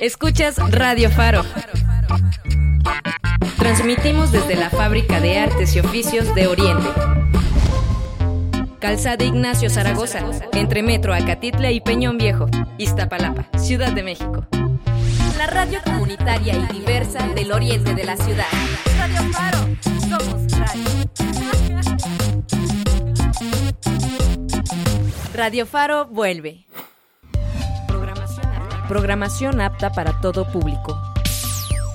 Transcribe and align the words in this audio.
Escuchas 0.00 0.56
Radio 0.70 1.10
Faro. 1.10 1.44
Transmitimos 3.58 4.32
desde 4.32 4.54
la 4.56 4.70
Fábrica 4.70 5.20
de 5.20 5.38
Artes 5.38 5.74
y 5.74 5.80
Oficios 5.80 6.34
de 6.34 6.46
Oriente. 6.46 6.88
Calzada 8.78 9.24
Ignacio 9.24 9.68
Zaragoza, 9.70 10.20
entre 10.52 10.82
Metro 10.82 11.12
Acatitla 11.12 11.72
y 11.72 11.80
Peñón 11.80 12.16
Viejo, 12.16 12.46
Iztapalapa, 12.78 13.48
Ciudad 13.58 13.92
de 13.92 14.04
México. 14.04 14.46
La 15.36 15.46
radio 15.48 15.80
comunitaria 15.84 16.54
y 16.54 16.78
diversa 16.78 17.26
del 17.34 17.52
oriente 17.52 17.94
de 17.94 18.04
la 18.04 18.16
ciudad. 18.16 18.46
Radio 18.98 19.32
Faro, 19.32 19.58
somos 20.08 20.52
radio. 20.52 20.98
Radio 25.34 25.66
Faro 25.66 26.06
vuelve. 26.06 26.67
Programación 28.88 29.60
apta, 29.60 29.92
para 29.92 30.18
todo 30.18 30.50
público. 30.50 30.98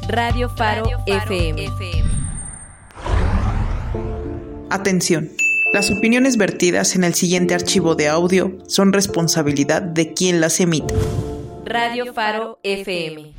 Radio 0.08 0.48
Faro, 0.48 0.86
FM. 1.08 1.66
Atención. 4.70 5.32
Las 5.74 5.90
opiniones 5.90 6.38
vertidas 6.38 6.96
en 6.96 7.04
el 7.04 7.16
siguiente 7.16 7.56
archivo 7.56 7.96
de 7.96 8.10
audio 8.10 8.60
son 8.68 8.94
responsabilidad 8.94 9.82
de 9.82 10.14
quien 10.14 10.40
las 10.40 10.60
emite. 10.60 10.94
Radio 11.66 12.14
Faro 12.14 12.60
FM. 12.62 13.34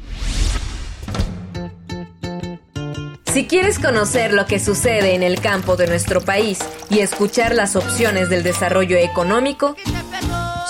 Si 3.33 3.47
quieres 3.47 3.79
conocer 3.79 4.33
lo 4.33 4.47
que 4.47 4.59
sucede 4.59 5.15
en 5.15 5.23
el 5.23 5.41
campo 5.41 5.77
de 5.77 5.87
nuestro 5.87 6.21
país 6.21 6.59
y 6.91 6.99
escuchar 6.99 7.55
las 7.55 7.77
opciones 7.77 8.29
del 8.31 8.43
desarrollo 8.43 8.97
económico, 8.97 9.77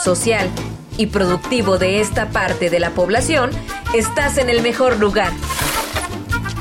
social 0.02 0.50
y 0.96 1.06
productivo 1.06 1.78
de 1.78 2.00
esta 2.00 2.30
parte 2.30 2.70
de 2.70 2.80
la 2.80 2.90
población, 2.90 3.50
estás 3.94 4.38
en 4.38 4.48
el 4.48 4.62
mejor 4.62 4.98
lugar. 4.98 5.32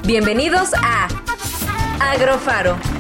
Bienvenidos 0.06 0.74
a 0.74 1.08
Agrofaro. 2.00 2.93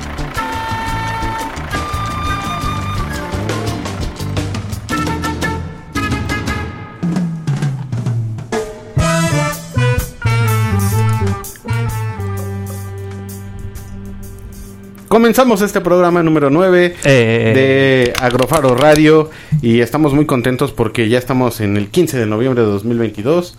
Comenzamos 15.17 15.61
este 15.61 15.79
programa 15.79 16.23
número 16.23 16.49
9 16.49 16.95
Eh. 17.03 17.51
de 17.53 18.13
Agrofaro 18.19 18.73
Radio 18.73 19.29
y 19.61 19.81
estamos 19.81 20.15
muy 20.15 20.25
contentos 20.25 20.71
porque 20.71 21.07
ya 21.07 21.19
estamos 21.19 21.61
en 21.61 21.77
el 21.77 21.89
15 21.89 22.17
de 22.17 22.25
noviembre 22.25 22.63
de 22.63 22.69
2022. 22.71 23.55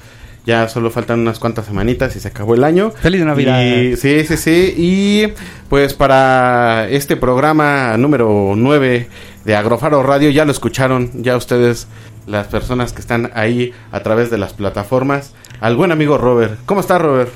Ya 0.47 0.69
solo 0.69 0.91
faltan 0.91 1.21
unas 1.21 1.39
cuantas 1.39 1.67
semanitas 1.67 2.17
y 2.17 2.19
se 2.19 2.27
acabó 2.27 2.57
el 2.57 2.65
año. 2.65 2.91
Feliz 2.91 3.25
Navidad. 3.25 3.65
Y- 3.65 3.95
sí, 3.97 4.25
sí, 4.25 4.37
sí. 4.37 4.75
Y 4.77 5.33
pues 5.69 5.95
para 5.95 6.89
este 6.91 7.15
programa 7.15 7.97
número 7.99 8.55
9 8.57 9.09
de 9.45 9.55
Agrofaro 9.55 10.03
Radio 10.03 10.31
ya 10.31 10.45
lo 10.45 10.51
escucharon, 10.51 11.13
ya 11.23 11.37
ustedes, 11.37 11.87
las 12.27 12.49
personas 12.49 12.93
que 12.93 13.01
están 13.01 13.31
ahí 13.33 13.73
a 13.93 14.01
través 14.01 14.29
de 14.29 14.39
las 14.39 14.55
plataformas. 14.55 15.35
Al 15.61 15.77
buen 15.77 15.93
amigo 15.93 16.19
Robert. 16.19 16.59
¿Cómo 16.67 16.81
está 16.81 16.99
Robert? 16.99 17.31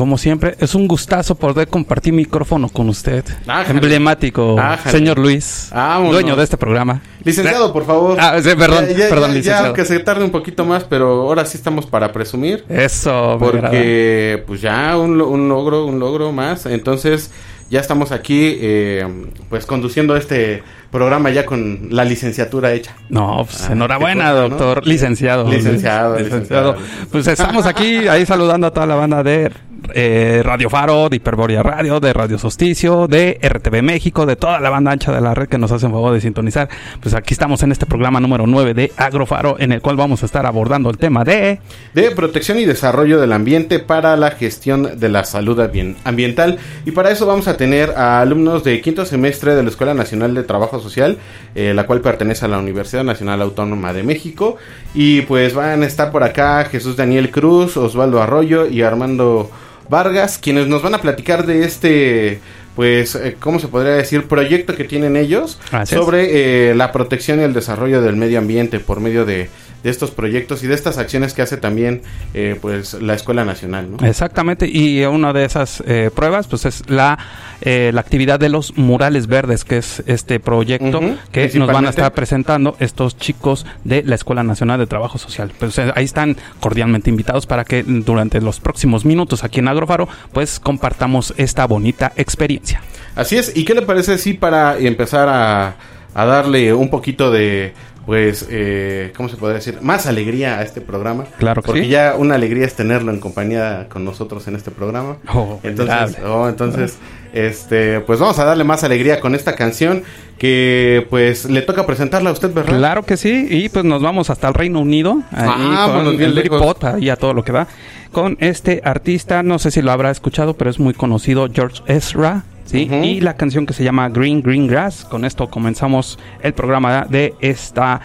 Como 0.00 0.16
siempre, 0.16 0.56
es 0.58 0.74
un 0.74 0.88
gustazo 0.88 1.34
poder 1.34 1.68
compartir 1.68 2.14
micrófono 2.14 2.70
con 2.70 2.88
usted. 2.88 3.22
Ájale. 3.46 3.68
Emblemático, 3.80 4.58
Ájale. 4.58 4.90
señor 4.90 5.18
Luis, 5.18 5.68
Vámonos. 5.74 6.12
dueño 6.14 6.36
de 6.36 6.44
este 6.44 6.56
programa. 6.56 7.02
Licenciado, 7.22 7.70
por 7.70 7.84
favor. 7.84 8.16
Ah, 8.18 8.38
sí, 8.42 8.48
perdón, 8.56 8.86
Ya- 8.88 8.96
ya- 8.96 9.08
perdón, 9.10 9.28
ya- 9.32 9.34
licenciado. 9.36 9.66
Aunque 9.66 9.84
se 9.84 9.98
tarde 9.98 10.24
un 10.24 10.30
poquito 10.30 10.64
más, 10.64 10.84
pero 10.84 11.06
ahora 11.28 11.44
sí 11.44 11.58
estamos 11.58 11.84
para 11.84 12.12
presumir. 12.12 12.64
Eso. 12.70 13.36
Porque, 13.38 14.42
pues 14.46 14.62
ya 14.62 14.96
un, 14.96 15.18
lo- 15.18 15.28
un 15.28 15.50
logro, 15.50 15.84
un 15.84 15.98
logro 16.00 16.32
más. 16.32 16.64
Entonces, 16.64 17.30
ya 17.68 17.78
estamos 17.80 18.10
aquí, 18.10 18.56
eh, 18.58 19.06
pues 19.50 19.66
conduciendo 19.66 20.16
este 20.16 20.62
programa 20.90 21.28
ya 21.28 21.44
con 21.44 21.88
la 21.90 22.06
licenciatura 22.06 22.72
hecha. 22.72 22.96
No, 23.10 23.44
pues 23.44 23.68
Ah, 23.68 23.72
enhorabuena, 23.74 24.24
qué 24.24 24.30
cosa, 24.30 24.42
¿no? 24.42 24.48
doctor. 24.48 24.86
Licenciado. 24.86 25.46
Licenciado, 25.46 26.18
licenciado. 26.18 26.76
Pues 27.12 27.26
estamos 27.26 27.66
aquí, 27.66 28.08
ahí 28.08 28.24
saludando 28.24 28.66
a 28.66 28.70
toda 28.72 28.86
la 28.86 28.94
banda 28.94 29.22
de 29.22 29.52
eh, 29.94 30.42
Radio 30.44 30.68
Faro, 30.70 31.08
de 31.08 31.16
Hiperboria 31.16 31.62
Radio, 31.62 32.00
de 32.00 32.12
Radio 32.12 32.38
Solsticio, 32.38 33.06
de 33.08 33.38
RTV 33.42 33.82
México, 33.82 34.26
de 34.26 34.36
toda 34.36 34.60
la 34.60 34.70
banda 34.70 34.92
ancha 34.92 35.12
de 35.12 35.20
la 35.20 35.34
red 35.34 35.48
que 35.48 35.58
nos 35.58 35.72
hacen 35.72 35.90
favor 35.90 36.12
de 36.12 36.20
sintonizar. 36.20 36.68
Pues 37.00 37.14
aquí 37.14 37.34
estamos 37.34 37.62
en 37.62 37.72
este 37.72 37.86
programa 37.86 38.20
número 38.20 38.46
9 38.46 38.74
de 38.74 38.92
Agrofaro, 38.96 39.56
en 39.58 39.72
el 39.72 39.80
cual 39.80 39.96
vamos 39.96 40.22
a 40.22 40.26
estar 40.26 40.46
abordando 40.46 40.90
el 40.90 40.98
tema 40.98 41.24
de... 41.24 41.60
de 41.94 42.10
protección 42.12 42.58
y 42.58 42.64
desarrollo 42.64 43.20
del 43.20 43.32
ambiente 43.32 43.78
para 43.78 44.16
la 44.16 44.30
gestión 44.32 44.98
de 44.98 45.08
la 45.08 45.24
salud 45.24 45.58
ambien- 45.60 45.96
ambiental. 46.04 46.58
Y 46.86 46.90
para 46.92 47.10
eso 47.10 47.26
vamos 47.26 47.48
a 47.48 47.56
tener 47.56 47.90
a 47.96 48.20
alumnos 48.20 48.64
de 48.64 48.80
quinto 48.80 49.04
semestre 49.04 49.54
de 49.54 49.62
la 49.62 49.68
Escuela 49.70 49.94
Nacional 49.94 50.34
de 50.34 50.42
Trabajo 50.42 50.80
Social, 50.80 51.18
eh, 51.54 51.72
la 51.74 51.86
cual 51.86 52.00
pertenece 52.00 52.44
a 52.44 52.48
la 52.48 52.58
Universidad 52.58 53.04
Nacional 53.04 53.42
Autónoma 53.42 53.92
de 53.92 54.02
México. 54.02 54.56
Y 54.94 55.22
pues 55.22 55.54
van 55.54 55.82
a 55.82 55.86
estar 55.86 56.10
por 56.10 56.22
acá 56.22 56.64
Jesús 56.64 56.96
Daniel 56.96 57.30
Cruz, 57.30 57.76
Osvaldo 57.76 58.20
Arroyo 58.22 58.66
y 58.66 58.82
Armando 58.82 59.50
Vargas, 59.90 60.38
quienes 60.38 60.68
nos 60.68 60.82
van 60.82 60.94
a 60.94 60.98
platicar 60.98 61.44
de 61.44 61.64
este, 61.64 62.40
pues, 62.76 63.16
eh, 63.16 63.36
¿cómo 63.40 63.58
se 63.58 63.66
podría 63.66 63.94
decir? 63.94 64.28
Proyecto 64.28 64.76
que 64.76 64.84
tienen 64.84 65.16
ellos 65.16 65.58
sobre 65.84 66.70
eh, 66.70 66.74
la 66.76 66.92
protección 66.92 67.40
y 67.40 67.42
el 67.42 67.52
desarrollo 67.52 68.00
del 68.00 68.14
medio 68.14 68.38
ambiente 68.38 68.78
por 68.78 69.00
medio 69.00 69.26
de, 69.26 69.50
de 69.82 69.90
estos 69.90 70.10
proyectos 70.10 70.62
y 70.62 70.66
de 70.66 70.74
estas 70.74 70.98
acciones 70.98 71.34
que 71.34 71.42
hace 71.42 71.56
también, 71.56 72.02
eh, 72.34 72.56
pues, 72.60 72.94
la 72.94 73.14
Escuela 73.14 73.44
Nacional, 73.44 73.90
¿no? 73.90 74.06
Exactamente, 74.06 74.68
y 74.68 75.04
una 75.04 75.32
de 75.32 75.44
esas 75.44 75.82
eh, 75.86 76.10
pruebas, 76.14 76.46
pues 76.46 76.66
es 76.66 76.88
la, 76.88 77.18
eh, 77.62 77.90
la 77.92 78.00
actividad 78.00 78.38
de 78.38 78.48
los 78.48 78.76
murales 78.76 79.26
verdes, 79.26 79.64
que 79.64 79.78
es 79.78 80.02
este 80.06 80.40
proyecto 80.40 81.00
que 81.32 81.50
nos 81.54 81.68
van 81.68 81.86
a 81.86 81.90
estar 81.90 82.12
presentando 82.12 82.76
estos 82.80 83.16
chicos 83.16 83.66
de 83.84 84.02
la 84.02 84.14
Escuela 84.14 84.42
Nacional 84.42 84.78
de 84.78 84.86
Trabajo 84.86 85.18
Social. 85.18 85.52
Pues 85.58 85.78
eh, 85.78 85.92
ahí 85.94 86.04
están 86.04 86.36
cordialmente 86.60 87.10
invitados 87.10 87.46
para 87.46 87.64
que 87.64 87.82
durante 87.82 88.40
los 88.40 88.60
próximos 88.60 89.04
minutos 89.04 89.44
aquí 89.44 89.60
en 89.60 89.68
Agrofaro, 89.68 90.08
pues 90.32 90.60
compartamos 90.60 91.34
esta 91.36 91.66
bonita 91.66 92.12
experiencia. 92.16 92.82
Así 93.14 93.36
es, 93.36 93.56
¿y 93.56 93.64
qué 93.64 93.74
le 93.74 93.82
parece 93.82 94.18
si 94.18 94.34
para 94.34 94.78
empezar 94.78 95.28
a, 95.28 95.76
a 96.14 96.24
darle 96.24 96.72
un 96.72 96.90
poquito 96.90 97.30
de, 97.30 97.72
pues, 98.06 98.46
eh, 98.50 99.12
¿cómo 99.16 99.28
se 99.28 99.36
podría 99.36 99.56
decir? 99.56 99.78
Más 99.82 100.06
alegría 100.06 100.58
a 100.58 100.62
este 100.62 100.80
programa. 100.80 101.24
Claro 101.38 101.62
que 101.62 101.66
Porque 101.66 101.82
sí. 101.82 101.88
ya 101.88 102.14
una 102.18 102.34
alegría 102.34 102.66
es 102.66 102.74
tenerlo 102.74 103.12
en 103.12 103.20
compañía 103.20 103.86
con 103.88 104.04
nosotros 104.04 104.46
en 104.48 104.56
este 104.56 104.70
programa. 104.70 105.16
Oh, 105.32 105.60
Entonces, 105.62 106.18
oh, 106.26 106.48
entonces, 106.48 106.96
este, 107.32 108.00
pues 108.00 108.18
vamos 108.18 108.38
a 108.38 108.44
darle 108.44 108.64
más 108.64 108.82
alegría 108.84 109.20
con 109.20 109.34
esta 109.34 109.54
canción 109.54 110.02
que, 110.38 111.06
pues, 111.10 111.44
le 111.48 111.62
toca 111.62 111.86
presentarla 111.86 112.30
a 112.30 112.32
usted, 112.32 112.52
¿verdad? 112.52 112.76
Claro 112.78 113.04
que 113.04 113.16
sí, 113.16 113.46
y 113.50 113.68
pues 113.68 113.84
nos 113.84 114.02
vamos 114.02 114.30
hasta 114.30 114.48
el 114.48 114.54
Reino 114.54 114.80
Unido, 114.80 115.22
ahí 115.30 115.46
Ah, 115.48 115.86
vámonos 115.88 116.04
con 116.04 116.16
bien 116.16 116.30
el 116.30 116.34
lejos. 116.36 116.58
Britpop, 116.58 116.84
ahí 116.84 117.10
a 117.10 117.16
todo 117.16 117.34
lo 117.34 117.44
que 117.44 117.52
da, 117.52 117.68
con 118.10 118.36
este 118.40 118.80
artista, 118.84 119.42
no 119.42 119.58
sé 119.58 119.70
si 119.70 119.82
lo 119.82 119.92
habrá 119.92 120.10
escuchado, 120.10 120.54
pero 120.54 120.70
es 120.70 120.80
muy 120.80 120.94
conocido, 120.94 121.46
George 121.52 121.82
Ezra, 121.86 122.44
Y 122.72 123.20
la 123.20 123.34
canción 123.34 123.66
que 123.66 123.72
se 123.72 123.82
llama 123.82 124.08
Green 124.08 124.42
Green 124.42 124.66
Grass, 124.66 125.04
con 125.04 125.24
esto 125.24 125.50
comenzamos 125.50 126.18
el 126.42 126.52
programa 126.54 127.04
de 127.04 127.34
esta, 127.40 128.00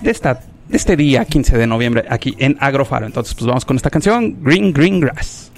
de 0.00 0.10
esta, 0.10 0.40
de 0.68 0.76
este 0.76 0.96
día, 0.96 1.24
15 1.24 1.58
de 1.58 1.66
noviembre, 1.66 2.04
aquí 2.08 2.36
en 2.38 2.56
Agrofaro. 2.60 3.06
Entonces, 3.06 3.34
pues 3.34 3.46
vamos 3.46 3.64
con 3.64 3.76
esta 3.76 3.90
canción, 3.90 4.42
Green 4.42 4.72
Green 4.72 5.00
Grass. 5.00 5.50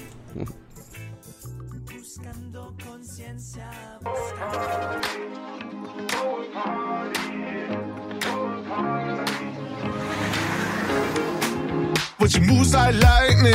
But 12.19 12.31
she 12.31 12.41
moves 12.41 12.73
like 12.73 12.95
lightning, 13.01 13.53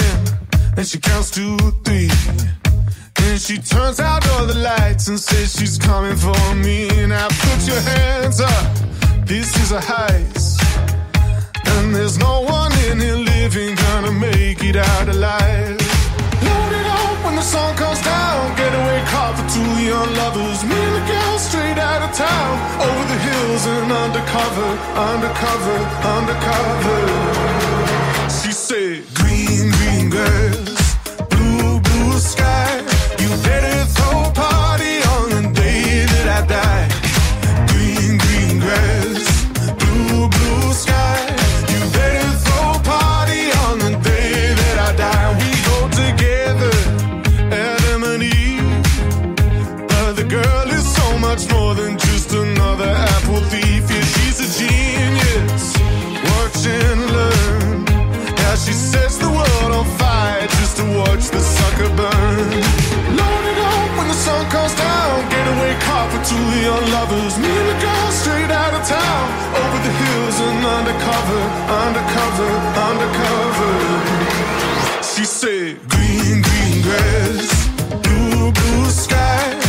and 0.76 0.86
she 0.86 0.98
counts 0.98 1.30
to 1.32 1.56
three. 1.84 2.08
She 3.44 3.58
turns 3.58 4.00
out 4.00 4.26
all 4.32 4.46
the 4.46 4.54
lights 4.54 5.08
and 5.08 5.20
says 5.20 5.52
she's 5.56 5.76
coming 5.76 6.16
for 6.16 6.54
me. 6.54 6.88
Now 7.06 7.28
put 7.28 7.66
your 7.66 7.80
hands 7.80 8.40
up, 8.40 8.66
this 9.26 9.54
is 9.62 9.70
a 9.72 9.80
heist. 9.80 10.62
And 11.66 11.94
there's 11.94 12.16
no 12.16 12.40
one 12.40 12.72
in 12.88 13.00
here 13.00 13.16
living 13.16 13.74
gonna 13.74 14.12
make 14.12 14.62
it 14.64 14.76
out 14.76 15.08
alive. 15.08 15.76
Load 16.46 16.72
it 16.80 16.86
up 16.86 17.24
when 17.24 17.36
the 17.36 17.42
sun 17.42 17.76
comes 17.76 18.00
down. 18.02 18.56
Getaway 18.56 19.00
car 19.12 19.36
for 19.36 19.46
two 19.52 19.72
young 19.90 20.10
lovers. 20.14 20.64
Me 20.64 20.76
and 20.88 20.94
the 20.96 21.04
girl 21.12 21.38
straight 21.38 21.78
out 21.78 22.02
of 22.06 22.16
town. 22.16 22.52
Over 22.80 23.04
the 23.12 23.18
hills 23.28 23.66
and 23.66 23.92
undercover, 23.92 24.70
undercover, 25.12 25.78
undercover. 26.16 26.98
She 28.30 28.52
said, 28.52 29.04
Green, 29.14 29.70
green 29.78 30.10
grass, 30.10 30.63
better 33.44 33.83
young 66.62 66.86
lovers, 66.90 67.38
me 67.38 67.48
and 67.48 67.68
the 67.68 67.78
girl 67.80 68.10
straight 68.10 68.50
out 68.50 68.74
of 68.74 68.82
town, 68.86 69.26
over 69.62 69.78
the 69.86 69.94
hills 70.02 70.36
and 70.40 70.64
undercover, 70.78 71.42
undercover, 71.84 72.50
undercover. 72.88 73.72
She 75.02 75.24
said, 75.24 75.78
Green, 75.88 76.42
green 76.42 76.82
grass, 76.82 77.68
blue, 78.02 78.52
blue 78.52 78.90
sky. 78.90 79.63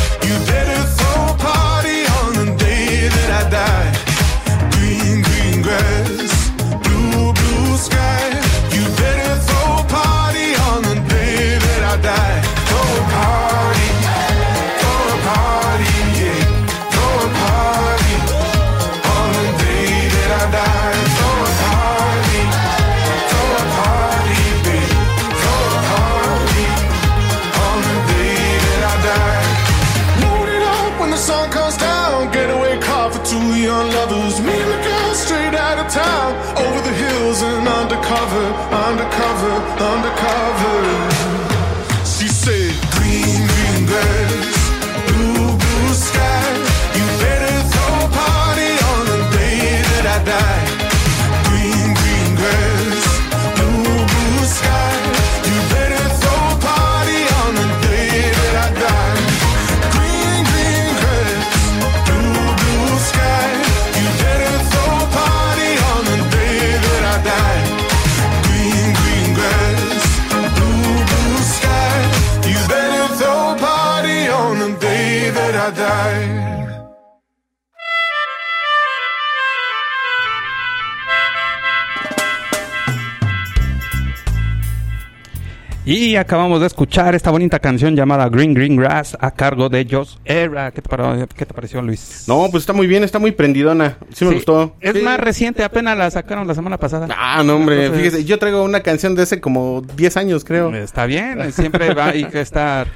Y 86.15 86.17
acabamos 86.17 86.61
de 86.61 86.67
escuchar 86.67 87.13
esta 87.13 87.29
bonita 87.29 87.59
canción 87.59 87.93
llamada 87.93 88.29
Green 88.29 88.53
Green 88.53 88.77
Grass 88.77 89.17
a 89.19 89.31
cargo 89.31 89.67
de 89.67 89.85
Joss 89.91 90.17
Era. 90.23 90.71
¿Qué 90.71 90.81
te, 90.81 90.87
pare- 90.87 91.27
qué 91.35 91.45
te 91.45 91.53
pareció, 91.53 91.81
Luis? 91.81 92.23
No, 92.25 92.47
pues 92.49 92.61
está 92.63 92.71
muy 92.71 92.87
bien, 92.87 93.03
está 93.03 93.19
muy 93.19 93.33
prendidona. 93.33 93.97
Sí 94.13 94.23
me 94.23 94.29
Sí, 94.31 94.35
gustó. 94.37 94.77
Es 94.79 94.93
Sí. 94.95 95.01
más 95.01 95.19
reciente, 95.19 95.61
apenas 95.65 95.97
la 95.97 96.09
sacaron 96.09 96.47
la 96.47 96.55
semana 96.55 96.77
pasada. 96.77 97.09
Ah, 97.17 97.43
no, 97.45 97.57
hombre. 97.57 97.87
Entonces- 97.87 98.05
Fíjese, 98.11 98.23
yo 98.23 98.39
traigo 98.39 98.63
una 98.63 98.79
canción 98.79 99.13
de 99.13 99.23
hace 99.23 99.41
como 99.41 99.81
10 99.97 100.15
años, 100.15 100.45
creo. 100.45 100.73
Está 100.73 101.05
bien, 101.05 101.51
siempre 101.51 101.93
va 101.93 102.05
hay 102.05 102.23
que 102.23 102.39
estar 102.39 102.87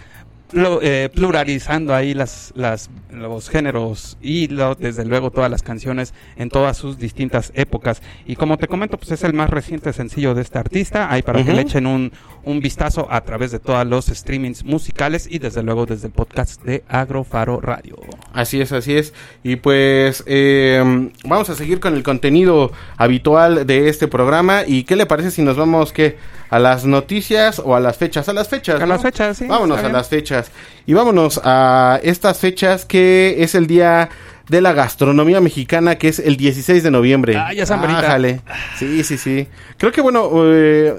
eh, 0.53 1.09
pluralizando 1.13 1.93
ahí 1.93 2.13
las, 2.13 2.51
las, 2.55 2.89
los 3.11 3.49
géneros 3.49 4.17
y 4.21 4.47
lo- 4.47 4.75
desde 4.75 5.05
luego 5.05 5.31
todas 5.31 5.49
las 5.51 5.61
canciones 5.63 6.13
en 6.37 6.49
todas 6.49 6.77
sus 6.77 6.97
distintas 6.97 7.51
épocas. 7.55 8.01
Y 8.25 8.35
como 8.35 8.57
te 8.57 8.67
comento, 8.67 8.97
pues 8.97 9.11
es 9.11 9.23
el 9.23 9.33
más 9.33 9.49
reciente 9.49 9.93
sencillo 9.93 10.33
de 10.33 10.41
este 10.41 10.57
artista. 10.57 11.11
Ahí 11.11 11.21
para 11.21 11.43
que 11.43 11.53
le 11.53 11.61
echen 11.61 11.85
un, 11.85 12.11
un 12.43 12.59
vistazo 12.59 13.07
a 13.09 13.21
través 13.21 13.51
de 13.51 13.59
todos 13.59 13.85
los 13.85 14.05
streamings 14.07 14.63
musicales 14.63 15.27
y 15.29 15.39
desde 15.39 15.61
luego 15.63 15.85
desde 15.85 16.07
el 16.07 16.13
podcast 16.13 16.63
de 16.63 16.83
Agrofaro 16.87 17.59
Radio. 17.61 17.97
Así 18.33 18.59
es, 18.61 18.71
así 18.71 18.95
es. 18.95 19.13
Y 19.43 19.57
pues 19.57 20.23
eh, 20.25 21.11
vamos 21.25 21.49
a 21.49 21.55
seguir 21.55 21.79
con 21.79 21.93
el 21.95 22.03
contenido 22.03 22.71
habitual 22.97 23.65
de 23.67 23.89
este 23.89 24.07
programa. 24.07 24.63
¿Y 24.65 24.83
qué 24.83 24.95
le 24.95 25.05
parece 25.05 25.31
si 25.31 25.41
nos 25.41 25.57
vamos 25.57 25.93
qué? 25.93 26.17
¿A 26.49 26.57
las 26.57 26.83
noticias 26.83 27.59
o 27.63 27.75
a 27.75 27.79
las 27.79 27.97
fechas? 27.97 28.27
A 28.27 28.33
las 28.33 28.49
fechas. 28.49 28.77
A 28.77 28.85
¿no? 28.85 28.87
las 28.93 29.03
fechas, 29.03 29.37
sí, 29.37 29.45
Vámonos 29.45 29.79
a 29.83 29.89
las 29.89 30.09
fechas. 30.09 30.38
Y 30.85 30.93
vámonos 30.93 31.39
a 31.43 31.99
estas 32.03 32.39
fechas 32.39 32.85
que 32.85 33.37
es 33.39 33.55
el 33.55 33.67
día 33.67 34.09
de 34.49 34.61
la 34.61 34.73
gastronomía 34.73 35.39
mexicana, 35.41 35.95
que 35.95 36.09
es 36.09 36.19
el 36.19 36.35
16 36.35 36.83
de 36.83 36.91
noviembre. 36.91 37.37
Ah, 37.37 37.53
ya 37.53 37.65
San. 37.65 37.83
Ájale. 37.83 38.41
Sí, 38.77 39.03
sí, 39.03 39.17
sí. 39.17 39.47
Creo 39.77 39.91
que 39.91 40.01
bueno, 40.01 40.29
eh, 40.45 40.93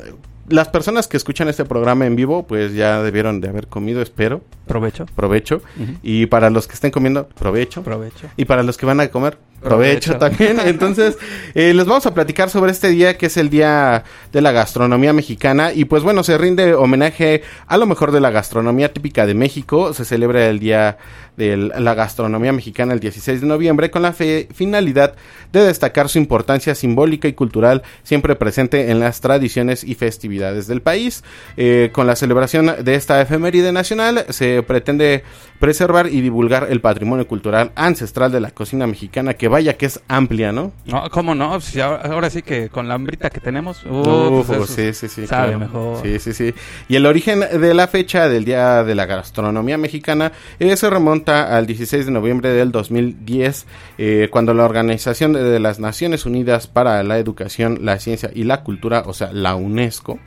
las 0.48 0.69
personas 0.69 1.08
que 1.08 1.16
escuchan 1.16 1.48
este 1.48 1.64
programa 1.64 2.06
en 2.06 2.16
vivo, 2.16 2.46
pues 2.46 2.75
ya 2.75 3.02
debieron 3.02 3.40
de 3.40 3.48
haber 3.48 3.66
comido, 3.69 4.02
espero. 4.02 4.42
Provecho. 4.66 5.06
Provecho. 5.14 5.62
Y 6.02 6.26
para 6.26 6.50
los 6.50 6.66
que 6.66 6.75
estén 6.75 6.90
comiendo, 6.90 7.28
provecho. 7.28 7.82
Provecho. 7.82 8.28
Y 8.37 8.44
para 8.44 8.62
los 8.62 8.76
que 8.76 8.87
van 8.87 9.00
a 9.00 9.08
comer, 9.08 9.38
provecho, 9.61 10.12
Provecho. 10.12 10.19
también. 10.19 10.61
Entonces, 10.69 11.17
eh, 11.55 11.75
les 11.75 11.87
vamos 11.87 12.07
a 12.07 12.15
platicar 12.15 12.51
sobre 12.51 12.73
este 12.73 12.89
día 12.89 13.17
que 13.17 13.27
es 13.27 13.37
el 13.37 13.51
Día 13.51 14.05
de 14.33 14.41
la 14.41 14.53
Gastronomía 14.53 15.12
Mexicana. 15.12 15.73
Y 15.73 15.85
pues 15.85 16.03
bueno, 16.03 16.23
se 16.23 16.39
rinde 16.39 16.75
homenaje 16.75 17.43
a 17.67 17.77
lo 17.77 17.87
mejor 17.87 18.12
de 18.12 18.21
la 18.21 18.31
gastronomía 18.31 18.93
típica 18.93 19.27
de 19.27 19.35
México. 19.35 19.93
Se 19.95 20.05
celebra 20.05 20.49
el 20.49 20.59
Día 20.59 20.99
de 21.40 21.56
la 21.56 21.94
Gastronomía 21.94 22.52
Mexicana 22.52 22.92
el 22.92 23.00
16 23.00 23.40
de 23.40 23.46
noviembre 23.46 23.90
con 23.90 24.02
la 24.02 24.12
fe- 24.12 24.46
finalidad 24.54 25.14
de 25.52 25.64
destacar 25.64 26.08
su 26.08 26.19
importancia 26.19 26.75
simbólica 26.75 27.26
y 27.26 27.32
cultural 27.32 27.82
siempre 28.04 28.37
presente 28.37 28.90
en 28.90 29.00
las 29.00 29.20
tradiciones 29.20 29.82
y 29.82 29.94
festividades 29.94 30.66
del 30.68 30.82
país. 30.82 31.25
Eh, 31.56 31.90
con 31.92 32.06
la 32.06 32.14
celebración 32.14 32.73
de 32.85 32.94
esta 32.94 33.20
efeméride 33.20 33.73
nacional 33.73 34.26
se 34.28 34.62
pretende 34.62 35.25
preservar 35.59 36.06
y 36.06 36.20
divulgar 36.20 36.68
el 36.70 36.80
patrimonio 36.80 37.26
cultural 37.26 37.73
ancestral 37.75 38.30
de 38.32 38.40
la 38.40 38.50
cocina 38.50 38.87
mexicana, 38.87 39.35
que 39.35 39.49
vaya 39.49 39.76
que 39.76 39.87
es 39.87 40.00
amplia, 40.09 40.52
¿no? 40.52 40.73
No, 40.87 41.09
¿cómo 41.11 41.35
no? 41.35 41.61
Si 41.61 41.80
ahora, 41.80 42.02
ahora 42.04 42.30
sí 42.30 42.42
que 42.42 42.68
con 42.68 42.87
la 42.88 42.94
hambrita 42.94 43.28
que 43.30 43.40
tenemos, 43.40 43.85
uh, 43.85 44.40
Uf, 44.40 44.47
pues 44.47 44.70
sí, 44.70 44.92
sí, 44.94 45.09
sí. 45.09 45.26
sabe 45.26 45.49
claro. 45.49 45.59
mejor. 45.59 46.02
Sí, 46.02 46.18
sí, 46.18 46.32
sí. 46.32 46.54
Y 46.88 46.97
el 46.97 47.06
origen 47.06 47.40
de 47.40 47.75
la 47.75 47.88
fecha 47.88 48.28
del 48.28 48.44
Día 48.44 48.85
de 48.85 48.94
la 48.94 49.06
Gastronomía 49.06 49.76
Mexicana 49.78 50.32
eh, 50.59 50.76
se 50.76 50.88
remonta 50.88 51.29
al 51.30 51.66
16 51.66 52.06
de 52.06 52.12
noviembre 52.12 52.50
del 52.50 52.72
2010, 52.72 53.66
eh, 53.99 54.28
cuando 54.30 54.54
la 54.54 54.64
Organización 54.64 55.32
de, 55.32 55.42
de 55.42 55.60
las 55.60 55.80
Naciones 55.80 56.26
Unidas 56.26 56.66
para 56.66 57.02
la 57.02 57.18
Educación, 57.18 57.78
la 57.82 57.99
Ciencia 57.99 58.30
y 58.34 58.44
la 58.44 58.62
Cultura, 58.62 59.04
o 59.06 59.12
sea, 59.12 59.32
la 59.32 59.54
UNESCO, 59.54 60.18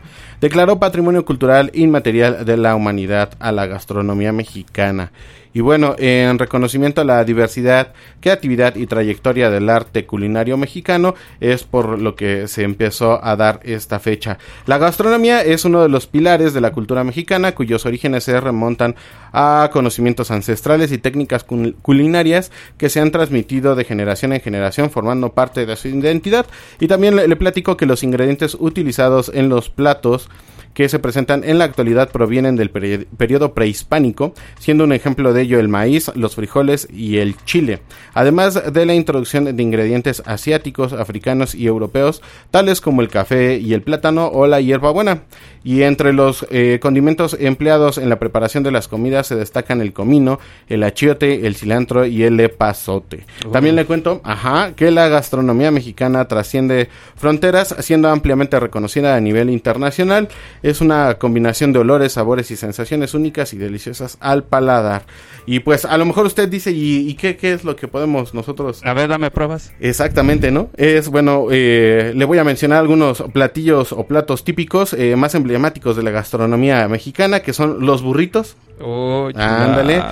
declaró 0.41 0.79
Patrimonio 0.79 1.25
Cultural 1.25 1.71
Inmaterial 1.73 2.45
de 2.45 2.57
la 2.57 2.75
Humanidad 2.75 3.31
a 3.39 3.51
la 3.51 3.65
gastronomía 3.67 4.31
mexicana. 4.31 5.11
Y 5.53 5.61
bueno, 5.61 5.95
en 5.99 6.39
reconocimiento 6.39 7.01
a 7.01 7.05
la 7.05 7.23
diversidad, 7.23 7.93
creatividad 8.19 8.75
y 8.75 8.87
trayectoria 8.87 9.51
del 9.51 9.69
arte 9.69 10.05
culinario 10.05 10.57
mexicano, 10.57 11.13
es 11.39 11.63
por 11.63 11.99
lo 11.99 12.15
que 12.15 12.47
se 12.47 12.63
empezó 12.63 13.23
a 13.23 13.35
dar 13.35 13.59
esta 13.63 13.99
fecha. 13.99 14.39
La 14.65 14.79
gastronomía 14.79 15.41
es 15.43 15.63
uno 15.65 15.83
de 15.83 15.89
los 15.89 16.07
pilares 16.07 16.53
de 16.53 16.61
la 16.61 16.71
cultura 16.71 17.03
mexicana, 17.03 17.53
cuyos 17.53 17.85
orígenes 17.85 18.23
se 18.23 18.39
remontan 18.39 18.95
a 19.31 19.69
conocimientos 19.71 20.31
ancestrales 20.31 20.91
y 20.91 20.97
técnicas 20.97 21.45
cul- 21.45 21.75
culinarias 21.81 22.51
que 22.77 22.89
se 22.89 22.99
han 22.99 23.11
transmitido 23.11 23.75
de 23.75 23.83
generación 23.83 24.33
en 24.33 24.41
generación, 24.41 24.89
formando 24.89 25.33
parte 25.33 25.65
de 25.65 25.75
su 25.75 25.87
identidad. 25.87 26.47
Y 26.79 26.87
también 26.87 27.15
le, 27.15 27.27
le 27.27 27.35
platico 27.35 27.77
que 27.77 27.85
los 27.85 28.03
ingredientes 28.03 28.57
utilizados 28.59 29.31
en 29.33 29.49
los 29.49 29.69
platos 29.69 30.29
que 30.73 30.89
se 30.89 30.97
presentan 30.97 31.43
en 31.43 31.59
la 31.59 31.65
actualidad 31.65 32.09
provienen 32.09 32.55
del 32.55 32.73
peri- 32.73 33.05
periodo 33.15 33.53
prehispánico, 33.53 34.33
siendo 34.57 34.83
un 34.83 34.91
ejemplo 34.91 35.31
de 35.31 35.42
ello 35.43 35.59
el 35.59 35.69
maíz, 35.69 36.11
los 36.15 36.35
frijoles 36.35 36.87
y 36.91 37.17
el 37.17 37.35
chile, 37.45 37.81
además 38.13 38.73
de 38.73 38.85
la 38.85 38.93
introducción 38.93 39.55
de 39.55 39.63
ingredientes 39.63 40.23
asiáticos, 40.25 40.93
africanos 40.93 41.55
y 41.55 41.67
europeos, 41.67 42.21
tales 42.51 42.81
como 42.81 43.01
el 43.01 43.09
café 43.09 43.57
y 43.57 43.73
el 43.73 43.81
plátano 43.81 44.27
o 44.27 44.47
la 44.47 44.59
hierbabuena. 44.59 45.23
Y 45.63 45.83
entre 45.83 46.11
los 46.11 46.45
eh, 46.51 46.79
condimentos 46.81 47.37
empleados 47.39 47.97
en 47.97 48.09
la 48.09 48.19
preparación 48.19 48.63
de 48.63 48.71
las 48.71 48.89
comidas 48.89 49.27
se 49.27 49.35
destacan 49.35 49.79
el 49.79 49.93
comino, 49.93 50.39
el 50.67 50.83
achiote, 50.83 51.47
el 51.47 51.55
cilantro 51.55 52.05
y 52.05 52.23
el 52.23 52.39
epazote. 52.39 53.25
También 53.51 53.75
le 53.75 53.85
cuento, 53.85 54.19
ajá, 54.25 54.73
que 54.75 54.91
la 54.91 55.07
gastronomía 55.07 55.71
mexicana 55.71 56.27
trasciende 56.27 56.89
fronteras, 57.15 57.75
siendo 57.79 58.09
ampliamente 58.09 58.59
reconocida 58.59 59.15
a 59.15 59.21
nivel 59.21 59.49
internacional. 59.49 60.27
Es 60.61 60.81
una 60.81 61.15
combinación 61.15 61.71
de 61.71 61.79
olores, 61.79 62.13
sabores 62.13 62.51
y 62.51 62.57
sensaciones 62.57 63.13
únicas 63.13 63.53
y 63.53 63.57
deliciosas 63.57 64.17
al 64.19 64.43
paladar. 64.43 65.03
Y 65.45 65.59
pues 65.59 65.85
a 65.85 65.97
lo 65.97 66.05
mejor 66.05 66.25
usted 66.25 66.47
dice, 66.47 66.71
¿y, 66.71 67.09
y 67.09 67.15
qué, 67.15 67.35
qué 67.35 67.53
es 67.53 67.63
lo 67.63 67.75
que 67.75 67.87
podemos 67.87 68.33
nosotros 68.33 68.81
A 68.83 68.93
ver, 68.93 69.09
dame 69.09 69.31
pruebas. 69.31 69.73
Exactamente, 69.79 70.51
¿no? 70.51 70.69
Es 70.77 71.09
bueno, 71.09 71.47
eh, 71.51 72.13
le 72.15 72.25
voy 72.25 72.37
a 72.37 72.43
mencionar 72.43 72.79
algunos 72.79 73.23
platillos 73.33 73.91
o 73.91 74.05
platos 74.05 74.43
típicos 74.43 74.93
eh, 74.93 75.15
más 75.15 75.35
emblemáticos 75.35 75.95
de 75.95 76.03
la 76.03 76.11
gastronomía 76.11 76.87
mexicana, 76.87 77.41
que 77.41 77.53
son 77.53 77.85
los 77.85 78.01
burritos. 78.01 78.55
Uy, 78.79 79.33
Ándale. 79.35 80.03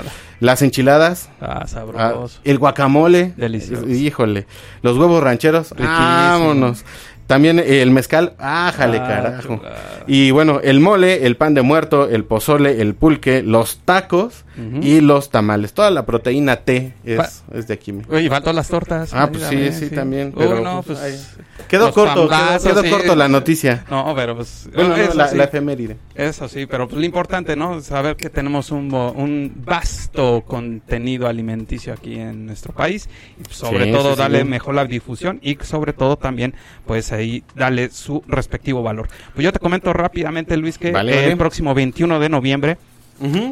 Las 0.42 0.64
enchiladas. 0.64 1.30
Ah, 1.40 1.60
ah, 1.62 1.68
sabroso. 1.68 2.40
el 2.44 2.58
guacamole. 2.58 3.34
Delicioso. 3.38 3.88
Híjole. 3.88 4.48
Los 4.82 4.98
huevos 4.98 5.22
rancheros. 5.22 5.70
Riquísimo. 5.70 5.96
Vámonos. 5.96 6.84
También 7.32 7.60
eh, 7.60 7.82
el 7.82 7.92
mezcal. 7.92 8.34
Ájale, 8.38 8.98
Ah, 9.00 9.08
carajo. 9.08 9.60
claro. 9.60 9.76
Y 10.08 10.32
bueno, 10.32 10.60
el 10.62 10.82
mole, 10.82 11.26
el 11.26 11.38
pan 11.38 11.54
de 11.54 11.62
muerto, 11.62 12.10
el 12.10 12.26
pozole, 12.26 12.82
el 12.82 12.94
pulque, 12.94 13.42
los 13.42 13.80
tacos 13.86 14.44
y 14.82 15.00
los 15.02 15.30
tamales. 15.32 15.74
Toda 15.74 15.90
la 15.90 16.06
proteína 16.06 16.58
T 16.58 16.94
es, 17.04 17.44
de 17.68 17.74
aquí. 17.74 17.94
y 18.22 18.30
faltó 18.30 18.54
las 18.54 18.68
tortas. 18.68 19.12
Ah, 19.14 19.30
pues 19.32 19.44
sí, 19.46 19.72
sí, 19.72 19.90
también, 19.90 20.28
Uy, 20.28 20.34
pero, 20.38 20.60
no, 20.60 20.84
pues, 20.84 21.00
pues... 21.00 21.36
Quedó 21.68 21.92
corto, 21.94 22.14
quedó, 22.14 22.30
pambazos, 22.30 22.64
quedó 22.72 22.84
sí. 22.84 22.90
corto 22.90 23.16
la 23.16 23.28
noticia. 23.28 23.86
No, 23.90 24.14
pero 24.16 24.36
pues... 24.36 24.70
Bueno, 24.74 24.90
no, 24.90 24.96
eso 24.98 25.14
la, 25.16 25.28
sí. 25.30 25.38
la 25.38 25.46
efeméride. 25.46 25.98
Eso 26.16 26.48
sí, 26.50 26.66
pero 26.66 26.88
pues 26.88 27.00
lo 27.00 27.06
importante, 27.06 27.56
¿no? 27.56 27.80
Saber 27.82 28.16
que 28.18 28.30
tenemos 28.30 28.72
un, 28.72 28.94
un 28.94 29.54
vasto 29.66 30.44
contenido 30.46 31.28
alimenticio 31.28 31.94
aquí 31.94 32.16
en 32.20 32.46
nuestro 32.48 32.74
país 32.74 33.08
y 33.40 33.44
pues, 33.44 33.56
sobre 33.56 33.92
todo 33.92 34.16
darle 34.16 34.44
mejor 34.44 34.76
la 34.76 34.86
difusión 34.86 35.40
y 35.42 35.58
sobre 35.62 35.94
todo 35.94 36.18
también 36.18 36.54
pues 36.86 37.12
ahí 37.22 37.44
darle 37.56 37.90
su 37.90 38.24
respectivo 38.28 38.84
valor. 38.84 39.08
Pues 39.34 39.44
yo 39.44 39.52
te 39.52 39.60
comento 39.60 39.94
rápidamente, 39.94 40.58
Luis, 40.58 40.78
que 40.78 40.92
Vale, 40.92 41.16
vale. 41.16 41.32
el 41.32 41.38
próximo 41.38 41.74
21 41.74 42.20
de 42.20 42.30
noviembre 42.30 42.78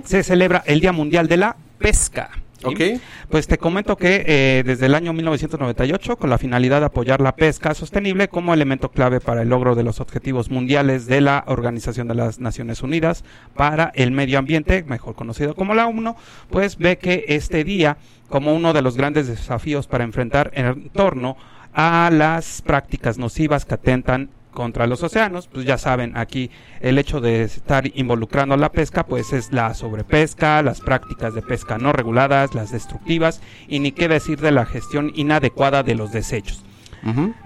se 0.04 0.24
celebra 0.24 0.64
el 0.66 0.80
Día 0.80 0.92
Mundial 0.92 1.28
de 1.28 1.38
la 1.38 1.56
Pesca. 1.78 2.32
¿sí? 2.58 2.66
Ok. 2.66 3.02
Pues 3.30 3.48
te 3.48 3.58
comento 3.60 3.96
que 3.96 4.24
eh, 4.28 4.64
desde 4.66 4.88
el 4.88 4.96
año 4.96 5.14
1998, 5.14 6.18
con 6.18 6.30
la 6.30 6.38
finalidad 6.40 6.80
de 6.80 6.88
apoyar 6.88 7.22
la 7.22 7.36
pesca 7.36 7.74
sostenible 7.76 8.28
como 8.28 8.54
elemento 8.54 8.90
clave 8.90 9.20
para 9.20 9.44
el 9.44 9.50
logro 9.50 9.76
de 9.76 9.84
los 9.84 10.00
objetivos 10.00 10.50
mundiales 10.50 11.06
de 11.06 11.22
la 11.22 11.44
Organización 11.48 12.08
de 12.08 12.16
las 12.16 12.40
Naciones 12.40 12.82
Unidas 12.82 13.24
para 13.56 13.92
el 13.94 14.12
Medio 14.12 14.40
Ambiente, 14.40 14.84
mejor 14.88 15.16
conocido 15.16 15.54
como 15.56 15.76
la 15.76 15.86
ONU, 15.88 16.16
pues 16.50 16.78
ve 16.78 16.98
que 16.98 17.26
este 17.28 17.64
día 17.64 17.98
como 18.30 18.54
uno 18.54 18.74
de 18.74 18.82
los 18.82 18.98
grandes 18.98 19.28
desafíos 19.28 19.88
para 19.88 20.04
enfrentar 20.04 20.52
en 20.54 20.90
torno 20.90 21.38
a 21.74 22.10
las 22.12 22.62
prácticas 22.62 23.18
nocivas 23.18 23.66
que 23.66 23.76
atentan 23.76 24.30
contra 24.52 24.88
los 24.88 25.04
océanos, 25.04 25.48
pues 25.48 25.66
ya 25.66 25.78
saben, 25.78 26.18
aquí 26.18 26.50
el 26.82 26.98
hecho 26.98 27.22
de 27.22 27.44
estar 27.44 27.86
involucrando 27.96 28.56
a 28.56 28.58
la 28.58 28.72
pesca, 28.72 29.06
pues 29.06 29.32
es 29.32 29.54
la 29.54 29.74
sobrepesca, 29.76 30.62
las 30.64 30.82
prácticas 30.82 31.34
de 31.36 31.42
pesca 31.42 31.78
no 31.78 31.94
reguladas, 31.94 32.56
las 32.56 32.72
destructivas 32.72 33.42
y 33.68 33.80
ni 33.80 33.92
qué 33.92 34.08
decir 34.08 34.40
de 34.42 34.52
la 34.52 34.66
gestión 34.66 35.12
inadecuada 35.16 35.84
de 35.84 35.96
los 35.96 36.12
desechos. 36.12 36.64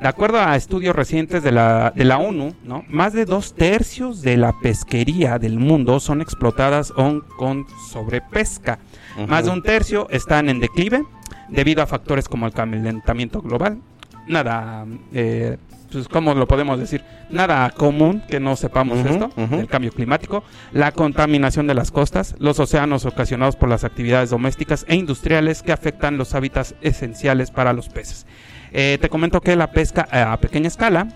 De 0.02 0.08
acuerdo 0.08 0.40
a 0.40 0.56
estudios 0.56 0.96
recientes 0.96 1.44
de 1.44 1.52
la, 1.52 1.92
de 1.96 2.06
la 2.06 2.18
ONU, 2.18 2.56
¿no? 2.64 2.84
más 2.88 3.14
de 3.14 3.26
dos 3.26 3.54
tercios 3.54 4.24
de 4.24 4.36
la 4.36 4.52
pesquería 4.60 5.38
del 5.38 5.60
mundo 5.60 6.00
son 6.00 6.22
explotadas 6.22 6.92
on- 6.98 7.22
con 7.38 7.68
sobrepesca. 7.92 8.80
Más 9.28 9.46
de 9.46 9.52
un 9.52 9.62
tercio 9.62 10.08
están 10.10 10.50
en 10.50 10.60
declive 10.60 11.04
debido 11.50 11.84
a 11.84 11.86
factores 11.86 12.28
como 12.28 12.48
el 12.48 12.54
calentamiento 12.54 13.42
global. 13.44 13.78
Nada, 14.28 14.86
eh, 15.14 15.58
pues, 15.92 16.08
¿cómo 16.08 16.34
lo 16.34 16.48
podemos 16.48 16.80
decir? 16.80 17.04
Nada 17.30 17.70
común 17.72 18.24
que 18.28 18.40
no 18.40 18.56
sepamos 18.56 19.00
esto, 19.06 19.30
el 19.38 19.68
cambio 19.68 19.92
climático, 19.92 20.44
la 20.72 20.92
contaminación 20.92 21.68
de 21.68 21.74
las 21.74 21.92
costas, 21.92 22.36
los 22.40 22.60
océanos 22.60 23.06
ocasionados 23.06 23.56
por 23.56 23.70
las 23.70 23.84
actividades 23.84 24.30
domésticas 24.30 24.86
e 24.88 24.96
industriales 24.96 25.62
que 25.62 25.72
afectan 25.72 26.18
los 26.18 26.36
hábitats 26.36 26.76
esenciales 26.82 27.52
para 27.52 27.74
los 27.74 27.90
peces. 27.90 28.26
Eh, 28.72 28.98
te 29.00 29.10
comento 29.10 29.40
que 29.42 29.56
la 29.56 29.72
pesca 29.72 30.08
eh, 30.12 30.20
a 30.20 30.38
pequeña 30.38 30.68
escala 30.68 31.08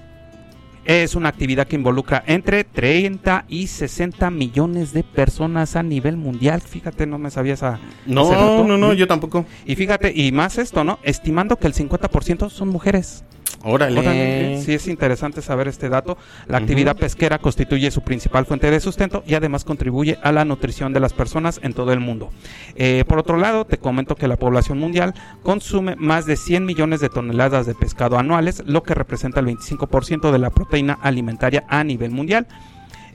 es 0.88 1.16
una 1.16 1.28
actividad 1.28 1.68
que 1.68 1.76
involucra 1.76 2.24
entre 2.26 2.64
30 2.64 3.44
y 3.50 3.68
60 3.68 4.32
millones 4.32 4.94
de 4.94 5.04
personas 5.04 5.76
a 5.76 5.84
nivel 5.84 6.16
mundial. 6.16 6.62
Fíjate, 6.62 7.06
no 7.06 7.18
me 7.18 7.30
sabía 7.30 7.56
esa... 7.56 7.78
No, 8.06 8.64
no, 8.64 8.78
no, 8.78 8.94
yo 8.94 9.06
tampoco. 9.06 9.46
Y 9.66 9.76
fíjate, 9.76 10.14
y 10.16 10.32
más 10.32 10.58
esto, 10.58 10.86
¿no? 10.86 11.00
Estimando 11.04 11.58
que 11.58 11.68
el 11.68 11.74
50% 11.74 12.50
son 12.50 12.70
mujeres. 12.70 13.26
Órale. 13.68 14.00
Órale, 14.00 14.62
Sí, 14.64 14.74
es 14.74 14.88
interesante 14.88 15.42
saber 15.42 15.68
este 15.68 15.90
dato. 15.90 16.18
La 16.48 16.58
actividad 16.58 16.96
pesquera 16.96 17.38
constituye 17.38 17.92
su 17.92 18.02
principal 18.02 18.46
fuente 18.46 18.72
de 18.72 18.80
sustento 18.80 19.24
y 19.28 19.36
además 19.36 19.66
contribuye 19.66 20.18
a 20.24 20.32
la 20.32 20.46
nutrición 20.46 20.94
de 20.94 21.02
las 21.02 21.14
personas 21.14 21.60
en 21.64 21.74
todo 21.74 21.92
el 21.92 22.00
mundo. 22.00 22.30
Eh, 22.76 23.04
por 23.08 23.20
otro 23.20 23.38
lado, 23.38 23.66
te 23.66 23.78
comento 23.78 24.16
que 24.16 24.28
la 24.28 24.38
población 24.38 24.80
mundial 24.80 25.14
consume 25.44 25.96
más 25.98 26.26
de 26.26 26.38
100 26.38 26.66
millones 26.66 27.02
de 27.02 27.10
toneladas 27.10 27.66
de 27.66 27.76
pescado 27.76 28.18
anuales, 28.18 28.64
lo 28.66 28.84
que 28.84 28.94
representa 28.94 29.42
el 29.42 29.48
25% 29.48 30.32
de 30.32 30.40
la 30.40 30.50
proteína 30.50 30.98
alimentaria 31.02 31.66
a 31.68 31.84
nivel 31.84 32.12
mundial. 32.12 32.48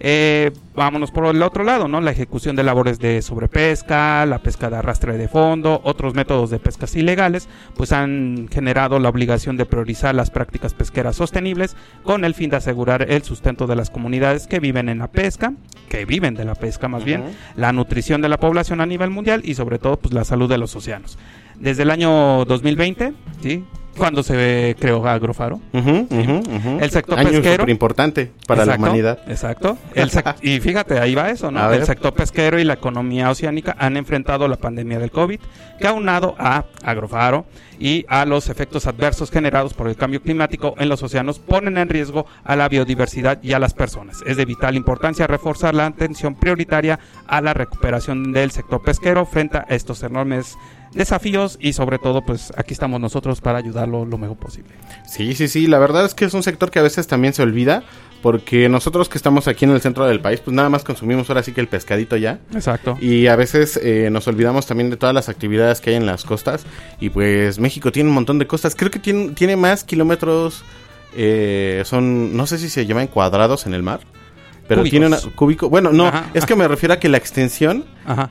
Eh, 0.00 0.50
vámonos 0.74 1.10
por 1.10 1.26
el 1.26 1.42
otro 1.42 1.64
lado, 1.64 1.86
¿no? 1.86 2.00
La 2.00 2.10
ejecución 2.10 2.56
de 2.56 2.62
labores 2.62 2.98
de 2.98 3.22
sobrepesca, 3.22 4.26
la 4.26 4.40
pesca 4.40 4.68
de 4.68 4.76
arrastre 4.76 5.16
de 5.16 5.28
fondo, 5.28 5.80
otros 5.84 6.14
métodos 6.14 6.50
de 6.50 6.58
pescas 6.58 6.96
ilegales, 6.96 7.48
pues 7.76 7.92
han 7.92 8.48
generado 8.50 8.98
la 8.98 9.08
obligación 9.08 9.56
de 9.56 9.66
priorizar 9.66 10.14
las 10.14 10.30
prácticas 10.30 10.74
pesqueras 10.74 11.16
sostenibles 11.16 11.76
con 12.02 12.24
el 12.24 12.34
fin 12.34 12.50
de 12.50 12.56
asegurar 12.56 13.10
el 13.10 13.22
sustento 13.22 13.66
de 13.66 13.76
las 13.76 13.90
comunidades 13.90 14.46
que 14.46 14.60
viven 14.60 14.88
en 14.88 14.98
la 14.98 15.08
pesca, 15.08 15.52
que 15.88 16.04
viven 16.04 16.34
de 16.34 16.44
la 16.44 16.54
pesca 16.54 16.88
más 16.88 17.04
bien, 17.04 17.24
la 17.56 17.72
nutrición 17.72 18.22
de 18.22 18.28
la 18.28 18.38
población 18.38 18.80
a 18.80 18.86
nivel 18.86 19.10
mundial 19.10 19.42
y 19.44 19.54
sobre 19.54 19.78
todo 19.78 19.98
pues 19.98 20.14
la 20.14 20.24
salud 20.24 20.48
de 20.48 20.58
los 20.58 20.74
océanos. 20.74 21.18
Desde 21.60 21.84
el 21.84 21.90
año 21.90 22.44
2020, 22.44 23.12
¿sí? 23.42 23.64
Cuando 23.96 24.22
se 24.22 24.74
creó 24.80 25.06
Agrofaro, 25.06 25.60
Ujú, 25.72 26.06
ujú, 26.10 26.32
ujú. 26.38 26.78
El 26.80 26.90
sector 26.90 27.18
Año 27.18 27.30
pesquero. 27.30 27.68
importante 27.70 28.32
para 28.46 28.62
Exacto, 28.62 28.82
la 28.82 28.88
humanidad. 28.88 29.18
Exacto. 29.28 29.76
El 29.94 30.10
y 30.42 30.60
fíjate, 30.60 30.98
ahí 30.98 31.14
va 31.14 31.30
eso, 31.30 31.50
¿no? 31.50 31.70
El 31.72 31.84
sector 31.84 32.14
pesquero 32.14 32.58
y 32.58 32.64
la 32.64 32.74
economía 32.74 33.30
oceánica 33.30 33.76
han 33.78 33.96
enfrentado 33.96 34.48
la 34.48 34.56
pandemia 34.56 34.98
del 34.98 35.10
COVID, 35.10 35.40
que 35.78 35.86
aunado 35.86 36.34
a 36.38 36.64
Agrofaro 36.82 37.44
y 37.78 38.04
a 38.08 38.24
los 38.24 38.48
efectos 38.48 38.86
adversos 38.86 39.30
generados 39.30 39.74
por 39.74 39.88
el 39.88 39.96
cambio 39.96 40.22
climático 40.22 40.74
en 40.78 40.88
los 40.88 41.02
océanos, 41.02 41.38
ponen 41.38 41.76
en 41.78 41.88
riesgo 41.88 42.26
a 42.44 42.56
la 42.56 42.68
biodiversidad 42.68 43.42
y 43.42 43.52
a 43.52 43.58
las 43.58 43.74
personas. 43.74 44.22
Es 44.26 44.36
de 44.36 44.44
vital 44.44 44.76
importancia 44.76 45.26
reforzar 45.26 45.74
la 45.74 45.86
atención 45.86 46.34
prioritaria 46.34 46.98
a 47.26 47.40
la 47.40 47.54
recuperación 47.54 48.32
del 48.32 48.52
sector 48.52 48.82
pesquero 48.82 49.26
frente 49.26 49.58
a 49.58 49.66
estos 49.68 50.02
enormes 50.02 50.56
desafíos 50.94 51.58
y 51.60 51.72
sobre 51.72 51.98
todo 51.98 52.22
pues 52.22 52.52
aquí 52.56 52.72
estamos 52.72 53.00
nosotros 53.00 53.40
para 53.40 53.58
ayudarlo 53.58 54.04
lo 54.04 54.18
mejor 54.18 54.36
posible. 54.36 54.70
Sí, 55.06 55.34
sí, 55.34 55.48
sí, 55.48 55.66
la 55.66 55.78
verdad 55.78 56.04
es 56.04 56.14
que 56.14 56.24
es 56.24 56.34
un 56.34 56.42
sector 56.42 56.70
que 56.70 56.78
a 56.78 56.82
veces 56.82 57.06
también 57.06 57.32
se 57.34 57.42
olvida, 57.42 57.82
porque 58.22 58.68
nosotros 58.68 59.08
que 59.08 59.18
estamos 59.18 59.48
aquí 59.48 59.64
en 59.64 59.72
el 59.72 59.80
centro 59.80 60.06
del 60.06 60.20
país, 60.20 60.40
pues 60.40 60.54
nada 60.54 60.68
más 60.68 60.84
consumimos 60.84 61.28
ahora 61.28 61.42
sí 61.42 61.52
que 61.52 61.60
el 61.60 61.66
pescadito 61.66 62.16
ya. 62.16 62.38
Exacto. 62.54 62.96
Y 63.00 63.26
a 63.26 63.34
veces 63.34 63.78
eh, 63.82 64.10
nos 64.12 64.28
olvidamos 64.28 64.66
también 64.66 64.90
de 64.90 64.96
todas 64.96 65.14
las 65.14 65.28
actividades 65.28 65.80
que 65.80 65.90
hay 65.90 65.96
en 65.96 66.06
las 66.06 66.22
costas. 66.24 66.64
Y 67.00 67.10
pues 67.10 67.58
México 67.58 67.90
tiene 67.90 68.08
un 68.08 68.14
montón 68.14 68.38
de 68.38 68.46
costas. 68.46 68.76
Creo 68.76 68.92
que 68.92 69.00
tiene, 69.00 69.30
tiene 69.30 69.56
más 69.56 69.82
kilómetros. 69.82 70.62
eh, 71.16 71.82
son, 71.84 72.36
no 72.36 72.46
sé 72.46 72.58
si 72.58 72.68
se 72.68 72.86
llaman 72.86 73.08
cuadrados 73.08 73.66
en 73.66 73.74
el 73.74 73.82
mar. 73.82 74.00
Pero 74.68 74.80
Cúbicos. 74.82 74.90
tiene 74.90 75.06
una 75.06 75.18
cúbico. 75.34 75.68
Bueno, 75.68 75.92
no, 75.92 76.06
Ajá. 76.06 76.26
es 76.34 76.46
que 76.46 76.54
me 76.56 76.66
refiero 76.68 76.94
a 76.94 76.98
que 76.98 77.08
la 77.08 77.16
extensión 77.18 77.84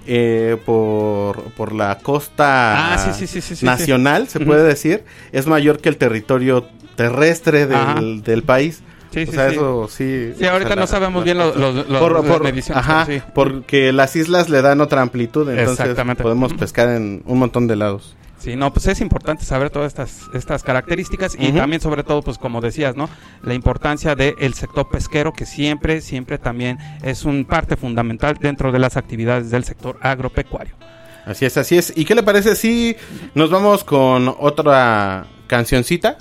eh, 0.07 0.57
por, 0.65 1.41
por 1.57 1.73
la 1.73 1.97
costa 2.00 2.93
Ah, 2.93 2.97
sí, 2.97 3.11
sí, 3.13 3.27
sí, 3.27 3.41
sí, 3.41 3.55
sí, 3.57 3.65
nacional, 3.65 4.27
se 4.27 4.39
puede 4.39 4.63
decir, 4.63 5.03
es 5.31 5.45
mayor 5.47 5.79
que 5.79 5.89
el 5.89 5.97
territorio 5.97 6.65
terrestre 6.95 7.67
del, 7.67 8.23
del 8.23 8.43
país. 8.43 8.81
Sí, 9.13 9.25
o 9.27 9.31
sea, 9.31 9.50
sí. 9.50 9.55
eso 9.55 9.88
sí. 9.89 10.33
Sí, 10.39 10.45
ahorita 10.45 10.69
sea, 10.69 10.75
no 10.77 10.81
la- 10.83 10.88
sabemos 10.88 11.19
la- 11.21 11.25
bien 11.25 11.38
los, 11.38 11.55
los, 11.57 11.89
los- 11.89 12.00
por, 12.00 12.25
por- 12.25 12.43
mediciones. 12.43 12.81
ajá, 12.81 13.05
sí. 13.05 13.21
porque 13.35 13.91
las 13.91 14.15
islas 14.15 14.50
le 14.50 14.61
dan 14.61 14.79
otra 14.79 15.01
amplitud, 15.01 15.50
entonces 15.50 15.95
podemos 16.21 16.53
pescar 16.53 16.88
en 16.89 17.21
un 17.25 17.39
montón 17.39 17.67
de 17.67 17.75
lados. 17.75 18.15
Sí, 18.41 18.55
no, 18.55 18.74
pues 18.74 18.88
es 18.88 19.01
importante 19.01 19.45
saber 19.45 19.69
todas 19.69 19.89
estas, 19.89 20.21
estas 20.33 20.63
características 20.63 21.38
y 21.38 21.51
también 21.51 21.79
sobre 21.79 22.03
todo, 22.03 22.24
pues 22.24 22.39
como 22.39 22.60
decías, 22.60 22.95
¿no? 22.95 23.07
La 23.43 23.53
importancia 23.53 24.15
del 24.15 24.55
sector 24.55 24.89
pesquero 24.89 25.31
que 25.31 25.45
siempre, 25.45 26.01
siempre 26.01 26.39
también 26.39 26.79
es 27.03 27.24
un 27.24 27.45
parte 27.45 27.75
fundamental 27.75 28.39
dentro 28.41 28.71
de 28.71 28.79
las 28.79 28.98
actividades 28.98 29.51
del 29.51 29.63
sector 29.63 30.00
agropecuario. 30.01 30.74
Así 31.24 31.45
es, 31.45 31.55
así 31.55 31.77
es. 31.77 31.93
¿Y 31.95 32.03
qué 32.03 32.15
le 32.15 32.24
parece 32.24 32.55
si 32.55 32.95
nos 33.36 33.51
vamos 33.51 33.83
con 33.83 34.33
otra 34.39 35.27
cancioncita 35.45 36.17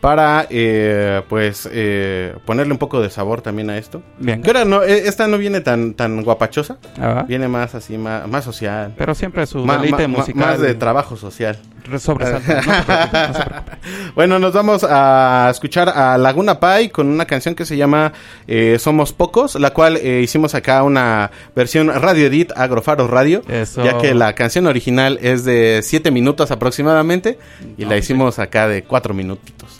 Para, 0.00 0.46
eh, 0.50 1.22
pues, 1.28 1.68
eh, 1.72 2.34
ponerle 2.44 2.72
un 2.72 2.78
poco 2.78 3.00
de 3.00 3.10
sabor 3.10 3.40
también 3.42 3.70
a 3.70 3.78
esto? 3.78 4.02
Bien. 4.18 4.42
Que 4.42 4.50
ahora 4.50 4.64
no, 4.64 4.82
eh, 4.82 5.02
esta 5.06 5.26
no 5.26 5.38
viene 5.38 5.60
tan, 5.60 5.94
tan 5.94 6.22
guapachosa, 6.22 6.76
Ah, 7.00 7.24
viene 7.26 7.48
más 7.48 7.74
así, 7.74 7.98
más, 7.98 8.28
más 8.28 8.44
social. 8.44 8.94
Pero 8.96 9.14
siempre 9.14 9.46
su 9.46 9.64
deleite 9.66 10.06
ma- 10.08 10.18
musical. 10.18 10.46
más 10.46 10.60
de 10.60 10.74
trabajo 10.74 11.16
social. 11.16 11.58
re- 11.84 11.98
sobresalta. 12.00 12.54
No 12.54 12.62
se 12.62 12.82
preocupe, 12.82 13.28
no 13.28 13.34
se 13.34 13.44
preocupe. 13.44 13.72
Bueno, 14.16 14.38
nos 14.38 14.52
vamos 14.52 14.84
a 14.88 15.48
escuchar 15.50 15.88
a 15.90 16.16
Laguna 16.18 16.58
Pai 16.58 16.88
con 16.88 17.06
una 17.06 17.26
canción 17.26 17.54
que 17.54 17.64
se 17.66 17.76
llama 17.76 18.12
eh, 18.48 18.78
Somos 18.80 19.12
Pocos, 19.12 19.54
la 19.56 19.70
cual 19.72 19.96
eh, 19.98 20.20
hicimos 20.22 20.54
acá 20.54 20.82
una 20.82 21.30
versión 21.54 21.88
Radio 21.88 22.26
Edit 22.26 22.50
Agrofaro 22.56 23.06
Radio, 23.08 23.42
Eso. 23.48 23.84
ya 23.84 23.98
que 23.98 24.14
la 24.14 24.32
canción 24.34 24.66
original 24.66 25.18
es 25.22 25.44
de 25.44 25.80
7 25.82 26.10
minutos 26.10 26.50
aproximadamente 26.50 27.38
y 27.76 27.82
No, 27.84 27.90
la 27.90 27.96
sí. 27.96 28.00
hicimos 28.00 28.38
acá 28.38 28.66
de 28.68 28.82
4 28.84 29.14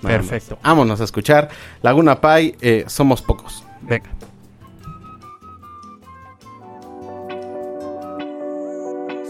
Perfecto. 0.02 0.56
Más. 0.56 0.62
Vámonos 0.62 1.00
a 1.00 1.04
escuchar 1.04 1.48
Laguna 1.82 2.20
Pai, 2.20 2.56
eh, 2.60 2.84
Somos 2.88 3.22
Pocos. 3.22 3.64
Venga. 3.82 4.10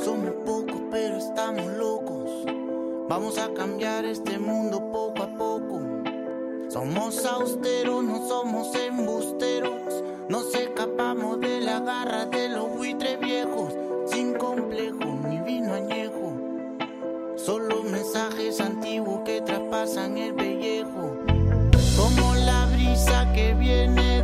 Somos 0.04 0.32
pocos, 0.44 0.80
pero 0.90 1.16
estamos 1.16 1.66
locos. 1.78 2.30
Vamos 3.08 3.38
a 3.38 3.52
cambiar 3.54 4.04
este 4.04 4.38
mundo 4.38 4.78
poco 4.92 5.22
a 5.22 5.28
poco. 5.36 5.80
Somos 6.68 7.24
austeros, 7.24 8.04
no 8.04 8.26
somos 8.28 8.74
embusteros. 8.74 10.02
Nos 10.28 10.54
escapamos 10.54 11.40
de 11.40 11.60
la 11.60 11.80
garra 11.80 12.26
de 12.26 12.48
los 12.48 12.68
buitres 12.76 13.18
viejos. 13.20 13.72
Sin 14.06 14.34
complejo 14.34 15.18
ni 15.28 15.38
vino 15.40 15.74
añejo. 15.74 16.25
Son 17.46 17.68
los 17.68 17.84
mensajes 17.84 18.60
antiguos 18.60 19.20
que 19.24 19.40
traspasan 19.40 20.18
el 20.18 20.34
pellejo. 20.34 21.16
Como 21.96 22.34
la 22.34 22.66
brisa 22.66 23.32
que 23.34 23.54
viene 23.54 24.15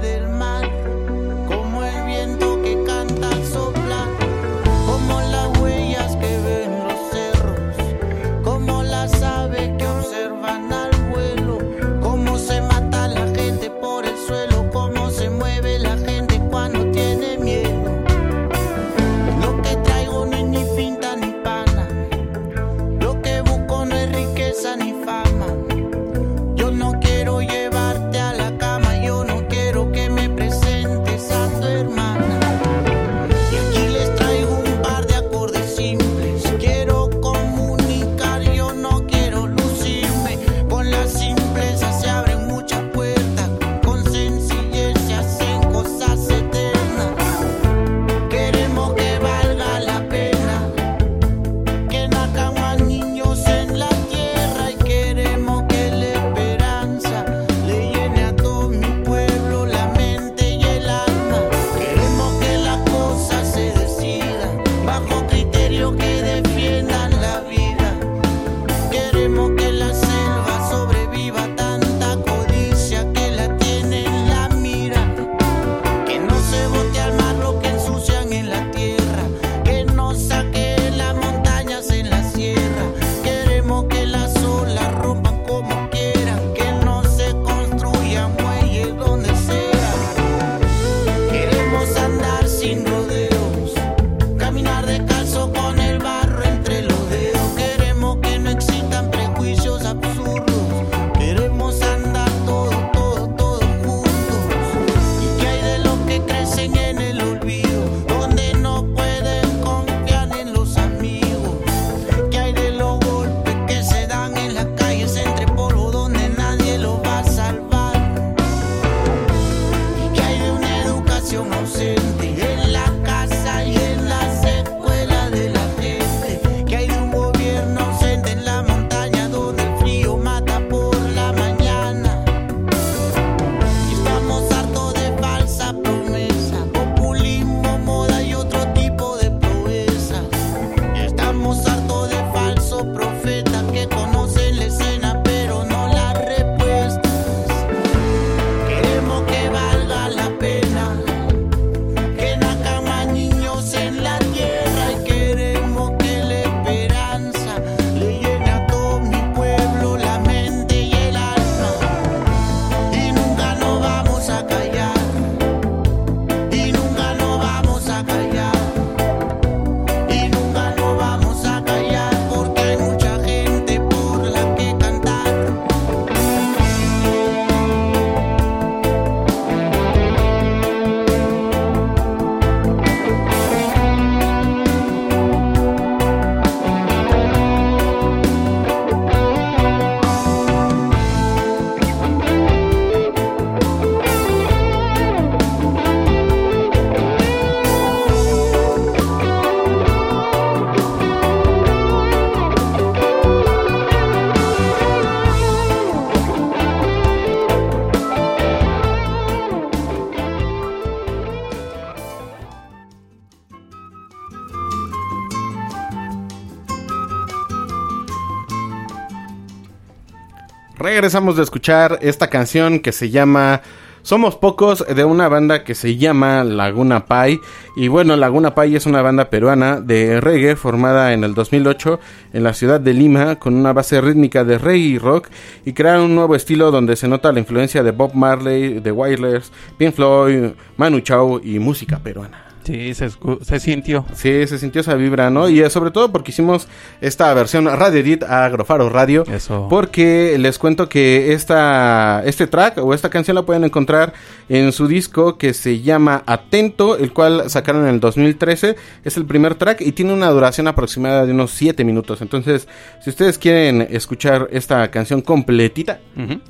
regresamos 220.92 221.37
de 221.38 221.42
escuchar 221.42 221.98
esta 222.02 222.28
canción 222.28 222.78
que 222.78 222.92
se 222.92 223.09
llama 223.09 223.62
Somos 224.02 224.37
Pocos 224.37 224.85
de 224.87 225.07
una 225.07 225.26
banda 225.26 225.64
que 225.64 225.74
se 225.74 225.96
llama 225.96 226.44
Laguna 226.44 227.07
Pai. 227.07 227.40
Y 227.76 227.88
bueno, 227.88 228.14
Laguna 228.14 228.55
Pai 228.55 228.76
es 228.76 228.85
una 228.85 229.00
banda 229.00 229.31
peruana 229.31 229.81
de 229.81 230.20
reggae 230.20 230.55
formada 230.55 231.14
en 231.14 231.24
el 231.24 231.33
2008 231.33 231.98
en 232.35 232.42
la 232.44 232.52
ciudad 232.52 232.78
de 232.78 232.92
Lima 232.92 233.37
con 233.37 233.55
una 233.55 233.72
base 233.72 234.02
rítmica 234.02 234.44
de 234.44 234.59
reggae 234.59 234.76
y 234.81 234.98
rock 234.98 235.28
y 235.64 235.72
crearon 235.72 236.02
un 236.02 236.14
nuevo 236.14 236.37
estilo 236.37 236.70
donde 236.70 236.94
se 236.96 237.09
nota 237.09 237.33
la 237.33 237.40
influencia 237.40 237.83
de 237.83 237.90
Bob 237.90 238.12
Marley, 238.12 238.78
The 238.83 238.92
Wireless, 238.92 239.50
Pink 239.78 239.94
Floyd, 239.94 240.50
Manu 240.76 241.00
Chao 241.00 241.40
y 241.42 241.59
música 241.59 242.00
peruana. 242.00 242.51
Sí, 242.64 242.94
se, 242.94 243.11
se, 243.42 243.61
sintió. 243.61 244.05
Sí, 244.14 244.46
se 244.46 244.59
sintió 244.59 244.81
esa 244.81 244.94
vibra, 244.94 245.31
¿no? 245.31 245.48
Y 245.48 245.61
eh, 245.61 245.70
sobre 245.70 245.90
todo 245.90 246.12
porque 246.12 246.31
hicimos 246.31 246.68
esta 247.01 247.33
versión 247.35 247.66
Radio 247.66 248.01
Edit 248.01 248.22
a 248.22 248.44
Agrofaro 248.44 248.88
Radio. 248.88 249.25
Eso. 249.31 249.66
Porque 249.68 250.37
les 250.38 250.59
cuento 250.59 250.88
que 250.88 251.33
esta, 251.33 252.22
este 252.25 252.46
track 252.46 252.79
o 252.79 252.94
esta 252.94 253.11
canción 253.11 253.35
la 253.35 253.42
pueden 253.42 253.64
encontrar 253.64 254.12
en 254.48 254.72
su 254.72 254.87
disco 254.87 255.38
que 255.38 255.55
se 255.55 255.81
llama 255.81 256.22
Atento, 256.27 256.96
el 256.96 257.12
cual 257.12 257.51
sacaron 257.51 257.83
en 257.83 257.94
el 257.94 258.01
2013. 258.01 258.77
Es 259.05 259.16
el 259.16 259.27
primer 259.27 259.57
track 259.57 259.81
y 259.81 259.92
tiene 259.92 260.12
una 260.12 260.31
duración 260.31 260.68
aproximada 260.68 261.27
de 261.27 261.33
unos 261.33 261.51
7 261.53 261.85
minutos. 261.85 262.22
Entonces, 262.22 262.68
si 263.03 263.11
ustedes 263.11 263.38
quieren 263.38 263.87
escuchar 263.90 264.48
esta 264.53 264.90
canción 264.90 265.20
completita, 265.20 266.01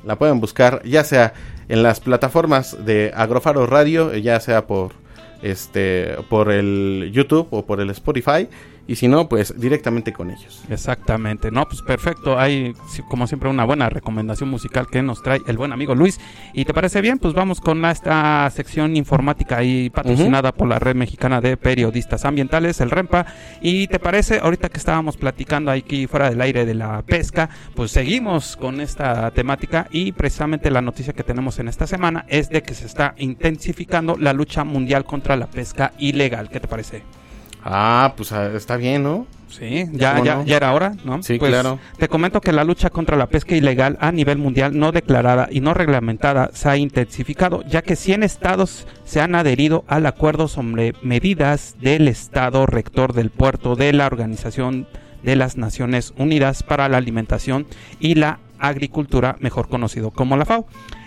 la 0.03 0.17
pueden 0.17 0.39
buscar 0.39 0.81
ya 0.83 1.03
sea 1.03 1.33
en 1.69 1.83
las 1.83 1.99
plataformas 1.99 2.85
de 2.85 3.11
Agrofaro 3.15 3.65
Radio, 3.65 4.11
eh, 4.11 4.21
ya 4.21 4.39
sea 4.39 4.67
por 4.67 5.02
este, 5.43 6.15
por 6.29 6.51
el 6.51 7.11
YouTube 7.13 7.47
o 7.51 7.65
por 7.65 7.79
el 7.81 7.89
Spotify 7.91 8.47
y 8.85 8.95
si 8.95 9.07
no, 9.07 9.29
pues 9.29 9.53
directamente 9.57 10.11
con 10.11 10.29
ellos. 10.29 10.63
Exactamente, 10.69 11.51
no, 11.51 11.65
pues 11.67 11.81
perfecto. 11.81 12.37
Hay, 12.37 12.73
como 13.09 13.27
siempre, 13.27 13.49
una 13.49 13.63
buena 13.63 13.89
recomendación 13.89 14.49
musical 14.49 14.87
que 14.87 15.01
nos 15.01 15.23
trae 15.23 15.39
el 15.47 15.57
buen 15.57 15.71
amigo 15.71 15.95
Luis. 15.95 16.19
¿Y 16.53 16.65
te 16.65 16.73
parece 16.73 16.99
bien? 17.01 17.17
Pues 17.17 17.33
vamos 17.33 17.61
con 17.61 17.83
esta 17.85 18.49
sección 18.49 18.97
informática 18.97 19.57
ahí 19.57 19.89
patrocinada 19.89 20.51
por 20.51 20.67
la 20.67 20.79
Red 20.79 20.95
Mexicana 20.95 21.39
de 21.39 21.55
Periodistas 21.55 22.25
Ambientales, 22.25 22.81
el 22.81 22.91
REMPA. 22.91 23.25
¿Y 23.61 23.87
te 23.87 23.99
parece, 23.99 24.39
ahorita 24.39 24.69
que 24.69 24.77
estábamos 24.77 25.15
platicando 25.15 25.71
aquí 25.71 26.07
fuera 26.07 26.29
del 26.29 26.41
aire 26.41 26.65
de 26.65 26.73
la 26.73 27.01
pesca, 27.03 27.49
pues 27.75 27.91
seguimos 27.91 28.57
con 28.57 28.81
esta 28.81 29.31
temática 29.31 29.87
y 29.91 30.11
precisamente 30.11 30.69
la 30.71 30.81
noticia 30.81 31.13
que 31.13 31.23
tenemos 31.23 31.57
en 31.59 31.69
esta 31.69 31.87
semana 31.87 32.25
es 32.27 32.49
de 32.49 32.63
que 32.63 32.73
se 32.73 32.85
está 32.85 33.15
intensificando 33.17 34.17
la 34.19 34.33
lucha 34.33 34.65
mundial 34.65 35.05
contra 35.05 35.37
la 35.37 35.47
pesca 35.47 35.93
ilegal. 35.99 36.49
¿Qué 36.49 36.59
te 36.59 36.67
parece? 36.67 37.22
Ah, 37.63 38.13
pues 38.17 38.31
ah, 38.31 38.51
está 38.53 38.77
bien, 38.77 39.03
¿no? 39.03 39.25
Sí, 39.47 39.85
ya, 39.91 40.13
¿Cómo 40.13 40.25
ya, 40.25 40.35
no? 40.35 40.45
ya 40.45 40.57
era 40.57 40.73
hora, 40.73 40.95
¿no? 41.05 41.13
Pues, 41.13 41.27
Sí, 41.27 41.37
claro. 41.37 41.79
Te 41.97 42.07
comento 42.07 42.41
que 42.41 42.51
la 42.51 42.63
lucha 42.63 42.89
contra 42.89 43.15
la 43.15 43.27
pesca 43.27 43.55
ilegal 43.55 43.97
a 44.01 44.11
nivel 44.11 44.39
mundial 44.39 44.77
no 44.77 44.91
declarada 44.91 45.47
y 45.51 45.61
no 45.61 45.73
reglamentada 45.73 46.49
se 46.53 46.69
ha 46.69 46.77
intensificado, 46.77 47.63
ya 47.63 47.83
que 47.83 47.95
100 47.95 48.23
estados 48.23 48.87
se 49.05 49.21
han 49.21 49.35
adherido 49.35 49.85
al 49.87 50.07
acuerdo 50.07 50.47
sobre 50.47 50.93
medidas 51.03 51.75
del 51.79 52.07
estado 52.07 52.65
rector 52.65 53.13
del 53.13 53.29
puerto 53.29 53.75
de 53.75 53.93
la 53.93 54.07
Organización 54.07 54.87
de 55.21 55.35
las 55.35 55.55
Naciones 55.55 56.13
Unidas 56.17 56.63
para 56.63 56.89
la 56.89 56.97
Alimentación 56.97 57.65
y 57.99 58.15
la 58.15 58.39
Agricultura, 58.59 59.35
mejor 59.39 59.67
conocido 59.69 60.09
como 60.11 60.35
la 60.35 60.45
FAO. 60.45 60.65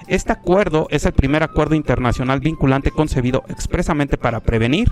Este 0.08 0.30
acuerdo 0.30 0.86
es 0.90 1.04
el 1.04 1.12
primer 1.12 1.42
acuerdo 1.42 1.74
internacional 1.74 2.38
vinculante 2.40 2.92
concebido 2.92 3.44
expresamente 3.48 4.16
para 4.16 4.40
prevenir, 4.40 4.88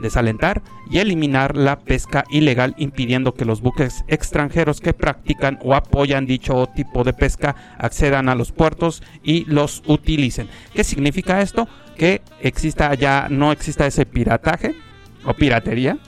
desalentar 0.00 0.62
y 0.90 0.98
eliminar 0.98 1.56
la 1.56 1.78
pesca 1.78 2.24
ilegal 2.30 2.74
impidiendo 2.78 3.34
que 3.34 3.44
los 3.44 3.60
buques 3.60 4.04
extranjeros 4.08 4.80
que 4.80 4.92
practican 4.92 5.58
o 5.62 5.74
apoyan 5.74 6.26
dicho 6.26 6.68
tipo 6.74 7.04
de 7.04 7.12
pesca 7.12 7.56
accedan 7.78 8.28
a 8.28 8.34
los 8.34 8.52
puertos 8.52 9.02
y 9.22 9.44
los 9.44 9.82
utilicen. 9.86 10.48
¿Qué 10.74 10.84
significa 10.84 11.42
esto? 11.42 11.68
Que 11.96 12.22
exista 12.40 12.94
ya 12.94 13.28
no 13.30 13.52
exista 13.52 13.86
ese 13.86 14.06
pirataje 14.06 14.74
o 15.24 15.34
piratería. 15.34 15.98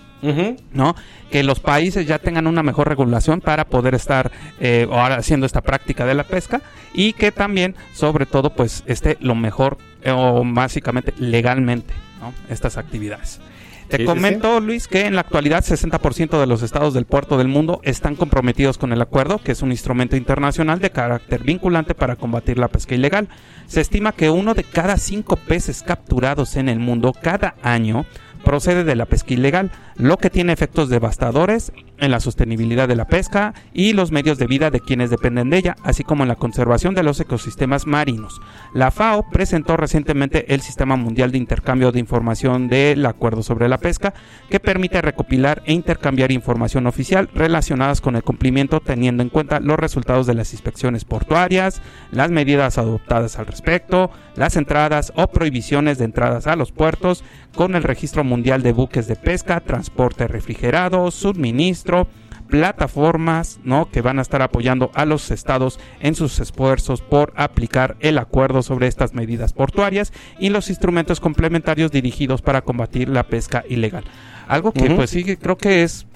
¿no? 0.73 0.97
Que 1.31 1.45
los 1.45 1.61
países 1.61 2.05
ya 2.07 2.19
tengan 2.19 2.49
una 2.49 2.65
mejor 2.65 2.89
regulación 2.89 3.41
para 3.41 3.67
poder 3.67 3.95
estar 3.95 4.33
eh, 4.59 4.89
ahora 4.91 5.15
haciendo 5.15 5.47
esta 5.47 5.61
práctica 5.61 6.07
de 6.07 6.15
la 6.15 6.25
pesca 6.25 6.61
y 6.93 7.13
que 7.13 7.31
también, 7.31 7.77
sobre 7.93 8.27
todo, 8.27 8.51
pues 8.51 8.83
esté 8.87 9.17
lo 9.21 9.37
mejor 9.37 9.79
eh, 10.03 10.11
o 10.11 10.43
básicamente 10.45 11.15
legalmente, 11.19 11.95
¿no? 12.21 12.33
Estas 12.53 12.79
actividades. 12.79 13.41
Te 13.89 14.05
comento, 14.05 14.61
Luis, 14.61 14.87
que 14.87 15.07
en 15.07 15.15
la 15.15 15.23
actualidad 15.23 15.65
60% 15.65 16.39
de 16.39 16.47
los 16.47 16.63
estados 16.63 16.93
del 16.93 17.07
puerto 17.07 17.39
del 17.39 17.49
mundo 17.49 17.81
están 17.85 18.17
comprometidos 18.17 18.77
con 18.77 18.93
el 18.93 19.01
acuerdo, 19.01 19.39
que 19.39 19.53
es 19.53 19.63
un 19.63 19.71
instrumento 19.71 20.17
internacional 20.17 20.79
de 20.79 20.91
carácter 20.91 21.43
vinculante 21.43 21.95
para 21.95 22.17
combatir 22.17 22.59
la 22.59 22.69
pesca 22.69 22.95
ilegal. 22.95 23.29
Se 23.67 23.81
estima 23.81 24.13
que 24.13 24.31
uno 24.31 24.53
de 24.55 24.65
cada 24.65 24.99
cinco 24.99 25.37
peces 25.37 25.83
capturados 25.83 26.57
en 26.57 26.69
el 26.69 26.79
mundo 26.79 27.15
cada 27.19 27.55
año 27.63 28.05
procede 28.49 28.83
de 28.83 28.97
la 28.97 29.05
pesca 29.05 29.35
ilegal, 29.35 29.71
lo 29.97 30.17
que 30.17 30.31
tiene 30.31 30.55
efectos 30.55 30.89
devastadores 30.89 31.71
en 31.99 32.11
la 32.11 32.19
sostenibilidad 32.19 32.89
de 32.89 32.97
la 32.97 33.07
pesca 33.07 33.53
y 33.75 33.93
los 33.93 34.11
medios 34.11 34.39
de 34.39 34.47
vida 34.47 34.71
de 34.71 34.81
quienes 34.81 35.11
dependen 35.11 35.51
de 35.51 35.59
ella, 35.59 35.77
así 35.83 36.03
como 36.03 36.23
en 36.23 36.29
la 36.29 36.37
conservación 36.37 36.95
de 36.95 37.03
los 37.03 37.21
ecosistemas 37.21 37.87
marinos. 37.87 38.41
La 38.73 38.91
FAO 38.91 39.29
presentó 39.31 39.77
recientemente 39.77 40.55
el 40.55 40.63
Sistema 40.63 40.97
Mundial 40.97 41.31
de 41.31 41.37
Intercambio 41.37 41.93
de 41.93 42.01
Información 42.01 42.69
del 42.69 43.05
Acuerdo 43.05 43.43
sobre 43.43 43.69
la 43.69 43.77
Pesca, 43.77 44.15
que 44.49 44.61
permite 44.61 45.03
recopilar 45.03 45.63
e 45.67 45.75
intercambiar 45.75 46.33
información 46.33 46.87
oficial 46.87 47.29
relacionadas 47.35 48.01
con 48.01 48.17
el 48.17 48.23
cumplimiento 48.23 48.81
teniendo 48.81 49.23
en 49.23 49.29
cuenta 49.29 49.61
los 49.61 49.79
resultados 49.79 50.27
de 50.27 50.33
las 50.33 50.55
inspecciones 50.55 51.05
portuarias, 51.05 51.83
las 52.13 52.31
medidas 52.31 52.79
adoptadas 52.79 53.39
al 53.39 53.47
respecto, 53.47 54.11
las 54.37 54.57
entradas 54.57 55.13
o 55.17 55.27
prohibiciones 55.27 55.99
de 55.99 56.07
entradas 56.07 56.47
a 56.47 56.57
los 56.57 56.73
puertos, 56.73 57.25
con 57.55 57.75
el 57.75 57.83
registro 57.83 58.23
mundial 58.23 58.38
de 58.43 58.73
buques 58.73 59.07
de 59.07 59.17
pesca, 59.17 59.61
transporte 59.61 60.27
refrigerado, 60.29 61.11
suministro, 61.11 62.07
plataformas, 62.49 63.61
¿no? 63.65 63.91
que 63.91 64.01
van 64.03 64.19
a 64.19 64.23
estar 64.23 64.43
apoyando 64.43 64.91
a 64.95 65.05
los 65.05 65.31
estados 65.31 65.79
en 66.01 66.15
sus 66.15 66.41
esfuerzos 66.41 67.03
por 67.03 67.33
aplicar 67.37 67.97
el 68.01 68.19
acuerdo 68.19 68.63
sobre 68.63 68.87
estas 68.87 69.15
medidas 69.15 69.53
portuarias 69.53 70.13
y 70.39 70.49
los 70.51 70.71
instrumentos 70.71 71.21
complementarios 71.21 71.91
dirigidos 71.91 72.41
para 72.43 72.63
combatir 72.63 73.09
la 73.09 73.25
pesca 73.25 73.65
ilegal. 73.69 74.05
Algo 74.47 74.73
que 74.73 74.85
pues 74.97 75.11
sí 75.11 75.25
creo 75.37 75.57
que 75.59 75.83
es 75.83 76.07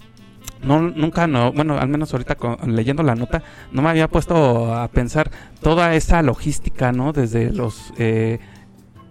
no 0.64 0.80
nunca 0.80 1.26
no 1.26 1.52
bueno 1.52 1.76
al 1.78 1.88
menos 1.88 2.12
ahorita 2.12 2.36
con- 2.36 2.56
leyendo 2.76 3.02
la 3.02 3.14
nota 3.16 3.42
no 3.72 3.82
me 3.82 3.88
había 3.90 4.06
puesto 4.08 4.72
a 4.74 4.86
pensar 4.88 5.30
toda 5.60 5.94
esa 5.96 6.22
logística 6.22 6.92
no 6.92 7.12
desde 7.12 7.50
los 7.52 7.92
eh, 7.98 8.38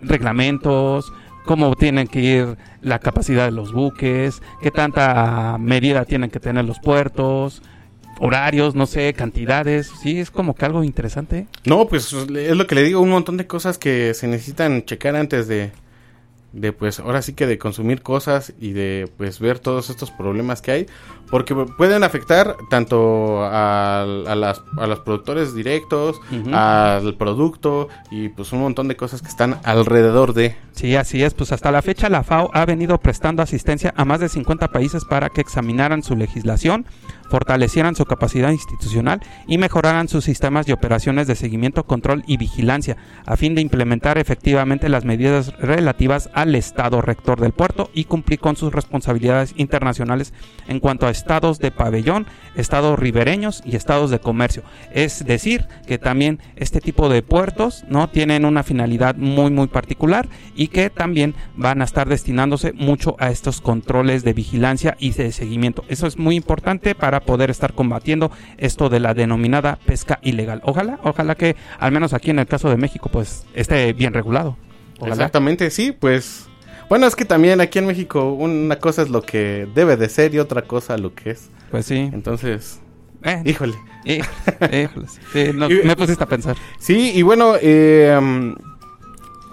reglamentos 0.02 1.12
cómo 1.46 1.76
tienen 1.76 2.08
que 2.08 2.20
ir 2.20 2.58
la 2.82 3.00
capacidad 3.00 3.46
de 3.46 3.52
los 3.52 3.74
buques 3.74 4.42
qué 4.62 4.72
tanta 4.72 5.58
medida 5.60 6.06
tienen 6.06 6.30
que 6.30 6.40
tener 6.40 6.66
los 6.66 6.80
puertos 6.80 7.62
horarios 8.22 8.76
no 8.76 8.86
sé 8.86 9.14
cantidades. 9.14 9.92
Sí 10.02 10.20
es 10.20 10.32
como 10.32 10.54
que 10.56 10.66
algo 10.66 10.84
interesante. 10.84 11.48
No, 11.66 11.88
pues 11.88 12.14
es 12.14 12.56
lo 12.56 12.68
que 12.68 12.76
le 12.76 12.84
digo, 12.84 13.02
un 13.02 13.10
montón 13.10 13.38
de 13.38 13.48
cosas 13.48 13.78
que 13.78 14.14
se 14.14 14.28
necesitan 14.28 14.86
checar 14.86 15.16
antes 15.16 15.48
de, 15.48 15.72
de 16.54 16.74
pues 16.74 17.00
ahora 17.00 17.22
sí 17.22 17.34
que 17.34 17.48
de 17.48 17.58
consumir 17.58 18.02
cosas 18.02 18.54
y 18.60 18.74
de 18.74 19.10
pues 19.18 19.40
ver 19.40 19.60
todos 19.60 19.90
estos 19.90 20.12
problemas 20.12 20.62
que 20.62 20.72
hay, 20.72 20.86
porque 21.30 21.56
pueden 21.56 22.04
afectar 22.04 22.58
tanto 22.70 23.44
a, 23.44 24.02
a 24.02 24.36
las, 24.36 24.62
a 24.78 24.88
los 24.88 25.00
productores 25.00 25.56
directos, 25.56 26.20
al 26.52 27.16
producto 27.16 27.88
y 28.12 28.30
pues 28.30 28.52
un 28.52 28.60
montón 28.60 28.88
de 28.90 28.98
cosas 28.98 29.22
que 29.22 29.30
están 29.30 29.60
alrededor 29.64 30.34
de... 30.34 30.56
Sí, 30.74 30.96
así 30.96 31.24
es. 31.24 31.34
Pues 31.34 31.52
hasta 31.52 31.72
la 31.72 31.82
fecha 31.82 32.10
la 32.10 32.24
FAO 32.24 32.50
ha 32.54 32.66
venido 32.66 32.98
prestando 32.98 33.42
asistencia 33.42 33.94
a 33.96 34.04
más 34.04 34.20
de 34.20 34.30
50 34.30 34.68
países 34.70 35.06
para 35.06 35.30
que 35.30 35.42
examinaran 35.42 36.04
su 36.04 36.16
legislación, 36.16 36.86
fortalecieran 37.32 37.96
su 37.96 38.06
capacidad 38.06 38.52
institucional 38.52 39.22
y 39.48 39.58
mejoraran 39.58 40.10
sus 40.10 40.26
sistemas 40.26 40.66
de 40.66 40.74
operaciones 40.74 41.28
de 41.28 41.36
seguimiento, 41.36 41.86
control 41.86 42.24
y 42.28 42.36
vigilancia, 42.36 42.98
a 43.26 43.38
fin 43.38 43.56
de 43.56 43.62
implementar 43.62 44.18
efectivamente 44.18 44.90
las 44.90 45.06
medidas 45.06 45.58
relativas 45.58 46.30
al 46.34 46.54
Estado 46.56 47.02
rector 47.02 47.40
del 47.40 47.54
puerto 47.54 47.90
y 47.94 48.04
cumplir 48.04 48.40
con 48.40 48.58
sus 48.58 48.74
responsabilidades 48.74 49.54
internacionales 49.56 50.34
en 50.68 50.82
cuanto 50.82 51.08
a 51.08 51.12
estados 51.12 51.60
de 51.60 51.72
pabellón, 51.72 52.28
estados 52.56 53.00
ribereños 53.00 53.64
y 53.66 53.78
estados 53.78 54.12
de 54.12 54.20
comercio. 54.20 54.64
Es 54.94 55.26
decir, 55.26 55.66
que 55.88 55.98
también 55.98 56.40
este 56.58 56.82
tipo 56.82 57.08
de 57.08 57.22
puertos 57.22 57.86
no 57.88 58.10
tienen 58.10 58.44
una 58.44 58.64
finalidad 58.64 59.16
muy 59.16 59.52
muy 59.52 59.68
particular 59.68 60.28
y 60.54 60.68
que 60.68 60.90
también 60.90 61.34
van 61.56 61.82
a 61.82 61.86
estar 61.86 62.10
destinándose 62.10 62.74
mucho 62.74 63.16
a 63.20 63.30
estos 63.30 63.62
controles 63.62 64.26
de 64.26 64.34
vigilancia 64.34 64.98
y 65.00 65.12
de 65.12 65.32
seguimiento. 65.32 65.86
Eso 65.88 66.08
es 66.08 66.18
muy 66.18 66.36
importante 66.36 66.94
para 66.94 67.21
poder 67.22 67.50
estar 67.50 67.74
combatiendo 67.74 68.32
esto 68.58 68.90
de 68.90 69.00
la 69.00 69.14
denominada 69.14 69.78
pesca 69.86 70.20
ilegal. 70.22 70.62
Ojalá, 70.64 71.00
ojalá 71.04 71.36
que 71.36 71.56
al 71.80 71.92
menos 71.92 72.14
aquí 72.14 72.30
en 72.32 72.40
el 72.40 72.48
caso 72.48 72.70
de 72.70 72.78
México 72.78 73.10
pues 73.12 73.46
esté 73.54 73.94
bien 73.94 74.14
regulado. 74.14 74.58
Ojalá. 75.00 75.14
Exactamente, 75.16 75.70
sí, 75.70 75.92
pues... 75.92 76.48
Bueno, 76.90 77.08
es 77.08 77.16
que 77.16 77.24
también 77.26 77.62
aquí 77.62 77.80
en 77.80 77.86
México 77.88 78.34
una 78.34 78.78
cosa 78.78 79.02
es 79.02 79.10
lo 79.10 79.22
que 79.22 79.68
debe 79.74 79.96
de 79.96 80.10
ser 80.10 80.34
y 80.36 80.40
otra 80.40 80.64
cosa 80.64 80.98
lo 80.98 81.14
que 81.16 81.32
es. 81.32 81.50
Pues 81.72 81.86
sí. 81.86 82.10
Entonces, 82.12 82.82
Eh, 83.24 83.42
híjole. 83.46 83.76
eh, 84.04 84.22
híjole, 84.84 85.08
sí, 85.32 85.52
no, 85.54 85.70
Y- 85.72 85.84
me 85.86 85.96
pusiste 85.96 86.24
a 86.24 86.28
pensar. 86.28 86.58
Sí, 86.80 87.12
y 87.16 87.22
bueno, 87.22 87.54
eh, 87.62 88.54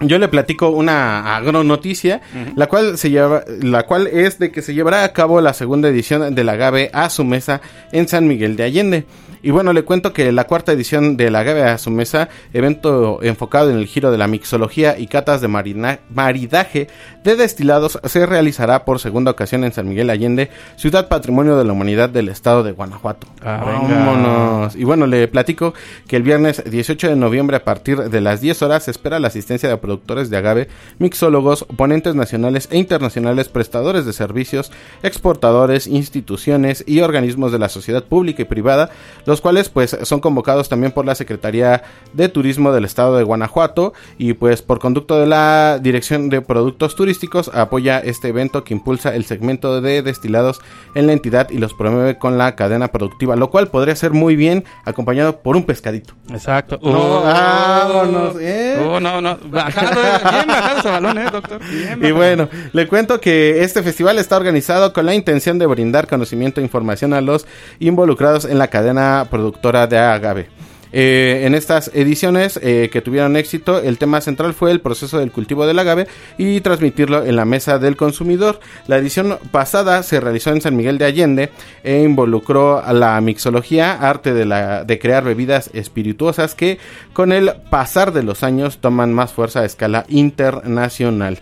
yo 0.01 0.17
le 0.17 0.27
platico 0.27 0.69
una 0.69 1.35
agronoticia, 1.35 2.21
la 2.55 2.67
cual 2.67 2.97
se 2.97 3.09
lleva, 3.09 3.43
la 3.61 3.83
cual 3.83 4.07
es 4.07 4.39
de 4.39 4.51
que 4.51 4.61
se 4.61 4.73
llevará 4.73 5.03
a 5.03 5.13
cabo 5.13 5.41
la 5.41 5.53
segunda 5.53 5.89
edición 5.89 6.33
del 6.35 6.49
agave 6.49 6.89
a 6.93 7.09
su 7.09 7.23
mesa 7.23 7.61
en 7.91 8.07
San 8.07 8.27
Miguel 8.27 8.55
de 8.55 8.63
Allende. 8.63 9.05
Y 9.41 9.51
bueno, 9.51 9.73
le 9.73 9.83
cuento 9.83 10.13
que 10.13 10.31
la 10.31 10.45
cuarta 10.45 10.71
edición 10.71 11.17
del 11.17 11.35
agave 11.35 11.63
a 11.63 11.77
su 11.77 11.91
mesa, 11.91 12.29
evento 12.53 13.19
enfocado 13.23 13.69
en 13.69 13.77
el 13.77 13.85
giro 13.87 14.11
de 14.11 14.17
la 14.17 14.27
mixología 14.27 14.97
y 14.97 15.07
catas 15.07 15.41
de 15.41 15.47
marina- 15.47 15.99
maridaje 16.13 16.87
de 17.23 17.35
destilados, 17.35 17.99
se 18.03 18.25
realizará 18.25 18.85
por 18.85 18.99
segunda 18.99 19.31
ocasión 19.31 19.63
en 19.63 19.71
San 19.73 19.87
Miguel 19.87 20.07
de 20.07 20.13
Allende, 20.13 20.49
ciudad 20.75 21.07
patrimonio 21.07 21.57
de 21.57 21.65
la 21.65 21.73
humanidad 21.73 22.09
del 22.09 22.29
estado 22.29 22.63
de 22.63 22.71
Guanajuato. 22.71 23.27
Ah. 23.43 23.61
Vámonos. 23.65 24.75
Y 24.75 24.83
bueno, 24.83 25.07
le 25.07 25.27
platico 25.27 25.73
que 26.07 26.15
el 26.15 26.23
viernes 26.23 26.63
18 26.69 27.09
de 27.09 27.15
noviembre 27.15 27.57
a 27.57 27.63
partir 27.63 27.97
de 28.09 28.21
las 28.21 28.41
10 28.41 28.61
horas 28.61 28.83
se 28.83 28.91
espera 28.91 29.19
la 29.19 29.27
asistencia 29.27 29.69
de 29.69 29.77
productores 29.77 30.29
de 30.29 30.37
agave, 30.37 30.67
mixólogos, 30.97 31.65
ponentes 31.75 32.15
nacionales 32.15 32.67
e 32.71 32.77
internacionales, 32.77 33.49
prestadores 33.49 34.05
de 34.05 34.13
servicios, 34.13 34.71
exportadores, 35.03 35.87
instituciones 35.87 36.83
y 36.87 37.01
organismos 37.01 37.51
de 37.51 37.59
la 37.59 37.69
sociedad 37.69 38.03
pública 38.03 38.41
y 38.41 38.45
privada, 38.45 38.89
los 39.29 39.41
cuales 39.41 39.69
pues 39.69 39.97
son 40.03 40.19
convocados 40.19 40.69
también 40.69 40.91
por 40.91 41.05
la 41.05 41.15
Secretaría 41.15 41.83
de 42.13 42.29
Turismo 42.29 42.71
del 42.71 42.85
Estado 42.85 43.15
de 43.15 43.23
Guanajuato 43.23 43.93
y 44.17 44.33
pues 44.33 44.61
por 44.61 44.79
conducto 44.79 45.19
de 45.19 45.27
la 45.27 45.79
Dirección 45.81 46.29
de 46.29 46.41
Productos 46.41 46.95
Turísticos 46.95 47.49
apoya 47.53 47.99
este 47.99 48.29
evento 48.29 48.63
que 48.63 48.73
impulsa 48.73 49.15
el 49.15 49.25
segmento 49.25 49.81
de 49.81 50.01
destilados 50.01 50.61
en 50.95 51.07
la 51.07 51.13
entidad 51.13 51.49
y 51.49 51.59
los 51.59 51.73
promueve 51.73 52.17
con 52.17 52.37
la 52.37 52.55
cadena 52.55 52.89
productiva, 52.89 53.35
lo 53.35 53.49
cual 53.49 53.67
podría 53.67 53.95
ser 53.95 54.11
muy 54.11 54.35
bien 54.35 54.65
acompañado 54.83 55.41
por 55.41 55.55
un 55.55 55.63
pescadito. 55.63 56.15
Exacto. 56.29 56.79
No, 56.81 57.19
Oh, 57.19 57.23
vámonos, 57.23 58.35
¿eh? 58.39 58.77
oh, 58.83 58.99
no, 58.99 59.21
no. 59.21 59.37
Bajado, 59.49 60.01
bien 60.01 60.47
bajado 60.47 60.79
ese 60.79 60.89
balón, 60.91 61.17
¿eh, 61.17 61.25
doctor? 61.31 61.59
Bien 61.69 62.03
Y 62.03 62.11
bueno, 62.11 62.49
le 62.73 62.87
cuento 62.87 63.19
que 63.19 63.63
este 63.63 63.83
festival 63.83 64.17
está 64.17 64.37
organizado 64.37 64.93
con 64.93 65.05
la 65.05 65.13
intención 65.13 65.59
de 65.59 65.65
brindar 65.65 66.07
conocimiento 66.07 66.59
e 66.59 66.63
información 66.63 67.13
a 67.13 67.21
los 67.21 67.45
involucrados 67.79 68.45
en 68.45 68.57
la 68.57 68.67
cadena 68.67 69.18
productora 69.25 69.87
de 69.87 69.97
agave. 69.97 70.59
Eh, 70.91 71.43
en 71.45 71.53
estas 71.53 71.91
ediciones 71.93 72.59
eh, 72.63 72.89
que 72.91 73.01
tuvieron 73.01 73.37
éxito, 73.37 73.79
el 73.79 73.99
tema 73.99 74.21
central 74.21 74.53
fue 74.53 74.71
el 74.71 74.81
proceso 74.81 75.19
del 75.19 75.31
cultivo 75.31 75.67
del 75.67 75.77
agave 75.77 76.07
y 76.37 76.61
transmitirlo 76.61 77.25
en 77.25 77.35
la 77.35 77.45
mesa 77.45 77.77
del 77.77 77.95
consumidor. 77.95 78.59
La 78.87 78.97
edición 78.97 79.37
pasada 79.51 80.01
se 80.01 80.19
realizó 80.19 80.49
en 80.51 80.61
San 80.61 80.75
Miguel 80.75 80.97
de 80.97 81.05
Allende 81.05 81.49
e 81.83 82.01
involucró 82.01 82.83
a 82.83 82.93
la 82.93 83.19
mixología, 83.21 83.93
arte 83.93 84.33
de, 84.33 84.45
la, 84.45 84.83
de 84.83 84.99
crear 84.99 85.23
bebidas 85.23 85.69
espirituosas 85.73 86.55
que 86.55 86.79
con 87.13 87.31
el 87.31 87.51
pasar 87.69 88.11
de 88.11 88.23
los 88.23 88.41
años 88.43 88.79
toman 88.79 89.13
más 89.13 89.31
fuerza 89.31 89.59
a 89.61 89.65
escala 89.65 90.05
internacional. 90.09 91.39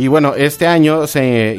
Y 0.00 0.06
bueno, 0.06 0.34
este 0.36 0.68
año 0.68 1.08
se 1.08 1.56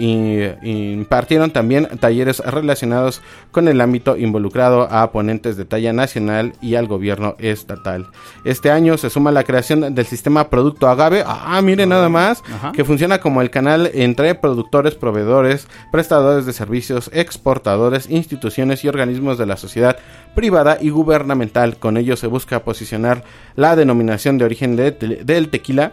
impartieron 0.64 1.52
también 1.52 1.90
talleres 2.00 2.40
relacionados 2.40 3.22
con 3.52 3.68
el 3.68 3.82
ámbito 3.82 4.16
involucrado 4.16 4.84
a 4.90 5.12
ponentes 5.12 5.58
de 5.58 5.66
talla 5.66 5.92
nacional 5.92 6.54
y 6.62 6.76
al 6.76 6.88
gobierno 6.88 7.36
estatal. 7.40 8.08
Este 8.46 8.72
año 8.72 8.98
se 8.98 9.10
suma 9.10 9.34
la 9.34 9.44
creación 9.44 9.94
del 9.94 10.06
sistema 10.06 10.50
Producto 10.50 10.88
Agave. 10.88 11.22
Ah, 11.28 11.60
mire 11.62 11.86
nada 11.86 12.08
más, 12.08 12.42
Ajá. 12.50 12.72
que 12.72 12.86
funciona 12.86 13.20
como 13.20 13.42
el 13.42 13.50
canal 13.50 13.92
entre 13.94 14.34
productores, 14.36 14.96
proveedores, 14.96 15.68
prestadores 15.92 16.46
de 16.46 16.54
servicios, 16.54 17.10
exportadores, 17.14 18.10
instituciones 18.10 18.86
y 18.86 18.88
organismos 18.88 19.38
de 19.38 19.48
la 19.48 19.58
sociedad 19.58 19.98
privada 20.34 20.78
y 20.80 20.92
gubernamental. 20.92 21.76
Con 21.76 21.98
ello 21.98 22.16
se 22.16 22.28
busca 22.28 22.64
posicionar 22.64 23.22
la 23.58 23.76
denominación 23.76 24.38
de 24.38 24.46
origen 24.46 24.78
de- 24.78 24.92
del 24.92 25.50
tequila 25.50 25.92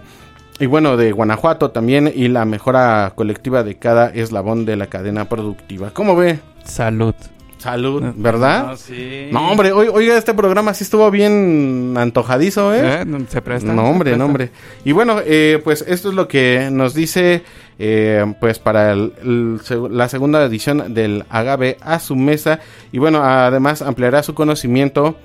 y 0.58 0.66
bueno, 0.66 0.96
de 0.96 1.12
Guanajuato 1.12 1.70
también 1.70 2.10
y 2.14 2.28
la 2.28 2.44
mejora 2.44 3.12
colectiva 3.14 3.62
de 3.62 3.76
cada 3.76 4.08
eslabón 4.10 4.64
de 4.64 4.76
la 4.76 4.86
cadena 4.86 5.28
productiva. 5.28 5.90
¿Cómo 5.92 6.16
ve? 6.16 6.38
Salud. 6.64 7.14
Salud, 7.58 8.02
¿verdad? 8.16 8.66
No, 8.68 8.76
sí. 8.76 9.28
No, 9.32 9.50
hombre, 9.50 9.72
oiga, 9.72 10.16
este 10.18 10.34
programa 10.34 10.74
sí 10.74 10.84
estuvo 10.84 11.10
bien 11.10 11.94
antojadizo, 11.96 12.72
¿eh? 12.74 13.00
Eh, 13.00 13.04
no, 13.06 13.20
Se 13.28 13.40
presta. 13.40 13.72
No, 13.72 13.84
hombre, 13.88 14.10
presta. 14.10 14.18
no, 14.18 14.26
hombre. 14.26 14.50
Y 14.84 14.92
bueno, 14.92 15.16
eh, 15.24 15.60
pues 15.64 15.82
esto 15.88 16.10
es 16.10 16.14
lo 16.14 16.28
que 16.28 16.68
nos 16.70 16.92
dice, 16.94 17.42
eh, 17.78 18.24
pues 18.40 18.58
para 18.58 18.92
el- 18.92 19.58
la 19.90 20.08
segunda 20.08 20.44
edición 20.44 20.92
del 20.94 21.24
Agave 21.30 21.78
a 21.80 21.98
su 21.98 22.14
mesa. 22.14 22.60
Y 22.92 22.98
bueno, 22.98 23.22
además 23.24 23.80
ampliará 23.82 24.22
su 24.22 24.34
conocimiento 24.34 25.16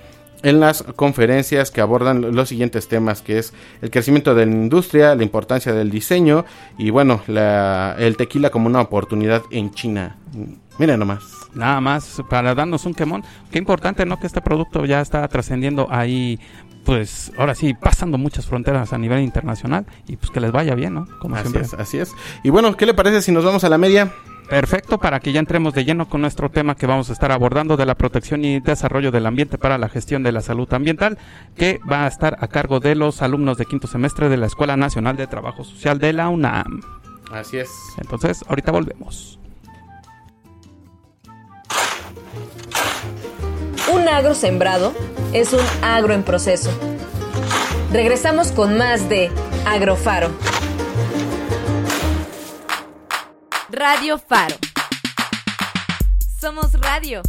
en 0.44 0.60
las 0.60 0.84
conferencias 0.96 1.72
que 1.72 1.82
abordan 1.82 2.36
los 2.36 2.50
siguientes 2.50 2.88
temas, 2.88 3.22
que 3.22 3.38
es 3.38 3.54
el 3.82 3.92
crecimiento 3.92 4.34
de 4.36 4.46
la 4.46 4.52
industria, 4.52 5.16
la 5.16 5.24
importancia 5.24 5.74
del 5.74 5.90
diseño 5.92 6.46
y 6.78 6.90
bueno, 6.90 7.22
la- 7.28 7.96
el 8.00 8.18
tequila 8.18 8.50
como 8.50 8.68
una 8.68 8.82
oportunidad 8.82 9.44
en 9.52 9.72
China. 9.72 10.18
Miren 10.80 11.00
nomás. 11.00 11.24
Nada 11.54 11.82
más 11.82 12.22
para 12.30 12.56
darnos 12.56 12.86
un 12.86 12.94
quemón. 12.94 13.24
Qué 13.52 13.60
importante, 13.60 14.06
¿no? 14.06 14.20
Que 14.20 14.28
este 14.28 14.42
producto 14.42 14.86
ya 14.86 15.02
está 15.02 15.28
trascendiendo 15.28 15.88
ahí, 15.92 16.40
pues 16.86 17.32
ahora 17.38 17.54
sí, 17.54 17.74
pasando 17.74 18.18
muchas 18.18 18.46
fronteras 18.48 18.94
a 18.94 18.98
nivel 18.98 19.20
internacional 19.22 19.86
y 20.08 20.16
pues 20.16 20.32
que 20.32 20.40
les 20.40 20.52
vaya 20.52 20.74
bien, 20.76 20.94
¿no? 20.96 21.08
Como 21.20 21.36
Así 21.36 21.50
siempre. 21.50 21.62
es, 21.64 21.74
así 21.74 21.98
es. 22.00 22.12
Y 22.44 22.50
bueno, 22.50 22.76
¿qué 22.78 22.86
le 22.86 22.94
parece 22.94 23.22
si 23.22 23.32
nos 23.32 23.44
vamos 23.46 23.64
a 23.64 23.70
la 23.70 23.78
media? 23.78 24.12
Perfecto, 24.52 24.98
para 24.98 25.22
que 25.22 25.32
ya 25.32 25.40
entremos 25.40 25.74
de 25.74 25.86
lleno 25.86 26.10
con 26.10 26.20
nuestro 26.20 26.50
tema 26.50 26.76
que 26.76 26.86
vamos 26.86 27.10
a 27.10 27.14
estar 27.14 27.32
abordando 27.32 27.78
de 27.78 27.86
la 27.86 27.96
protección 27.96 28.44
y 28.44 28.60
desarrollo 28.60 29.10
del 29.10 29.26
ambiente 29.26 29.58
para 29.58 29.78
la 29.78 29.88
gestión 29.88 30.24
de 30.24 30.34
la 30.34 30.42
salud 30.42 30.68
ambiental, 30.74 31.18
que 31.56 31.80
va 31.90 32.04
a 32.04 32.08
estar 32.10 32.36
a 32.38 32.50
cargo 32.50 32.82
de 32.82 32.96
los 32.96 33.22
alumnos 33.22 33.58
de 33.58 33.66
quinto 33.66 33.88
semestre 33.88 34.28
de 34.28 34.36
la 34.36 34.48
Escuela 34.48 34.76
Nacional 34.76 35.16
de 35.16 35.26
Trabajo 35.26 35.64
Social 35.64 36.00
de 36.00 36.12
la 36.12 36.28
UNAM. 36.28 36.82
Así 37.32 37.60
es. 37.60 37.70
Entonces, 37.98 38.44
ahorita 38.46 38.74
volvemos. 38.74 39.40
Un 43.94 44.10
agro 44.10 44.36
sembrado 44.36 44.94
es 45.32 45.54
un 45.54 45.66
agro 45.82 46.14
en 46.14 46.24
proceso. 46.24 46.72
Regresamos 47.94 48.52
con 48.52 48.78
más 48.78 49.08
de 49.08 49.32
Agrofaro. 49.66 50.30
Radio 53.74 54.18
Faro. 54.18 54.56
Somos 56.42 56.74
radio. 56.74 57.22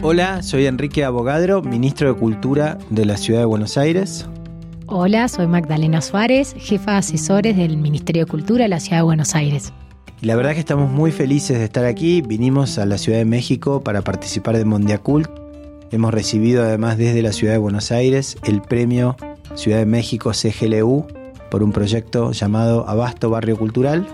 Hola, 0.00 0.44
soy 0.44 0.66
Enrique 0.66 1.02
Abogadro, 1.02 1.62
ministro 1.62 2.14
de 2.14 2.20
Cultura 2.20 2.78
de 2.90 3.04
la 3.04 3.16
Ciudad 3.16 3.40
de 3.40 3.46
Buenos 3.46 3.76
Aires. 3.76 4.28
Hola, 4.86 5.26
soy 5.26 5.48
Magdalena 5.48 6.00
Suárez, 6.00 6.54
jefa 6.56 6.92
de 6.92 6.98
asesores 6.98 7.56
del 7.56 7.76
Ministerio 7.76 8.24
de 8.24 8.30
Cultura 8.30 8.62
de 8.62 8.68
la 8.68 8.78
Ciudad 8.78 8.98
de 8.98 9.04
Buenos 9.04 9.34
Aires. 9.34 9.72
Y 10.20 10.26
la 10.26 10.36
verdad 10.36 10.52
que 10.52 10.60
estamos 10.60 10.88
muy 10.88 11.10
felices 11.10 11.58
de 11.58 11.64
estar 11.64 11.84
aquí. 11.84 12.22
Vinimos 12.22 12.78
a 12.78 12.86
la 12.86 12.98
Ciudad 12.98 13.18
de 13.18 13.24
México 13.24 13.82
para 13.82 14.02
participar 14.02 14.56
de 14.56 14.64
Mondiacult. 14.64 15.28
Hemos 15.90 16.14
recibido 16.14 16.62
además 16.62 16.96
desde 16.96 17.22
la 17.22 17.32
Ciudad 17.32 17.54
de 17.54 17.58
Buenos 17.58 17.90
Aires 17.90 18.36
el 18.44 18.62
premio 18.62 19.16
Ciudad 19.54 19.78
de 19.78 19.86
México 19.86 20.32
CGLU 20.32 21.06
por 21.50 21.62
un 21.62 21.72
proyecto 21.72 22.32
llamado 22.32 22.88
Abasto 22.88 23.30
Barrio 23.30 23.56
Cultural. 23.58 24.06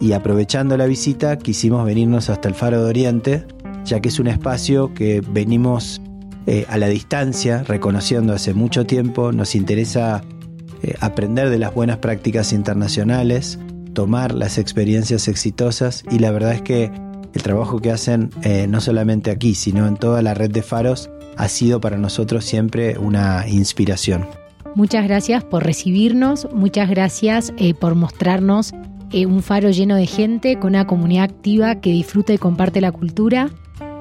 Y 0.00 0.12
aprovechando 0.12 0.76
la 0.76 0.86
visita 0.86 1.38
quisimos 1.38 1.84
venirnos 1.84 2.28
hasta 2.28 2.48
el 2.48 2.54
Faro 2.54 2.82
de 2.82 2.90
Oriente, 2.90 3.46
ya 3.84 4.00
que 4.00 4.08
es 4.08 4.18
un 4.18 4.26
espacio 4.26 4.92
que 4.92 5.20
venimos 5.20 6.00
eh, 6.46 6.66
a 6.68 6.76
la 6.76 6.88
distancia, 6.88 7.62
reconociendo 7.62 8.32
hace 8.32 8.52
mucho 8.52 8.84
tiempo. 8.84 9.32
Nos 9.32 9.54
interesa 9.54 10.22
eh, 10.82 10.94
aprender 11.00 11.50
de 11.50 11.58
las 11.58 11.72
buenas 11.72 11.98
prácticas 11.98 12.52
internacionales, 12.52 13.58
tomar 13.94 14.34
las 14.34 14.58
experiencias 14.58 15.28
exitosas 15.28 16.04
y 16.10 16.18
la 16.18 16.30
verdad 16.30 16.52
es 16.52 16.62
que 16.62 16.92
el 17.32 17.42
trabajo 17.42 17.80
que 17.80 17.90
hacen 17.90 18.30
eh, 18.42 18.66
no 18.68 18.80
solamente 18.80 19.30
aquí, 19.30 19.54
sino 19.54 19.86
en 19.86 19.96
toda 19.96 20.22
la 20.22 20.34
red 20.34 20.50
de 20.50 20.62
faros, 20.62 21.10
ha 21.36 21.48
sido 21.48 21.80
para 21.80 21.96
nosotros 21.96 22.44
siempre 22.44 22.98
una 22.98 23.46
inspiración. 23.48 24.26
Muchas 24.76 25.04
gracias 25.04 25.42
por 25.42 25.64
recibirnos, 25.64 26.48
muchas 26.52 26.90
gracias 26.90 27.50
eh, 27.56 27.72
por 27.72 27.94
mostrarnos 27.94 28.74
eh, 29.10 29.24
un 29.24 29.42
faro 29.42 29.70
lleno 29.70 29.96
de 29.96 30.06
gente, 30.06 30.58
con 30.58 30.72
una 30.72 30.86
comunidad 30.86 31.24
activa 31.24 31.76
que 31.76 31.92
disfruta 31.92 32.34
y 32.34 32.38
comparte 32.38 32.82
la 32.82 32.92
cultura. 32.92 33.48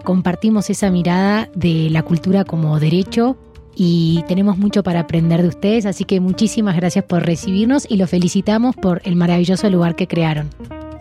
Compartimos 0.03 0.69
esa 0.69 0.91
mirada 0.91 1.49
de 1.55 1.89
la 1.89 2.03
cultura 2.03 2.43
como 2.43 2.77
derecho 2.77 3.37
y 3.73 4.25
tenemos 4.27 4.57
mucho 4.57 4.83
para 4.83 4.99
aprender 4.99 5.43
de 5.43 5.47
ustedes, 5.47 5.85
así 5.85 6.03
que 6.03 6.19
muchísimas 6.19 6.75
gracias 6.75 7.05
por 7.05 7.25
recibirnos 7.25 7.89
y 7.89 7.95
los 7.95 8.09
felicitamos 8.09 8.75
por 8.75 9.01
el 9.05 9.15
maravilloso 9.15 9.69
lugar 9.69 9.95
que 9.95 10.09
crearon. 10.09 10.49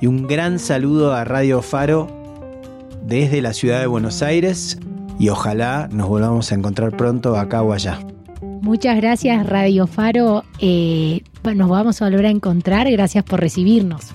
Y 0.00 0.06
un 0.06 0.28
gran 0.28 0.60
saludo 0.60 1.14
a 1.14 1.24
Radio 1.24 1.62
Faro 1.62 2.06
desde 3.04 3.42
la 3.42 3.52
ciudad 3.52 3.80
de 3.80 3.88
Buenos 3.88 4.22
Aires 4.22 4.78
y 5.18 5.30
ojalá 5.30 5.88
nos 5.90 6.08
volvamos 6.08 6.52
a 6.52 6.54
encontrar 6.54 6.96
pronto 6.96 7.36
acá 7.36 7.60
o 7.60 7.72
allá. 7.72 7.98
Muchas 8.62 8.96
gracias 8.96 9.46
Radio 9.46 9.86
Faro, 9.86 10.44
eh, 10.58 11.22
nos 11.54 11.68
vamos 11.68 12.00
a 12.00 12.06
volver 12.06 12.26
a 12.26 12.30
encontrar, 12.30 12.90
gracias 12.90 13.24
por 13.24 13.40
recibirnos. 13.40 14.12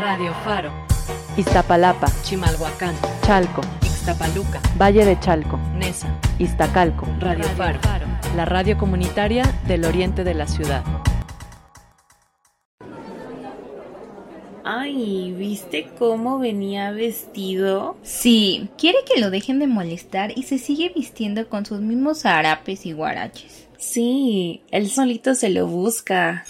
Radio 0.00 0.32
Faro. 0.44 0.70
Iztapalapa, 1.36 2.06
Chimalhuacán. 2.22 2.94
Chalco, 3.22 3.60
Ixtapaluca. 3.82 4.60
Valle 4.80 5.04
de 5.04 5.18
Chalco, 5.20 5.58
Nesa. 5.76 6.08
Iztacalco. 6.38 7.06
Radio 7.20 7.44
Faro. 7.56 7.78
La 8.36 8.44
radio 8.44 8.78
comunitaria 8.78 9.44
del 9.66 9.84
oriente 9.84 10.24
de 10.24 10.34
la 10.34 10.46
ciudad. 10.46 10.82
Ay, 14.70 15.32
¿viste 15.32 15.88
cómo 15.98 16.38
venía 16.38 16.90
vestido? 16.90 17.96
Sí, 18.02 18.68
quiere 18.76 18.98
que 19.10 19.18
lo 19.18 19.30
dejen 19.30 19.58
de 19.58 19.66
molestar 19.66 20.36
y 20.36 20.42
se 20.42 20.58
sigue 20.58 20.92
vistiendo 20.94 21.48
con 21.48 21.64
sus 21.64 21.80
mismos 21.80 22.26
harapes 22.26 22.84
y 22.84 22.92
guaraches. 22.92 23.66
Sí, 23.78 24.60
él 24.70 24.90
solito 24.90 25.34
se 25.34 25.48
lo 25.48 25.66
busca. 25.68 26.44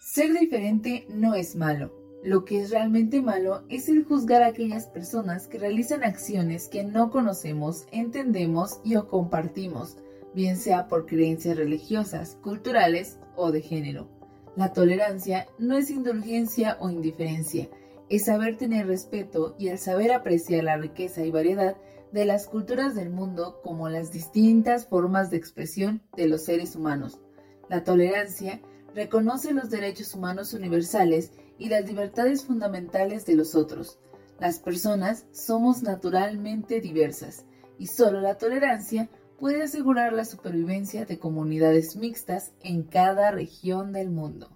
Ser 0.00 0.32
diferente 0.38 1.08
no 1.08 1.34
es 1.34 1.56
malo. 1.56 1.92
Lo 2.22 2.44
que 2.44 2.60
es 2.60 2.70
realmente 2.70 3.20
malo 3.20 3.64
es 3.68 3.88
el 3.88 4.04
juzgar 4.04 4.44
a 4.44 4.46
aquellas 4.46 4.86
personas 4.86 5.48
que 5.48 5.58
realizan 5.58 6.04
acciones 6.04 6.68
que 6.68 6.84
no 6.84 7.10
conocemos, 7.10 7.86
entendemos 7.90 8.78
y 8.84 8.94
o 8.94 9.08
compartimos, 9.08 9.96
bien 10.36 10.56
sea 10.56 10.86
por 10.86 11.06
creencias 11.06 11.56
religiosas, 11.56 12.38
culturales 12.44 13.18
o 13.34 13.50
de 13.50 13.60
género. 13.60 14.17
La 14.58 14.72
tolerancia 14.72 15.46
no 15.60 15.76
es 15.76 15.88
indulgencia 15.88 16.78
o 16.80 16.90
indiferencia, 16.90 17.68
es 18.08 18.24
saber 18.24 18.56
tener 18.56 18.88
respeto 18.88 19.54
y 19.56 19.68
el 19.68 19.78
saber 19.78 20.10
apreciar 20.10 20.64
la 20.64 20.76
riqueza 20.76 21.24
y 21.24 21.30
variedad 21.30 21.76
de 22.10 22.24
las 22.24 22.48
culturas 22.48 22.96
del 22.96 23.08
mundo 23.08 23.60
como 23.62 23.88
las 23.88 24.10
distintas 24.10 24.88
formas 24.88 25.30
de 25.30 25.36
expresión 25.36 26.02
de 26.16 26.26
los 26.26 26.44
seres 26.44 26.74
humanos. 26.74 27.20
La 27.68 27.84
tolerancia 27.84 28.60
reconoce 28.96 29.52
los 29.52 29.70
derechos 29.70 30.12
humanos 30.12 30.52
universales 30.54 31.30
y 31.56 31.68
las 31.68 31.86
libertades 31.86 32.44
fundamentales 32.44 33.26
de 33.26 33.36
los 33.36 33.54
otros. 33.54 34.00
Las 34.40 34.58
personas 34.58 35.26
somos 35.30 35.84
naturalmente 35.84 36.80
diversas 36.80 37.46
y 37.78 37.86
solo 37.86 38.20
la 38.20 38.38
tolerancia 38.38 39.08
puede 39.38 39.62
asegurar 39.62 40.12
la 40.12 40.24
supervivencia 40.24 41.04
de 41.04 41.18
comunidades 41.18 41.96
mixtas 41.96 42.52
en 42.62 42.82
cada 42.82 43.30
región 43.30 43.92
del 43.92 44.10
mundo. 44.10 44.50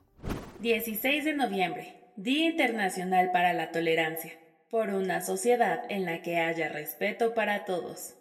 16 0.60 1.24
de 1.24 1.34
noviembre, 1.34 1.96
Día 2.16 2.50
Internacional 2.50 3.30
para 3.32 3.52
la 3.52 3.70
Tolerancia, 3.70 4.32
por 4.70 4.90
una 4.90 5.20
sociedad 5.20 5.82
en 5.88 6.04
la 6.04 6.22
que 6.22 6.38
haya 6.38 6.68
respeto 6.68 7.34
para 7.34 7.64
todos. 7.64 8.14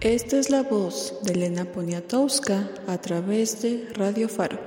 Esta 0.00 0.38
es 0.38 0.50
la 0.50 0.62
voz 0.62 1.18
de 1.24 1.32
Elena 1.32 1.64
Poniatowska 1.64 2.70
a 2.86 2.98
través 2.98 3.62
de 3.62 3.88
Radio 3.96 4.28
Faro. 4.28 4.58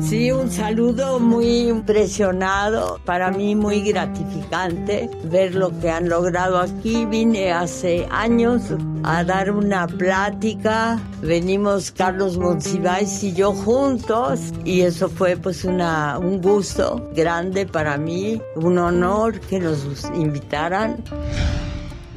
Sí, 0.00 0.30
un 0.30 0.50
saludo 0.50 1.18
muy 1.18 1.68
impresionado, 1.68 3.00
para 3.04 3.30
mí 3.30 3.54
muy 3.54 3.80
gratificante 3.80 5.10
ver 5.24 5.54
lo 5.54 5.78
que 5.80 5.90
han 5.90 6.08
logrado 6.08 6.58
aquí. 6.58 7.04
Vine 7.04 7.52
hace 7.52 8.06
años 8.10 8.62
a 9.02 9.24
dar 9.24 9.50
una 9.50 9.86
plática, 9.86 10.98
venimos 11.20 11.90
Carlos 11.90 12.38
Monsiváis 12.38 13.22
y 13.22 13.32
yo 13.32 13.52
juntos 13.52 14.40
y 14.64 14.82
eso 14.82 15.08
fue 15.08 15.36
pues 15.36 15.64
una, 15.64 16.18
un 16.18 16.40
gusto 16.40 17.10
grande 17.14 17.66
para 17.66 17.98
mí, 17.98 18.40
un 18.54 18.78
honor 18.78 19.40
que 19.40 19.58
nos 19.58 20.04
invitaran 20.14 20.96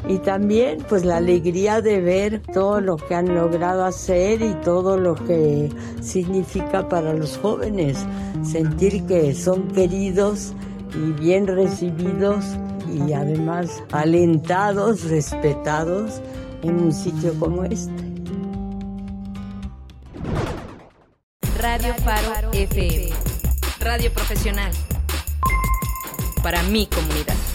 y 0.07 0.17
también 0.19 0.79
pues 0.89 1.05
la 1.05 1.17
alegría 1.17 1.81
de 1.81 2.01
ver 2.01 2.41
todo 2.53 2.81
lo 2.81 2.97
que 2.97 3.15
han 3.15 3.33
logrado 3.33 3.85
hacer 3.85 4.41
y 4.41 4.53
todo 4.63 4.97
lo 4.97 5.15
que 5.15 5.69
significa 6.01 6.87
para 6.89 7.13
los 7.13 7.37
jóvenes 7.37 7.97
sentir 8.43 9.05
que 9.05 9.33
son 9.35 9.67
queridos 9.69 10.53
y 10.95 11.11
bien 11.21 11.47
recibidos 11.47 12.45
y 12.93 13.13
además 13.13 13.83
alentados, 13.91 15.03
respetados 15.03 16.21
en 16.63 16.79
un 16.81 16.93
sitio 16.93 17.33
como 17.39 17.63
este. 17.63 18.11
Radio 21.57 21.93
Faro 22.03 22.51
FM. 22.53 23.09
Radio 23.79 24.11
profesional. 24.11 24.71
Para 26.41 26.63
mi 26.63 26.87
comunidad. 26.87 27.50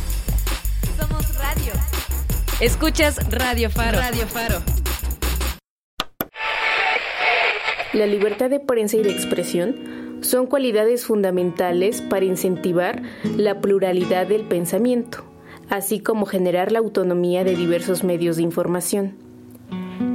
Escuchas 2.58 3.20
Radio 3.30 3.68
Faro. 3.68 3.98
Radio 3.98 4.26
Faro. 4.26 4.62
La 7.92 8.06
libertad 8.06 8.48
de 8.48 8.60
prensa 8.60 8.96
y 8.96 9.02
de 9.02 9.10
expresión 9.10 10.22
son 10.22 10.46
cualidades 10.46 11.04
fundamentales 11.04 12.00
para 12.00 12.24
incentivar 12.24 13.02
la 13.36 13.60
pluralidad 13.60 14.26
del 14.26 14.44
pensamiento, 14.44 15.22
así 15.68 16.00
como 16.00 16.24
generar 16.24 16.72
la 16.72 16.78
autonomía 16.78 17.44
de 17.44 17.54
diversos 17.54 18.04
medios 18.04 18.36
de 18.36 18.44
información. 18.44 19.16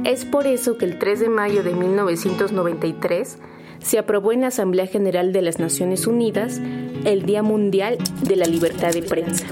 Es 0.04 0.24
por 0.24 0.48
eso 0.48 0.76
que 0.76 0.84
el 0.84 0.98
3 0.98 1.20
de 1.20 1.28
mayo 1.28 1.62
de 1.62 1.74
1993 1.74 3.38
se 3.78 3.98
aprobó 4.00 4.32
en 4.32 4.40
la 4.40 4.48
Asamblea 4.48 4.88
General 4.88 5.32
de 5.32 5.42
las 5.42 5.60
Naciones 5.60 6.08
Unidas 6.08 6.60
el 7.04 7.22
Día 7.22 7.44
Mundial 7.44 7.98
de 8.20 8.34
la 8.34 8.46
Libertad 8.46 8.90
de 8.90 9.02
Prensa. 9.02 9.46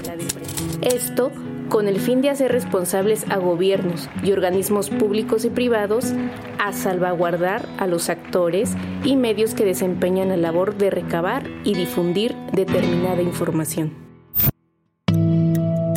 Esto 0.81 1.31
con 1.71 1.87
el 1.87 2.01
fin 2.01 2.21
de 2.21 2.29
hacer 2.29 2.51
responsables 2.51 3.25
a 3.29 3.37
gobiernos 3.37 4.09
y 4.21 4.33
organismos 4.33 4.89
públicos 4.89 5.45
y 5.45 5.49
privados 5.49 6.13
a 6.59 6.73
salvaguardar 6.73 7.65
a 7.77 7.87
los 7.87 8.09
actores 8.09 8.73
y 9.05 9.15
medios 9.15 9.53
que 9.53 9.63
desempeñan 9.63 10.27
la 10.27 10.37
labor 10.37 10.75
de 10.75 10.89
recabar 10.89 11.47
y 11.63 11.73
difundir 11.73 12.35
determinada 12.51 13.21
información. 13.21 13.93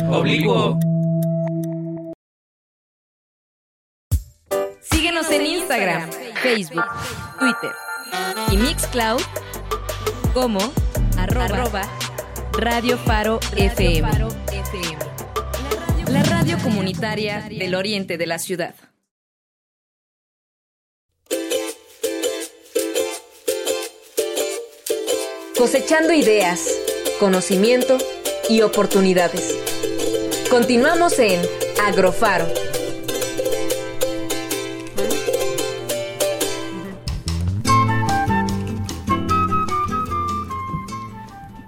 Obligo. 0.09 0.79
Síguenos 4.79 5.29
en 5.29 5.45
Instagram, 5.45 6.09
Facebook, 6.41 6.85
Twitter 7.37 7.71
y 8.49 8.57
Mixcloud 8.57 9.21
como 10.33 10.59
arroba, 11.17 11.81
Radio 12.53 12.97
Faro 12.97 13.41
FM. 13.57 15.14
La 16.09 16.21
radio 16.23 16.57
comunitaria 16.59 17.47
del 17.49 17.73
oriente 17.73 18.17
de 18.17 18.27
la 18.27 18.37
ciudad. 18.37 18.75
Cosechando 25.57 26.13
ideas, 26.13 26.69
conocimiento 27.19 27.97
y 28.49 28.61
oportunidades. 28.61 29.57
Continuamos 30.49 31.17
en 31.19 31.41
Agrofaro. 31.83 32.64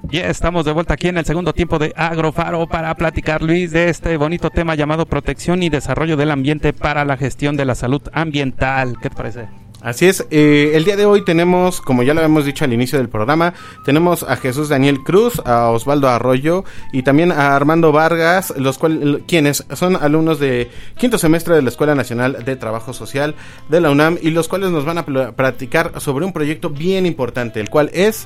Ya 0.09 0.29
estamos 0.29 0.63
de 0.63 0.71
vuelta 0.71 0.93
aquí 0.93 1.09
en 1.09 1.17
el 1.17 1.25
segundo 1.25 1.53
tiempo 1.53 1.79
de 1.79 1.93
Agrofaro 1.95 2.65
para 2.67 2.95
platicar, 2.95 3.41
Luis, 3.41 3.71
de 3.71 3.89
este 3.89 4.15
bonito 4.15 4.49
tema 4.49 4.73
llamado 4.73 5.05
protección 5.05 5.63
y 5.63 5.69
desarrollo 5.69 6.15
del 6.15 6.31
ambiente 6.31 6.71
para 6.71 7.03
la 7.03 7.17
gestión 7.17 7.57
de 7.57 7.65
la 7.65 7.75
salud 7.75 8.01
ambiental. 8.13 8.95
¿Qué 9.01 9.09
te 9.09 9.15
parece? 9.15 9.47
Así 9.81 10.07
es, 10.07 10.25
eh, 10.31 10.71
el 10.75 10.85
día 10.85 10.95
de 10.95 11.05
hoy 11.05 11.23
tenemos, 11.25 11.81
como 11.81 12.03
ya 12.03 12.13
lo 12.13 12.21
habíamos 12.21 12.45
dicho 12.45 12.63
al 12.65 12.73
inicio 12.73 12.97
del 12.97 13.09
programa, 13.09 13.53
tenemos 13.85 14.23
a 14.23 14.37
Jesús 14.37 14.69
Daniel 14.69 14.99
Cruz, 15.03 15.39
a 15.45 15.69
Osvaldo 15.69 16.09
Arroyo 16.09 16.63
y 16.93 17.03
también 17.03 17.31
a 17.31 17.55
Armando 17.55 17.91
Vargas, 17.91 18.53
los 18.57 18.77
cuales, 18.77 19.19
quienes 19.27 19.65
son 19.73 19.97
alumnos 19.97 20.39
de 20.39 20.71
quinto 20.97 21.17
semestre 21.17 21.53
de 21.53 21.61
la 21.61 21.69
Escuela 21.69 21.95
Nacional 21.95 22.43
de 22.43 22.55
Trabajo 22.55 22.93
Social 22.93 23.35
de 23.69 23.81
la 23.81 23.91
UNAM 23.91 24.17
y 24.21 24.31
los 24.31 24.47
cuales 24.47 24.71
nos 24.71 24.83
van 24.83 24.97
a 24.99 25.05
pl- 25.05 25.33
platicar 25.33 25.99
sobre 25.99 26.25
un 26.25 26.33
proyecto 26.33 26.69
bien 26.69 27.05
importante, 27.05 27.59
el 27.59 27.69
cual 27.69 27.91
es... 27.93 28.25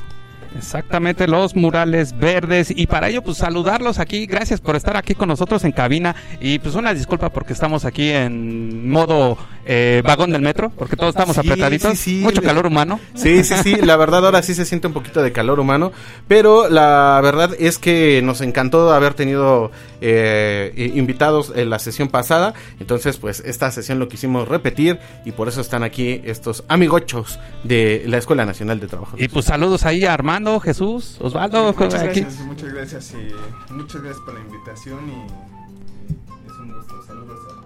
Exactamente, 0.58 1.28
los 1.28 1.56
murales 1.56 2.18
verdes. 2.18 2.74
Y 2.76 2.88
para 2.88 3.10
ello, 3.10 3.22
pues 3.22 3.38
saludarlos 3.38 4.00
aquí. 4.00 4.26
Gracias 4.26 4.60
por 4.60 4.76
estar 4.76 4.98
aquí 4.98 5.16
con 5.16 5.30
nosotros 5.30 5.64
en 5.64 5.72
cabina. 5.72 6.16
Y 6.40 6.60
pues 6.60 6.76
una 6.76 6.94
disculpa 6.94 7.30
porque 7.30 7.54
estamos 7.54 7.86
aquí 7.86 8.10
en 8.10 8.90
modo 8.90 9.38
eh, 9.66 10.02
vagón 10.06 10.32
del 10.32 10.42
metro, 10.42 10.72
porque 10.78 10.96
todos 10.96 11.10
estamos 11.16 11.36
Sí, 11.36 11.42
apretaditos. 11.48 11.92
sí, 11.92 11.96
sí. 11.98 12.20
Mucho 12.24 12.42
calor 12.42 12.66
humano. 12.68 13.00
Sí, 13.14 13.44
sí, 13.44 13.56
sí, 13.64 13.76
la 13.78 13.96
verdad 13.98 14.26
ahora 14.26 14.42
sí 14.42 14.54
se 14.56 14.66
siente 14.66 14.88
un 14.88 14.94
poquito 14.94 15.22
de 15.22 15.32
calor 15.32 15.60
humano, 15.60 15.92
pero 16.28 16.68
la 16.70 17.20
verdad 17.24 17.52
es 17.60 17.78
que 17.78 18.22
nos 18.24 18.42
encantó 18.42 18.92
haber 18.92 19.14
tenido 19.14 19.72
eh, 20.02 20.92
invitados 20.96 21.54
en 21.56 21.70
la 21.70 21.80
sesión 21.80 22.08
pasada, 22.10 22.54
entonces 22.80 23.18
pues 23.18 23.42
esta 23.46 23.70
sesión 23.72 24.00
lo 24.00 24.08
quisimos 24.08 24.48
repetir 24.48 25.00
y 25.26 25.32
por 25.32 25.48
eso 25.48 25.62
están 25.62 25.84
aquí 25.84 26.22
estos 26.26 26.64
amigochos 26.68 27.40
de 27.64 28.04
la 28.08 28.18
Escuela 28.18 28.46
Nacional 28.46 28.80
de 28.80 28.88
Trabajo. 28.88 29.16
Y 29.20 29.28
pues 29.28 29.46
saludos 29.46 29.86
ahí 29.86 30.06
a 30.06 30.14
Armando, 30.14 30.60
Jesús, 30.60 31.18
Osvaldo. 31.20 31.74
Muchas 31.78 32.02
aquí. 32.02 32.22
gracias, 32.22 32.46
muchas 32.46 32.74
gracias 32.74 33.14
y 33.14 33.74
muchas 33.74 34.02
gracias 34.02 34.24
por 34.26 34.34
la 34.34 34.40
invitación 34.42 35.00
y 35.10 36.48
es 36.48 36.58
un 36.60 36.74
gusto. 36.74 37.04
Saludos 37.06 37.40
a. 37.58 37.61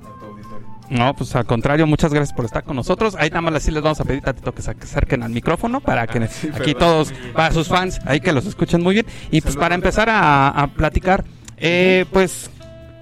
No, 0.89 1.15
pues 1.15 1.35
al 1.35 1.45
contrario, 1.45 1.87
muchas 1.87 2.13
gracias 2.13 2.35
por 2.35 2.45
estar 2.45 2.63
con 2.63 2.75
nosotros. 2.75 3.15
Ahí 3.17 3.29
nada 3.29 3.41
más 3.41 3.55
así 3.55 3.71
les 3.71 3.81
vamos 3.81 3.99
a 3.99 4.03
pedir 4.03 4.21
tantito 4.21 4.53
que 4.53 4.61
se 4.61 4.71
acerquen 4.71 5.23
al 5.23 5.31
micrófono 5.31 5.81
para 5.81 6.05
que 6.07 6.27
sí, 6.27 6.49
aquí 6.53 6.73
todos, 6.73 7.11
para 7.33 7.51
sus 7.51 7.67
fans, 7.67 7.99
ahí 8.05 8.19
que 8.19 8.31
los 8.31 8.45
escuchen 8.45 8.83
muy 8.83 8.93
bien. 8.93 9.05
Y 9.31 9.41
pues 9.41 9.55
para 9.55 9.75
empezar 9.75 10.09
a, 10.09 10.49
a 10.49 10.67
platicar, 10.67 11.23
eh, 11.57 12.05
pues 12.11 12.51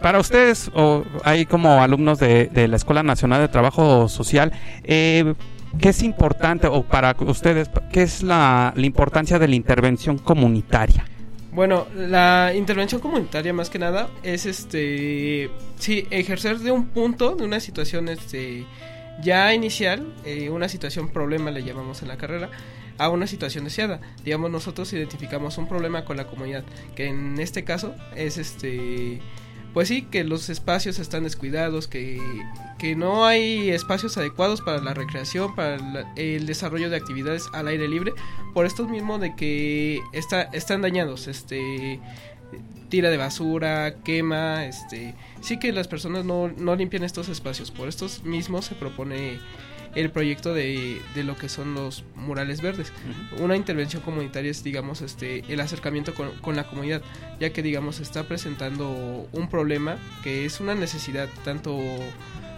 para 0.02 0.20
ustedes, 0.20 0.70
o 0.74 1.04
ahí 1.24 1.46
como 1.46 1.82
alumnos 1.82 2.20
de, 2.20 2.48
de 2.48 2.68
la 2.68 2.76
Escuela 2.76 3.04
Nacional 3.04 3.42
de 3.42 3.48
Trabajo 3.48 4.10
Social, 4.10 4.52
eh, 4.84 5.34
¿qué 5.80 5.90
es 5.90 6.04
importante, 6.04 6.68
o 6.68 6.84
para 6.84 7.16
ustedes, 7.20 7.70
qué 7.92 8.04
es 8.04 8.22
la, 8.22 8.74
la 8.76 8.86
importancia 8.86 9.40
de 9.40 9.48
la 9.48 9.56
intervención 9.56 10.18
comunitaria? 10.18 11.06
Bueno, 11.54 11.86
la 11.94 12.52
intervención 12.56 13.00
comunitaria 13.00 13.54
más 13.54 13.70
que 13.70 13.78
nada 13.78 14.10
es 14.24 14.48
este 14.48 15.52
sí 15.78 16.08
ejercer 16.10 16.58
de 16.58 16.72
un 16.72 16.88
punto, 16.88 17.36
de 17.36 17.46
una 17.46 17.60
situación 17.60 18.10
este 18.10 18.66
ya 19.22 19.54
inicial, 19.54 20.16
eh, 20.26 20.50
una 20.50 20.68
situación 20.68 21.10
problema 21.10 21.52
le 21.52 21.64
llamamos 21.64 22.02
en 22.02 22.08
la 22.08 22.18
carrera, 22.18 22.50
a 22.98 23.10
una 23.10 23.28
situación 23.28 23.66
deseada. 23.66 24.02
Digamos 24.24 24.50
nosotros 24.50 24.92
identificamos 24.94 25.60
un 25.60 25.68
problema 25.68 26.06
con 26.06 26.18
la 26.18 26.26
comunidad, 26.26 26.64
que 26.96 27.06
en 27.06 27.40
este 27.40 27.64
caso 27.64 27.94
es 28.16 28.40
este 28.40 29.20
pues 29.74 29.88
sí, 29.88 30.04
que 30.04 30.24
los 30.24 30.50
espacios 30.50 31.00
están 31.00 31.24
descuidados, 31.24 31.88
que, 31.88 32.22
que 32.78 32.96
no 32.96 33.26
hay 33.26 33.70
espacios 33.72 34.18
adecuados 34.18 34.62
para 34.62 34.80
la 34.80 34.94
recreación, 34.94 35.56
para 35.56 35.78
el 36.16 36.46
desarrollo 36.46 36.90
de 36.90 36.98
actividades 36.98 37.48
al 37.54 37.68
aire 37.68 37.88
libre, 37.88 38.14
por 38.54 38.66
esto 38.66 38.88
mismo 38.88 39.18
de 39.18 39.36
que 39.36 40.00
está, 40.12 40.44
están 40.44 40.82
dañados, 40.82 41.28
este 41.28 42.00
tira 42.90 43.10
de 43.10 43.18
basura, 43.18 43.96
quema, 44.04 44.66
este 44.66 45.16
sí 45.42 45.58
que 45.58 45.72
las 45.72 45.88
personas 45.88 46.26
no, 46.26 46.50
no 46.50 46.76
limpian 46.76 47.04
estos 47.04 47.28
espacios, 47.28 47.72
por 47.72 47.88
estos 47.88 48.24
mismos 48.24 48.66
se 48.66 48.76
propone 48.76 49.40
el 49.96 50.10
proyecto 50.10 50.54
de, 50.54 51.02
de 51.14 51.24
lo 51.24 51.36
que 51.38 51.50
son 51.50 51.74
los 51.74 52.04
murales 52.16 52.62
verdes. 52.62 52.92
Una 53.40 53.56
intervención 53.56 54.02
comunitaria 54.02 54.52
es, 54.52 54.64
digamos, 54.64 55.02
este, 55.02 55.44
el 55.48 55.60
acercamiento 55.60 56.14
con, 56.14 56.32
con 56.40 56.56
la 56.56 56.66
comunidad, 56.68 57.02
ya 57.40 57.52
que, 57.52 57.62
digamos, 57.62 57.98
se 57.98 58.04
está 58.04 58.24
presentando 58.24 59.28
un 59.32 59.50
problema 59.50 59.98
que 60.24 60.46
es 60.46 60.60
una 60.60 60.74
necesidad 60.76 61.30
tanto, 61.44 61.80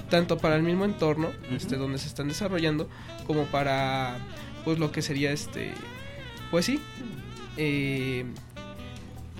tanto 0.10 0.38
para 0.38 0.56
el 0.56 0.64
mismo 0.64 0.86
entorno, 0.86 1.32
este, 1.52 1.76
donde 1.76 1.98
se 1.98 2.08
están 2.08 2.28
desarrollando, 2.28 2.90
como 3.28 3.46
para, 3.46 4.18
pues, 4.64 4.80
lo 4.80 4.92
que 4.92 5.02
sería, 5.02 5.32
este, 5.32 5.74
pues 6.52 6.66
sí, 6.66 6.80
eh, 7.58 8.26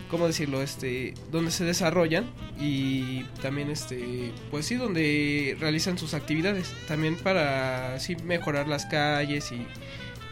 ¿cómo 0.10 0.28
decirlo? 0.28 0.62
Este, 0.62 1.14
donde 1.32 1.52
se 1.52 1.64
desarrollan 1.64 2.26
y 2.60 3.24
también, 3.42 3.70
este, 3.70 4.32
pues 4.52 4.66
sí, 4.66 4.76
donde 4.76 5.58
realizan 5.60 5.98
sus 5.98 6.14
actividades. 6.14 6.74
También 6.88 7.16
para, 7.18 8.00
sí, 8.00 8.16
mejorar 8.24 8.68
las 8.68 8.86
calles 8.86 9.52
y 9.52 9.66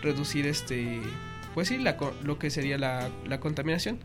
reducir, 0.01 0.47
este, 0.47 0.99
pues 1.53 1.67
sí, 1.67 1.77
la, 1.77 1.97
lo 2.23 2.39
que 2.39 2.49
sería 2.49 2.77
la, 2.77 3.09
la 3.27 3.39
contaminación. 3.39 3.99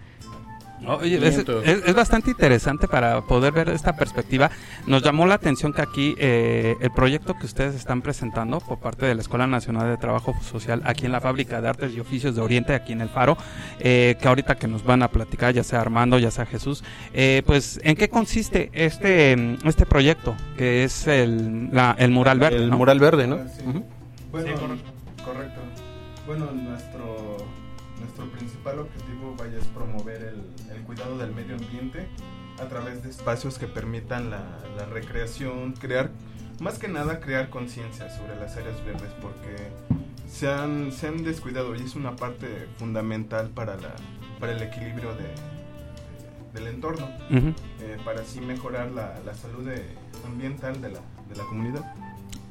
Oye, 0.87 1.17
es, 1.27 1.37
es- 1.39 1.85
es 1.87 1.95
bastante 1.95 2.31
interesante 2.31 2.89
para 2.89 3.21
poder 3.23 3.53
ver 3.53 3.69
esta 3.69 3.95
perspectiva. 3.97 4.51
Nos 4.87 5.03
llamó 5.03 5.27
la 5.27 5.35
atención 5.35 5.73
que 5.73 5.83
aquí 5.83 6.15
eh, 6.19 6.77
el 6.81 6.91
proyecto 6.93 7.35
que 7.35 7.47
ustedes 7.47 7.75
están 7.75 8.01
presentando 8.01 8.61
por 8.61 8.79
parte 8.79 9.05
de 9.05 9.15
la 9.15 9.21
Escuela 9.21 9.47
Nacional 9.47 9.89
de 9.89 9.97
Trabajo 9.97 10.35
Social 10.43 10.81
aquí 10.85 11.05
en 11.07 11.13
la 11.13 11.21
Fábrica 11.21 11.61
de 11.61 11.69
Artes 11.69 11.93
y 11.95 12.01
Oficios 12.01 12.37
de 12.37 12.41
Oriente, 12.43 12.75
aquí 12.75 12.93
en 12.93 13.01
el 13.01 13.09
Faro, 13.09 13.37
eh, 13.81 14.17
que 14.21 14.29
ahorita 14.29 14.55
que 14.57 14.69
nos 14.69 14.85
van 14.85 15.03
a 15.03 15.09
platicar, 15.09 15.53
ya 15.53 15.65
sea 15.65 15.81
Armando, 15.81 16.19
ya 16.19 16.31
sea 16.31 16.47
Jesús, 16.47 16.83
eh, 17.13 17.43
pues 17.45 17.81
¿en 17.83 17.97
qué 17.97 18.09
consiste 18.09 18.71
este, 18.73 19.57
este 19.65 19.85
proyecto 19.85 20.35
que 20.57 20.85
es 20.85 21.07
el, 21.07 21.69
la- 21.73 21.97
el 21.99 22.11
mural 22.13 22.39
verde? 22.39 22.57
El 22.57 22.71
¿no? 22.71 22.79
mural 22.79 23.01
verde, 23.01 23.27
¿no? 23.27 23.39
Sí. 23.49 23.63
Bueno, 24.31 24.47
Sí, 24.47 24.53
correcto. 24.55 24.91
correcto. 25.25 25.61
Bueno, 26.27 26.51
nuestro, 26.53 27.37
nuestro 28.19 28.37
principal 28.39 28.81
objetivo 28.81 29.35
vaya 29.39 29.59
es 29.59 29.67
promover 29.67 30.23
el, 30.23 30.75
el 30.77 30.83
cuidado 30.83 31.17
del 31.19 31.33
medio 31.33 31.55
ambiente 31.55 32.09
a 32.61 32.67
través 32.67 33.03
de 33.05 33.11
espacios 33.11 33.59
que 33.59 33.69
permitan 33.69 34.31
la, 34.31 34.43
la 34.77 34.87
recreación, 34.87 35.73
crear, 35.75 36.11
más 36.61 36.79
que 36.79 36.89
nada 36.89 37.21
crear 37.21 37.49
conciencia 37.49 38.11
sobre 38.11 38.35
las 38.37 38.57
áreas 38.57 38.85
verdes 38.85 39.13
porque 39.23 39.57
se 40.29 40.49
han, 40.53 40.91
se 40.91 41.07
han 41.07 41.23
descuidado 41.23 41.75
y 41.77 41.81
es 41.83 41.95
una 41.95 42.17
parte 42.17 42.67
fundamental 42.79 43.51
para, 43.51 43.77
la, 43.77 43.95
para 44.41 44.53
el 44.53 44.63
equilibrio 44.63 45.15
de, 45.15 45.23
de- 45.23 45.59
del 46.61 46.67
entorno, 46.75 47.07
eh, 47.31 47.99
para 48.05 48.23
así 48.23 48.41
mejorar 48.41 48.91
la, 48.91 49.15
la 49.25 49.35
salud 49.35 49.65
de- 49.65 49.87
ambiental 50.27 50.81
de 50.81 50.91
la, 50.91 51.01
de 51.29 51.37
la 51.37 51.45
comunidad. 51.45 51.95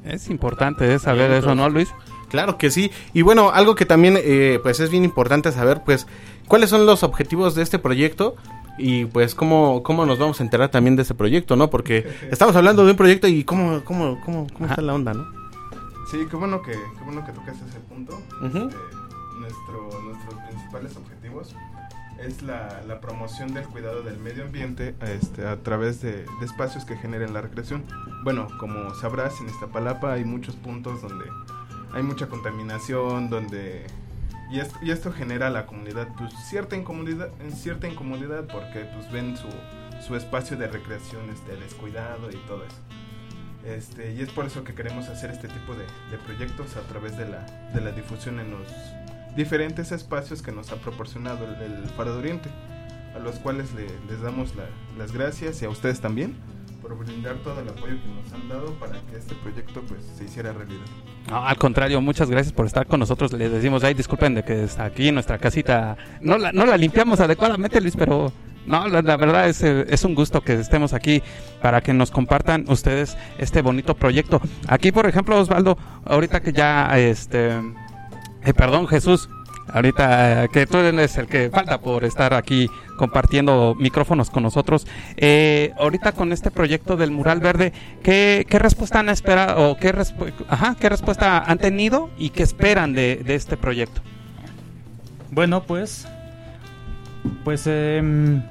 Es 0.04 0.30
importante 0.30 0.94
eh, 0.94 0.98
saber 0.98 1.30
eso, 1.32 1.54
¿no, 1.54 1.68
Luis? 1.68 1.92
Claro 2.28 2.58
que 2.58 2.70
sí. 2.70 2.90
Y 3.12 3.22
bueno, 3.22 3.50
algo 3.50 3.74
que 3.74 3.86
también 3.86 4.18
eh, 4.18 4.60
pues 4.62 4.80
es 4.80 4.90
bien 4.90 5.04
importante 5.04 5.50
saber, 5.52 5.82
pues, 5.84 6.06
cuáles 6.46 6.70
son 6.70 6.86
los 6.86 7.02
objetivos 7.02 7.54
de 7.54 7.62
este 7.62 7.78
proyecto 7.78 8.36
y 8.78 9.06
pues 9.06 9.34
cómo, 9.34 9.82
cómo 9.82 10.06
nos 10.06 10.18
vamos 10.18 10.40
a 10.40 10.44
enterar 10.44 10.70
también 10.70 10.96
de 10.96 11.02
este 11.02 11.14
proyecto, 11.14 11.56
¿no? 11.56 11.68
Porque 11.68 12.08
estamos 12.30 12.56
hablando 12.56 12.84
de 12.84 12.92
un 12.92 12.96
proyecto 12.96 13.28
y 13.28 13.44
cómo, 13.44 13.82
cómo, 13.84 14.20
cómo, 14.24 14.46
cómo 14.52 14.68
está 14.68 14.80
la 14.80 14.94
onda, 14.94 15.14
¿no? 15.14 15.26
Sí, 16.10 16.26
qué 16.30 16.36
bueno 16.36 16.62
que, 16.62 16.72
qué 16.72 17.04
bueno 17.04 17.24
que 17.24 17.32
tocaste 17.32 17.66
ese 17.68 17.80
punto. 17.80 18.18
Este, 18.42 18.58
nuestro, 18.58 20.02
nuestros 20.02 20.34
principales 20.48 20.96
objetivos 20.96 21.54
es 22.18 22.42
la, 22.42 22.82
la 22.86 23.00
promoción 23.00 23.52
del 23.52 23.64
cuidado 23.64 24.02
del 24.02 24.18
medio 24.18 24.44
ambiente 24.44 24.94
este, 25.02 25.46
a 25.46 25.56
través 25.62 26.00
de, 26.00 26.24
de 26.24 26.44
espacios 26.44 26.84
que 26.84 26.96
generen 26.96 27.34
la 27.34 27.42
recreación. 27.42 27.84
Bueno, 28.24 28.48
como 28.58 28.94
sabrás, 28.94 29.40
en 29.40 29.48
Iztapalapa 29.48 30.14
hay 30.14 30.24
muchos 30.24 30.56
puntos 30.56 31.02
donde 31.02 31.26
hay 31.92 32.02
mucha 32.02 32.28
contaminación, 32.28 33.30
donde... 33.30 33.86
Y 34.50 34.60
esto, 34.60 34.78
y 34.80 34.90
esto 34.92 35.12
genera 35.12 35.48
a 35.48 35.50
la 35.50 35.66
comunidad 35.66 36.08
pues, 36.16 36.32
cierta, 36.48 36.74
incomodidad, 36.76 37.28
cierta 37.54 37.86
incomodidad 37.86 38.46
porque 38.50 38.80
pues, 38.94 39.10
ven 39.12 39.36
su, 39.36 39.46
su 40.06 40.16
espacio 40.16 40.56
de 40.56 40.68
recreación 40.68 41.28
este, 41.30 41.54
descuidado 41.56 42.30
y 42.30 42.36
todo 42.46 42.64
eso. 42.64 42.76
Este, 43.66 44.14
y 44.14 44.22
es 44.22 44.30
por 44.30 44.46
eso 44.46 44.64
que 44.64 44.74
queremos 44.74 45.08
hacer 45.08 45.30
este 45.30 45.48
tipo 45.48 45.74
de, 45.74 45.84
de 46.10 46.16
proyectos 46.24 46.76
a 46.76 46.80
través 46.88 47.18
de 47.18 47.28
la, 47.28 47.44
de 47.74 47.80
la 47.82 47.90
difusión 47.92 48.40
en 48.40 48.50
los 48.52 48.66
diferentes 49.36 49.92
espacios 49.92 50.40
que 50.40 50.52
nos 50.52 50.72
ha 50.72 50.76
proporcionado 50.76 51.44
el, 51.44 51.60
el 51.60 51.84
Faro 51.90 52.14
de 52.14 52.18
Oriente, 52.20 52.48
a 53.14 53.18
los 53.18 53.36
cuales 53.40 53.74
le- 53.74 53.86
les 54.08 54.22
damos 54.22 54.56
la- 54.56 54.64
las 54.96 55.12
gracias 55.12 55.60
y 55.60 55.66
a 55.66 55.68
ustedes 55.68 56.00
también 56.00 56.36
por 56.88 56.98
brindar 56.98 57.36
todo 57.44 57.60
el 57.60 57.68
apoyo 57.68 57.96
que 58.02 58.08
nos 58.08 58.32
han 58.32 58.48
dado 58.48 58.72
para 58.74 59.00
que 59.02 59.16
este 59.18 59.34
proyecto 59.36 59.82
pues 59.82 60.00
se 60.16 60.24
hiciera 60.24 60.52
realidad. 60.52 60.86
No, 61.28 61.44
al 61.44 61.56
contrario, 61.56 62.00
muchas 62.00 62.30
gracias 62.30 62.52
por 62.52 62.66
estar 62.66 62.86
con 62.86 63.00
nosotros. 63.00 63.32
Les 63.32 63.52
decimos, 63.52 63.84
ay, 63.84 63.94
disculpen 63.94 64.34
de 64.34 64.42
que 64.42 64.64
está 64.64 64.84
aquí 64.84 65.12
nuestra 65.12 65.38
casita. 65.38 65.96
No 66.20 66.38
la, 66.38 66.52
no 66.52 66.64
la 66.64 66.76
limpiamos 66.76 67.20
adecuadamente, 67.20 67.80
Luis, 67.80 67.94
pero 67.96 68.32
no, 68.66 68.88
la, 68.88 69.16
verdad 69.16 69.48
es, 69.48 69.62
es 69.62 70.04
un 70.04 70.14
gusto 70.14 70.40
que 70.40 70.54
estemos 70.54 70.94
aquí 70.94 71.22
para 71.60 71.82
que 71.82 71.92
nos 71.92 72.10
compartan 72.10 72.64
ustedes 72.68 73.16
este 73.38 73.60
bonito 73.60 73.94
proyecto. 73.94 74.40
Aquí, 74.66 74.90
por 74.90 75.06
ejemplo, 75.06 75.38
Osvaldo, 75.38 75.76
ahorita 76.06 76.40
que 76.40 76.52
ya, 76.52 76.98
este, 76.98 77.58
eh, 78.44 78.54
perdón, 78.54 78.86
Jesús, 78.88 79.28
ahorita 79.72 80.44
eh, 80.44 80.48
que 80.52 80.66
tú 80.66 80.78
eres 80.78 81.16
el 81.18 81.26
que 81.26 81.50
falta 81.50 81.78
por 81.80 82.04
estar 82.04 82.34
aquí 82.34 82.68
compartiendo 82.96 83.74
micrófonos 83.78 84.30
con 84.30 84.42
nosotros. 84.42 84.86
Eh, 85.16 85.72
ahorita 85.78 86.12
con 86.12 86.32
este 86.32 86.50
proyecto 86.50 86.96
del 86.96 87.10
mural 87.10 87.40
verde, 87.40 87.72
¿qué, 88.02 88.44
qué 88.48 88.58
respuesta 88.58 88.98
han 89.00 89.08
esperado 89.08 89.70
o 89.70 89.76
qué, 89.76 89.94
respu- 89.94 90.32
ajá, 90.48 90.76
qué 90.78 90.88
respuesta 90.88 91.38
han 91.38 91.58
tenido 91.58 92.10
y 92.18 92.30
qué 92.30 92.42
esperan 92.42 92.92
de, 92.92 93.16
de 93.24 93.34
este 93.34 93.56
proyecto? 93.56 94.00
Bueno, 95.30 95.62
pues, 95.62 96.06
pues 97.44 97.66
em, 97.66 98.42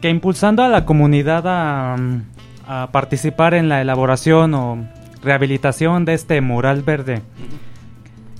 que 0.00 0.08
impulsando 0.10 0.62
a 0.62 0.68
la 0.68 0.84
comunidad 0.84 1.44
a, 1.46 1.96
a 2.68 2.88
participar 2.92 3.54
en 3.54 3.68
la 3.68 3.80
elaboración 3.80 4.54
o 4.54 4.86
rehabilitación 5.22 6.04
de 6.04 6.14
este 6.14 6.40
mural 6.40 6.82
verde 6.82 7.22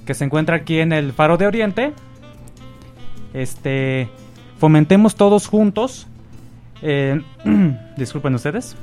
que 0.05 0.15
se 0.15 0.25
encuentra 0.25 0.57
aquí 0.57 0.81
en 0.81 0.93
el 0.93 1.13
Faro 1.13 1.37
de 1.37 1.47
Oriente, 1.47 1.93
este, 3.35 4.09
fomentemos 4.59 5.15
todos 5.15 5.47
juntos, 5.47 6.07
eh, 6.83 7.23
disculpen 7.97 8.35
ustedes, 8.35 8.77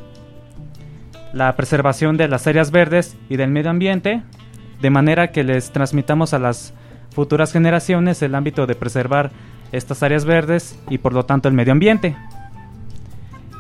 la 1.34 1.55
preservación 1.55 2.18
de 2.18 2.28
las 2.28 2.47
áreas 2.47 2.72
verdes 2.72 3.18
y 3.30 3.38
del 3.38 3.51
medio 3.51 3.70
ambiente, 3.70 4.24
de 4.82 4.89
manera 4.89 5.32
que 5.32 5.43
les 5.43 5.72
transmitamos 5.72 6.34
a 6.34 6.39
las 6.39 6.74
futuras 7.11 7.51
generaciones 7.51 8.22
el 8.22 8.36
ámbito 8.36 8.68
de 8.68 8.76
preservar 8.76 9.32
estas 9.72 10.03
áreas 10.03 10.24
verdes 10.24 10.80
y 10.89 10.99
por 10.99 11.13
lo 11.13 11.26
tanto 11.26 11.47
el 11.49 11.53
medio 11.53 11.74
ambiente, 11.74 12.15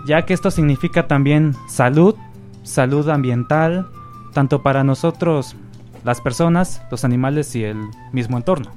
ya 0.05 0.25
que 0.25 0.33
esto 0.33 0.51
significa 0.51 1.07
también 1.07 1.53
salud, 1.67 2.15
salud 2.63 3.09
ambiental, 3.09 3.87
tanto 4.33 4.61
para 4.61 4.83
nosotros, 4.83 5.55
las 6.07 6.21
personas, 6.21 6.81
los 6.89 7.03
animales 7.03 7.53
y 7.55 7.63
el 7.63 7.77
mismo 8.11 8.37
entorno. 8.37 8.71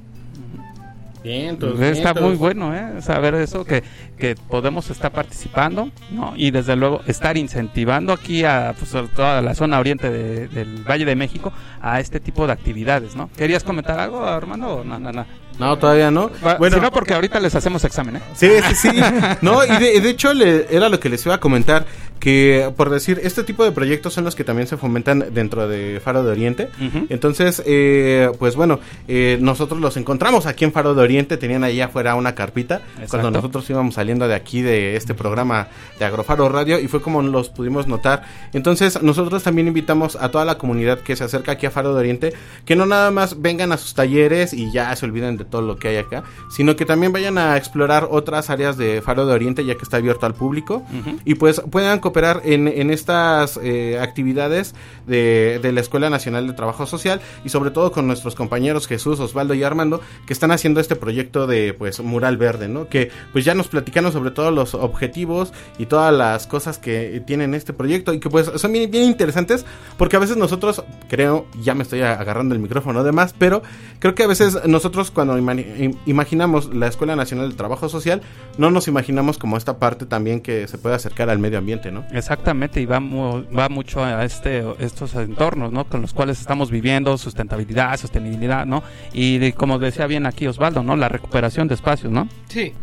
Bien, 1.23 1.55
Pues 1.57 1.79
está 1.79 2.15
muy 2.15 2.33
bueno, 2.33 2.75
¿eh? 2.75 2.99
Saber 3.03 3.35
eso, 3.35 3.63
que, 3.63 3.83
que 4.17 4.33
podemos 4.35 4.89
estar 4.89 5.11
participando, 5.11 5.91
¿no? 6.09 6.33
Y 6.35 6.49
desde 6.49 6.75
luego 6.75 7.01
estar 7.05 7.37
incentivando 7.37 8.11
aquí 8.11 8.43
a 8.43 8.73
pues, 8.77 8.95
a 9.19 9.39
la 9.41 9.53
zona 9.53 9.77
oriente 9.79 10.09
de- 10.09 10.47
del 10.47 10.83
Valle 10.83 11.05
de 11.05 11.15
México 11.15 11.53
a 11.79 11.99
este 11.99 12.19
tipo 12.19 12.47
de 12.47 12.53
actividades, 12.53 13.15
¿no? 13.15 13.29
¿Querías 13.37 13.63
comentar 13.63 13.99
algo, 13.99 14.25
Armando? 14.25 14.77
o 14.77 14.83
No, 14.83 14.97
no, 14.97 15.11
no. 15.11 15.25
No, 15.59 15.77
todavía 15.77 16.09
no. 16.09 16.31
Bueno. 16.57 16.77
si 16.77 16.81
no, 16.81 16.89
porque 16.91 17.13
ahorita 17.13 17.39
les 17.39 17.53
hacemos 17.53 17.83
examen, 17.83 18.15
¿eh? 18.15 18.21
Sí, 18.33 18.49
sí, 18.69 18.89
sí. 18.89 18.99
No, 19.43 19.63
y 19.63 19.69
de, 19.77 20.01
de 20.01 20.09
hecho 20.09 20.33
le- 20.33 20.65
era 20.75 20.89
lo 20.89 20.99
que 20.99 21.07
les 21.09 21.23
iba 21.23 21.35
a 21.35 21.39
comentar, 21.39 21.85
que, 22.21 22.71
por 22.77 22.91
decir, 22.91 23.19
este 23.23 23.43
tipo 23.43 23.65
de 23.65 23.71
proyectos 23.71 24.13
son 24.13 24.23
los 24.23 24.35
que 24.35 24.43
también 24.43 24.67
se 24.67 24.77
fomentan 24.77 25.33
dentro 25.33 25.67
de 25.67 25.99
Faro 26.01 26.23
de 26.23 26.31
Oriente. 26.31 26.69
Entonces, 27.09 27.63
eh, 27.65 28.29
pues 28.37 28.55
bueno, 28.55 28.79
eh, 29.07 29.39
nosotros 29.41 29.81
los 29.81 29.97
encontramos 29.97 30.45
aquí 30.45 30.63
en 30.63 30.71
Faro 30.71 30.93
de 30.93 31.01
Oriente, 31.01 31.37
tenían 31.37 31.63
ahí 31.63 31.81
afuera 31.81 32.13
una 32.13 32.35
carpita, 32.35 32.81
cuando 33.09 33.31
nosotros 33.31 33.67
íbamos 33.69 33.95
saliendo 33.95 34.27
de 34.27 34.35
aquí 34.35 34.61
de 34.61 34.95
este 34.95 35.15
programa 35.15 35.67
de 35.97 36.05
Agrofaro 36.05 36.47
Radio, 36.47 36.79
y 36.79 36.87
fue 36.87 37.01
como 37.01 37.23
los 37.23 37.49
pudimos 37.49 37.87
notar. 37.87 38.23
Entonces, 38.53 39.01
nosotros 39.01 39.41
también 39.41 39.67
invitamos 39.67 40.15
a 40.15 40.29
toda 40.29 40.45
la 40.45 40.59
comunidad 40.59 40.99
que 40.99 41.15
se 41.15 41.23
acerca 41.23 41.53
aquí 41.53 41.65
a 41.65 41.71
Faro 41.71 41.95
de 41.95 42.01
Oriente, 42.01 42.33
que 42.65 42.75
no 42.75 42.85
nada 42.85 43.09
más 43.09 43.41
vengan 43.41 43.71
a 43.71 43.77
sus 43.77 43.95
talleres 43.95 44.53
y 44.53 44.71
ya 44.71 44.95
se 44.95 45.07
olviden 45.07 45.37
de 45.37 45.45
todo 45.45 45.63
lo 45.63 45.77
que 45.77 45.87
hay 45.87 45.97
acá, 45.97 46.23
sino 46.51 46.75
que 46.75 46.85
también 46.85 47.11
vayan 47.11 47.39
a 47.39 47.57
explorar 47.57 48.07
otras 48.11 48.51
áreas 48.51 48.77
de 48.77 49.01
Faro 49.01 49.25
de 49.25 49.33
Oriente, 49.33 49.65
ya 49.65 49.73
que 49.73 49.81
está 49.81 49.97
abierto 49.97 50.27
al 50.27 50.35
público, 50.35 50.83
y 51.25 51.33
pues 51.33 51.63
puedan 51.71 51.99
cooperar 52.11 52.41
en, 52.43 52.91
estas 52.91 53.57
eh, 53.63 53.97
actividades 54.01 54.75
de, 55.07 55.59
la 55.71 55.79
Escuela 55.79 56.09
Nacional 56.09 56.45
de 56.45 56.53
Trabajo 56.53 56.85
Social 56.85 57.21
y 57.45 57.49
sobre 57.49 57.71
todo 57.71 57.91
con 57.93 58.05
nuestros 58.07 58.35
compañeros 58.35 58.87
Jesús, 58.87 59.19
Osvaldo 59.21 59.53
y 59.53 59.63
Armando, 59.63 60.01
que 60.27 60.33
están 60.33 60.51
haciendo 60.51 60.81
este 60.81 60.95
proyecto 60.97 61.47
de 61.47 61.73
pues 61.73 62.01
mural 62.01 62.35
verde, 62.37 62.67
¿no? 62.67 62.89
Que 62.89 63.09
pues 63.31 63.45
ya 63.45 63.55
nos 63.55 63.69
platicaron 63.69 64.11
sobre 64.11 64.31
todos 64.31 64.53
los 64.53 64.73
objetivos 64.73 65.53
y 65.77 65.85
todas 65.85 66.13
las 66.13 66.47
cosas 66.47 66.77
que 66.77 67.23
tienen 67.25 67.53
este 67.53 67.71
proyecto 67.71 68.13
y 68.13 68.19
que 68.19 68.29
pues 68.29 68.51
son 68.55 68.73
bien, 68.73 68.91
bien 68.91 69.05
interesantes 69.05 69.65
porque 69.97 70.17
a 70.17 70.19
veces 70.19 70.35
nosotros, 70.35 70.83
creo, 71.09 71.47
ya 71.61 71.73
me 71.73 71.83
estoy 71.83 72.01
agarrando 72.01 72.53
el 72.53 72.59
micrófono 72.61 72.99
además, 72.99 73.33
pero 73.37 73.61
creo 73.99 74.15
que 74.15 74.23
a 74.23 74.27
veces 74.27 74.57
nosotros 74.67 75.11
cuando 75.11 75.37
ima- 75.37 75.55
im- 75.55 75.97
imaginamos 76.05 76.73
la 76.75 76.87
Escuela 76.87 77.15
Nacional 77.15 77.47
del 77.47 77.55
Trabajo 77.57 77.87
Social, 77.87 78.21
no 78.57 78.69
nos 78.69 78.87
imaginamos 78.89 79.37
como 79.37 79.55
esta 79.55 79.77
parte 79.79 80.05
también 80.05 80.41
que 80.41 80.67
se 80.67 80.77
puede 80.77 80.95
acercar 80.95 81.29
al 81.29 81.39
medio 81.39 81.57
ambiente, 81.57 81.91
¿no? 81.91 82.00
Exactamente, 82.11 82.81
y 82.81 82.85
va, 82.85 82.99
mu- 82.99 83.43
va 83.57 83.69
mucho 83.69 84.03
a 84.03 84.23
este, 84.25 84.63
estos 84.79 85.15
entornos, 85.15 85.71
¿no? 85.71 85.85
Con 85.85 86.01
los 86.01 86.13
cuales 86.13 86.39
estamos 86.39 86.71
viviendo, 86.71 87.17
sustentabilidad, 87.17 87.97
sostenibilidad, 87.97 88.65
¿no? 88.65 88.83
Y 89.13 89.37
de- 89.37 89.53
como 89.53 89.79
decía 89.79 90.07
bien 90.07 90.25
aquí 90.25 90.47
Osvaldo, 90.47 90.83
¿no? 90.83 90.95
La 90.95 91.09
recuperación 91.09 91.67
de 91.67 91.75
espacios, 91.75 92.11
¿no? 92.11 92.27
Sí. 92.47 92.73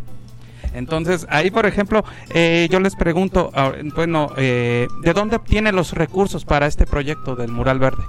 Entonces, 0.74 1.26
ahí, 1.30 1.50
por 1.50 1.64
ejemplo, 1.66 2.04
eh, 2.34 2.68
yo 2.70 2.78
les 2.80 2.94
pregunto, 2.94 3.50
bueno, 3.96 4.30
eh, 4.36 4.86
¿de 5.02 5.12
dónde 5.14 5.36
obtienen 5.36 5.74
los 5.74 5.92
recursos 5.94 6.44
para 6.44 6.66
este 6.66 6.86
proyecto 6.86 7.34
del 7.36 7.50
mural 7.50 7.78
verde? 7.78 8.02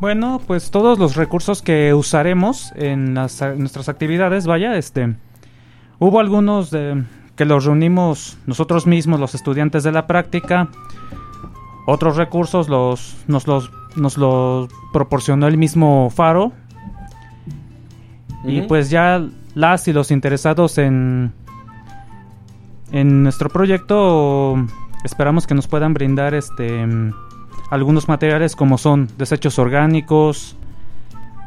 Bueno, 0.00 0.40
pues 0.44 0.70
todos 0.72 0.98
los 0.98 1.14
recursos 1.14 1.62
que 1.62 1.94
usaremos 1.94 2.72
en, 2.74 3.14
las- 3.14 3.40
en 3.40 3.60
nuestras 3.60 3.88
actividades, 3.88 4.46
vaya, 4.46 4.76
este, 4.76 5.14
hubo 6.00 6.18
algunos 6.18 6.72
de, 6.72 7.04
que 7.36 7.44
los 7.44 7.64
reunimos 7.64 8.38
nosotros 8.46 8.86
mismos, 8.86 9.20
los 9.20 9.34
estudiantes 9.34 9.82
de 9.82 9.92
la 9.92 10.06
práctica. 10.06 10.68
Otros 11.86 12.16
recursos 12.16 12.68
los, 12.68 13.16
nos 13.26 13.46
los 13.46 13.70
nos 13.96 14.16
los 14.16 14.68
proporcionó 14.92 15.46
el 15.46 15.58
mismo 15.58 16.10
Faro. 16.10 16.52
Y 18.44 18.62
pues 18.62 18.90
ya 18.90 19.24
las 19.54 19.86
y 19.86 19.92
los 19.92 20.10
interesados 20.10 20.78
en 20.78 21.32
en 22.90 23.22
nuestro 23.22 23.48
proyecto 23.48 24.56
esperamos 25.04 25.46
que 25.46 25.54
nos 25.54 25.68
puedan 25.68 25.94
brindar 25.94 26.34
este 26.34 26.86
algunos 27.70 28.08
materiales 28.08 28.54
como 28.56 28.76
son 28.76 29.08
desechos 29.16 29.58
orgánicos, 29.58 30.56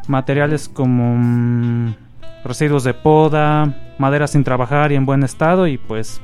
materiales 0.08 0.70
como 0.70 1.94
residuos 2.46 2.84
de 2.84 2.94
poda, 2.94 3.94
madera 3.98 4.28
sin 4.28 4.44
trabajar 4.44 4.92
y 4.92 4.96
en 4.96 5.06
buen 5.06 5.24
estado 5.24 5.68
y 5.68 5.78
pues 5.78 6.22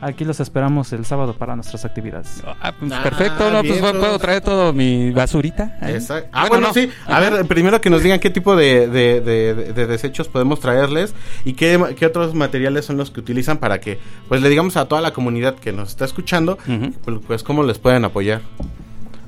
aquí 0.00 0.24
los 0.24 0.38
esperamos 0.38 0.92
el 0.92 1.04
sábado 1.04 1.34
para 1.34 1.56
nuestras 1.56 1.84
actividades. 1.84 2.40
Ah, 2.60 2.72
pues, 2.78 2.92
perfecto, 2.92 3.50
¿no? 3.50 3.62
Pues 3.64 3.80
puedo 3.80 4.16
traer 4.20 4.42
todo 4.42 4.72
mi 4.72 5.10
basurita. 5.10 5.76
Exacto. 5.82 6.28
Ah, 6.32 6.46
bueno, 6.48 6.68
no. 6.68 6.72
sí. 6.74 6.88
A 7.06 7.18
ver, 7.18 7.44
primero 7.46 7.80
que 7.80 7.90
nos 7.90 8.02
digan 8.04 8.20
qué 8.20 8.30
tipo 8.30 8.54
de, 8.54 8.86
de- 8.86 9.20
de- 9.20 9.54
de- 9.54 9.72
de 9.72 9.86
desechos 9.88 10.28
podemos 10.28 10.60
traerles 10.60 11.14
y 11.44 11.54
qué, 11.54 11.82
qué 11.96 12.06
otros 12.06 12.32
materiales 12.34 12.84
son 12.84 12.96
los 12.96 13.10
que 13.10 13.18
utilizan 13.18 13.58
para 13.58 13.80
que, 13.80 13.98
pues, 14.28 14.40
le 14.40 14.48
digamos 14.48 14.76
a 14.76 14.84
toda 14.86 15.00
la 15.00 15.10
comunidad 15.12 15.56
que 15.56 15.72
nos 15.72 15.88
está 15.88 16.04
escuchando, 16.04 16.58
pues, 17.04 17.18
pues, 17.26 17.42
cómo 17.42 17.64
les 17.64 17.78
pueden 17.80 18.04
apoyar. 18.04 18.42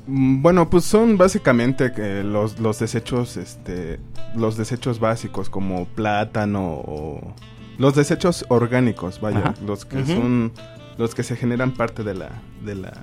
Mm, 0.07 0.41
Bueno, 0.41 0.69
pues 0.69 0.85
son 0.85 1.17
básicamente 1.17 1.91
los, 2.23 2.59
los 2.59 2.79
desechos, 2.79 3.37
este, 3.37 3.99
los 4.35 4.57
desechos 4.57 4.99
básicos 4.99 5.49
como 5.49 5.85
plátano 5.85 6.73
o 6.85 7.33
los 7.77 7.95
desechos 7.95 8.45
orgánicos, 8.49 9.19
vaya, 9.21 9.39
Ajá. 9.39 9.53
los 9.65 9.85
que 9.85 10.05
son 10.05 10.51
los 10.97 11.15
que 11.15 11.23
se 11.23 11.35
generan 11.35 11.71
parte 11.71 12.03
de 12.03 12.13
la 12.13 12.29
de 12.63 12.75
la 12.75 12.93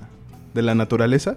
de 0.55 0.63
la 0.63 0.75
naturaleza, 0.75 1.37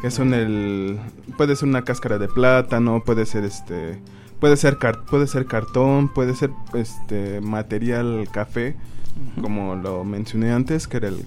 que 0.00 0.10
son 0.10 0.32
el 0.34 0.98
puede 1.36 1.54
ser 1.56 1.68
una 1.68 1.82
cáscara 1.82 2.18
de 2.18 2.28
plátano, 2.28 3.02
puede 3.04 3.26
ser 3.26 3.44
este 3.44 4.00
puede 4.40 4.56
ser 4.56 4.78
car- 4.78 5.04
puede 5.04 5.26
ser 5.26 5.46
cartón, 5.46 6.08
puede 6.08 6.34
ser 6.34 6.50
este 6.74 7.40
material 7.40 8.26
café, 8.32 8.74
como 9.40 9.74
lo 9.76 10.04
mencioné 10.04 10.52
antes, 10.52 10.86
que 10.88 10.96
era 10.98 11.08
el 11.08 11.24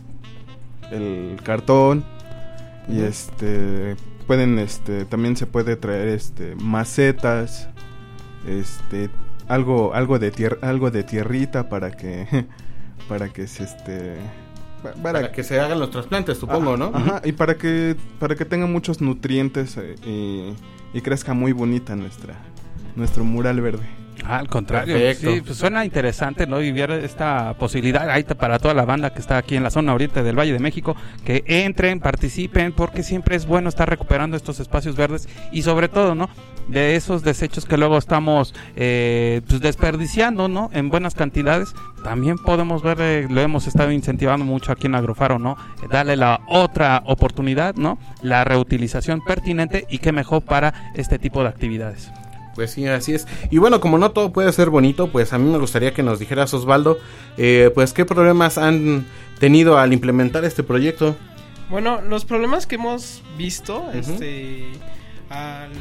el 0.92 1.40
cartón 1.44 2.06
y 2.88 3.02
este 3.02 3.96
pueden 4.28 4.60
este 4.60 5.06
también 5.06 5.36
se 5.38 5.46
puede 5.48 5.76
traer 5.76 6.08
este 6.10 6.56
macetas 6.56 7.70
este 8.48 9.10
algo 9.48 9.94
algo 9.94 10.20
de 10.20 10.32
tierra 10.32 10.58
algo 10.62 10.92
de 10.92 11.04
tierrita 11.04 11.70
para 11.70 11.92
que 11.92 12.46
para 13.10 13.30
que 13.30 13.48
se 13.48 13.64
este 13.64 14.16
pa- 14.84 14.94
Para 14.94 15.32
que 15.32 15.44
se 15.44 15.60
hagan 15.60 15.80
los 15.80 15.90
trasplantes, 15.92 16.38
supongo, 16.38 16.78
¿no? 16.78 16.92
Ajá, 16.94 17.22
y 17.24 17.32
para 17.32 17.56
que 17.56 17.96
para 18.20 18.36
que 18.36 18.46
tenga 18.46 18.66
muchos 18.68 19.02
nutrientes 19.02 19.78
eh, 19.78 19.96
y, 20.06 20.98
y 20.98 21.02
crezca 21.02 21.34
muy 21.34 21.52
bonita 21.54 21.96
nuestra 21.96 22.36
nuestro 22.96 23.24
mural 23.24 23.62
verde. 23.62 23.86
Ah, 24.24 24.40
al 24.40 24.48
contrario. 24.48 24.96
Perfecto. 24.96 25.32
Sí, 25.34 25.42
pues 25.42 25.58
suena 25.58 25.86
interesante, 25.86 26.48
¿no? 26.48 26.62
Y 26.62 26.72
ver 26.72 26.92
esta 26.92 27.54
posibilidad 27.58 28.10
ahí 28.10 28.24
para 28.24 28.60
toda 28.60 28.74
la 28.74 28.86
banda 28.86 29.14
que 29.14 29.20
está 29.20 29.38
aquí 29.38 29.56
en 29.56 29.64
la 29.64 29.70
zona 29.70 29.94
oriente 29.94 30.24
del 30.24 30.38
Valle 30.38 30.54
de 30.54 30.60
México, 30.60 30.96
que 31.24 31.44
entren, 31.48 32.00
participen, 32.00 32.74
porque 32.74 33.04
siempre 33.04 33.36
es 33.36 33.46
bueno 33.46 33.70
estar 33.70 33.90
recuperando 33.90 34.38
estos 34.38 34.60
espacios 34.60 34.96
verdes 34.96 35.28
y 35.52 35.62
sobre 35.62 35.90
todo, 35.90 36.16
¿no? 36.16 36.30
De 36.68 36.96
esos 36.96 37.24
desechos 37.24 37.66
que 37.66 37.78
luego 37.78 37.98
estamos 37.98 38.56
eh, 38.76 39.42
pues 39.48 39.62
desperdiciando, 39.62 40.48
¿no? 40.48 40.70
En 40.74 40.90
buenas 40.90 41.14
cantidades, 41.14 41.74
también 42.04 42.38
podemos 42.38 42.82
ver, 42.82 42.98
eh, 43.02 43.28
lo 43.30 43.42
hemos 43.42 43.68
estado 43.68 43.92
incentivando 43.92 44.46
mucho 44.46 44.72
aquí 44.72 44.88
en 44.88 44.96
Agrofaro, 44.96 45.38
¿no? 45.38 45.58
Darle 45.92 46.16
la 46.16 46.42
otra 46.48 47.04
oportunidad, 47.06 47.76
¿no? 47.76 48.00
La 48.24 48.44
reutilización 48.44 49.22
pertinente 49.22 49.86
y 49.90 50.00
qué 50.00 50.12
mejor 50.12 50.42
para 50.42 50.92
este 50.96 51.20
tipo 51.20 51.44
de 51.44 51.50
actividades. 51.50 52.12
Pues 52.56 52.72
sí, 52.72 52.88
así 52.88 53.14
es. 53.14 53.28
Y 53.52 53.58
bueno, 53.58 53.82
como 53.82 53.98
no 53.98 54.12
todo 54.12 54.32
puede 54.32 54.52
ser 54.54 54.70
bonito, 54.70 55.08
pues 55.12 55.34
a 55.34 55.38
mí 55.38 55.52
me 55.52 55.58
gustaría 55.58 55.94
que 55.94 56.04
nos 56.04 56.20
dijeras, 56.20 56.54
Osvaldo, 56.54 56.98
eh, 57.38 57.70
pues 57.76 57.92
qué 57.94 58.06
problemas 58.06 58.58
han 58.58 59.06
tenido 59.40 59.78
al 59.78 59.92
implementar 59.92 60.46
este 60.46 60.64
proyecto. 60.64 61.16
Bueno, 61.70 62.02
los 62.02 62.26
problemas 62.26 62.66
que 62.66 62.76
hemos 62.76 63.22
visto, 63.38 63.86
este, 63.94 64.66
al, 65.36 65.72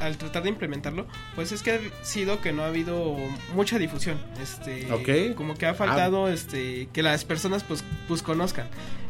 al 0.00 0.16
tratar 0.16 0.42
de 0.42 0.48
implementarlo, 0.48 1.06
pues 1.34 1.52
es 1.52 1.62
que 1.62 1.72
ha 1.72 2.04
sido 2.04 2.40
que 2.40 2.52
no 2.52 2.62
ha 2.62 2.66
habido 2.66 3.16
mucha 3.54 3.78
difusión, 3.78 4.18
este, 4.40 4.88
como 5.34 5.54
que 5.54 5.66
ha 5.66 5.74
faltado, 5.74 6.28
este, 6.28 6.88
que 6.92 7.02
las 7.02 7.24
personas 7.24 7.64
pues, 7.64 7.84
pues 8.08 8.22
conozcan. 8.22 8.66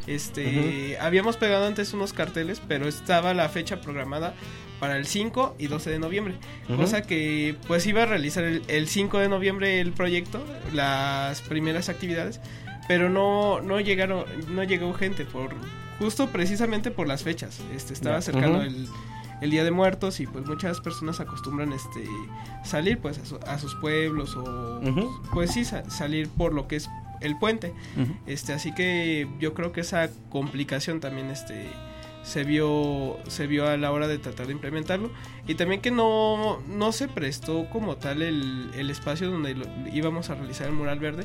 Este, 0.06 0.98
habíamos 1.00 1.38
pegado 1.38 1.66
antes 1.66 1.94
unos 1.94 2.12
carteles, 2.12 2.60
pero 2.68 2.86
estaba 2.86 3.32
la 3.32 3.48
fecha 3.48 3.80
programada 3.80 4.34
para 4.78 4.98
el 4.98 5.06
5 5.06 5.56
y 5.58 5.68
12 5.68 5.90
de 5.90 5.98
noviembre, 5.98 6.34
cosa 6.76 7.02
que 7.02 7.56
pues 7.66 7.86
iba 7.86 8.02
a 8.02 8.06
realizar 8.06 8.44
el, 8.44 8.62
el 8.68 8.88
5 8.88 9.18
de 9.18 9.28
noviembre 9.28 9.80
el 9.80 9.92
proyecto, 9.92 10.44
las 10.74 11.40
primeras 11.42 11.88
actividades, 11.88 12.40
pero 12.86 13.08
no 13.08 13.62
no 13.62 13.80
llegaron 13.80 14.24
no 14.48 14.62
llegó 14.62 14.92
gente 14.92 15.24
por 15.24 15.54
justo 15.98 16.28
precisamente 16.28 16.90
por 16.90 17.06
las 17.06 17.22
fechas. 17.22 17.60
Este 17.74 17.94
estaba 17.94 18.20
cercano 18.20 18.62
el, 18.62 18.88
el 19.40 19.50
Día 19.50 19.64
de 19.64 19.70
Muertos 19.70 20.20
y 20.20 20.26
pues 20.26 20.46
muchas 20.46 20.80
personas 20.80 21.20
acostumbran 21.20 21.72
este 21.72 22.06
salir 22.64 22.98
pues 22.98 23.18
a, 23.18 23.24
su- 23.26 23.40
a 23.46 23.58
sus 23.58 23.74
pueblos 23.76 24.36
o 24.36 24.80
pues 25.32 25.52
sí 25.52 25.64
sa- 25.64 25.88
salir 25.90 26.28
por 26.28 26.52
lo 26.54 26.66
que 26.68 26.76
es 26.76 26.88
el 27.20 27.38
puente. 27.38 27.72
Este, 28.26 28.52
así 28.52 28.74
que 28.74 29.28
yo 29.40 29.54
creo 29.54 29.72
que 29.72 29.80
esa 29.82 30.08
complicación 30.30 31.00
también 31.00 31.30
este 31.30 31.68
se 32.22 32.42
vio 32.42 33.18
se 33.28 33.46
vio 33.46 33.68
a 33.68 33.76
la 33.76 33.92
hora 33.92 34.08
de 34.08 34.18
tratar 34.18 34.46
de 34.46 34.52
implementarlo. 34.52 35.10
Y 35.46 35.56
también 35.56 35.80
que 35.82 35.90
no, 35.90 36.58
no 36.66 36.92
se 36.92 37.06
prestó 37.08 37.68
como 37.70 37.96
tal 37.96 38.22
el, 38.22 38.70
el 38.74 38.88
espacio 38.90 39.30
donde 39.30 39.54
lo- 39.54 39.66
íbamos 39.92 40.30
a 40.30 40.34
realizar 40.34 40.66
el 40.68 40.72
mural 40.72 40.98
verde 41.00 41.24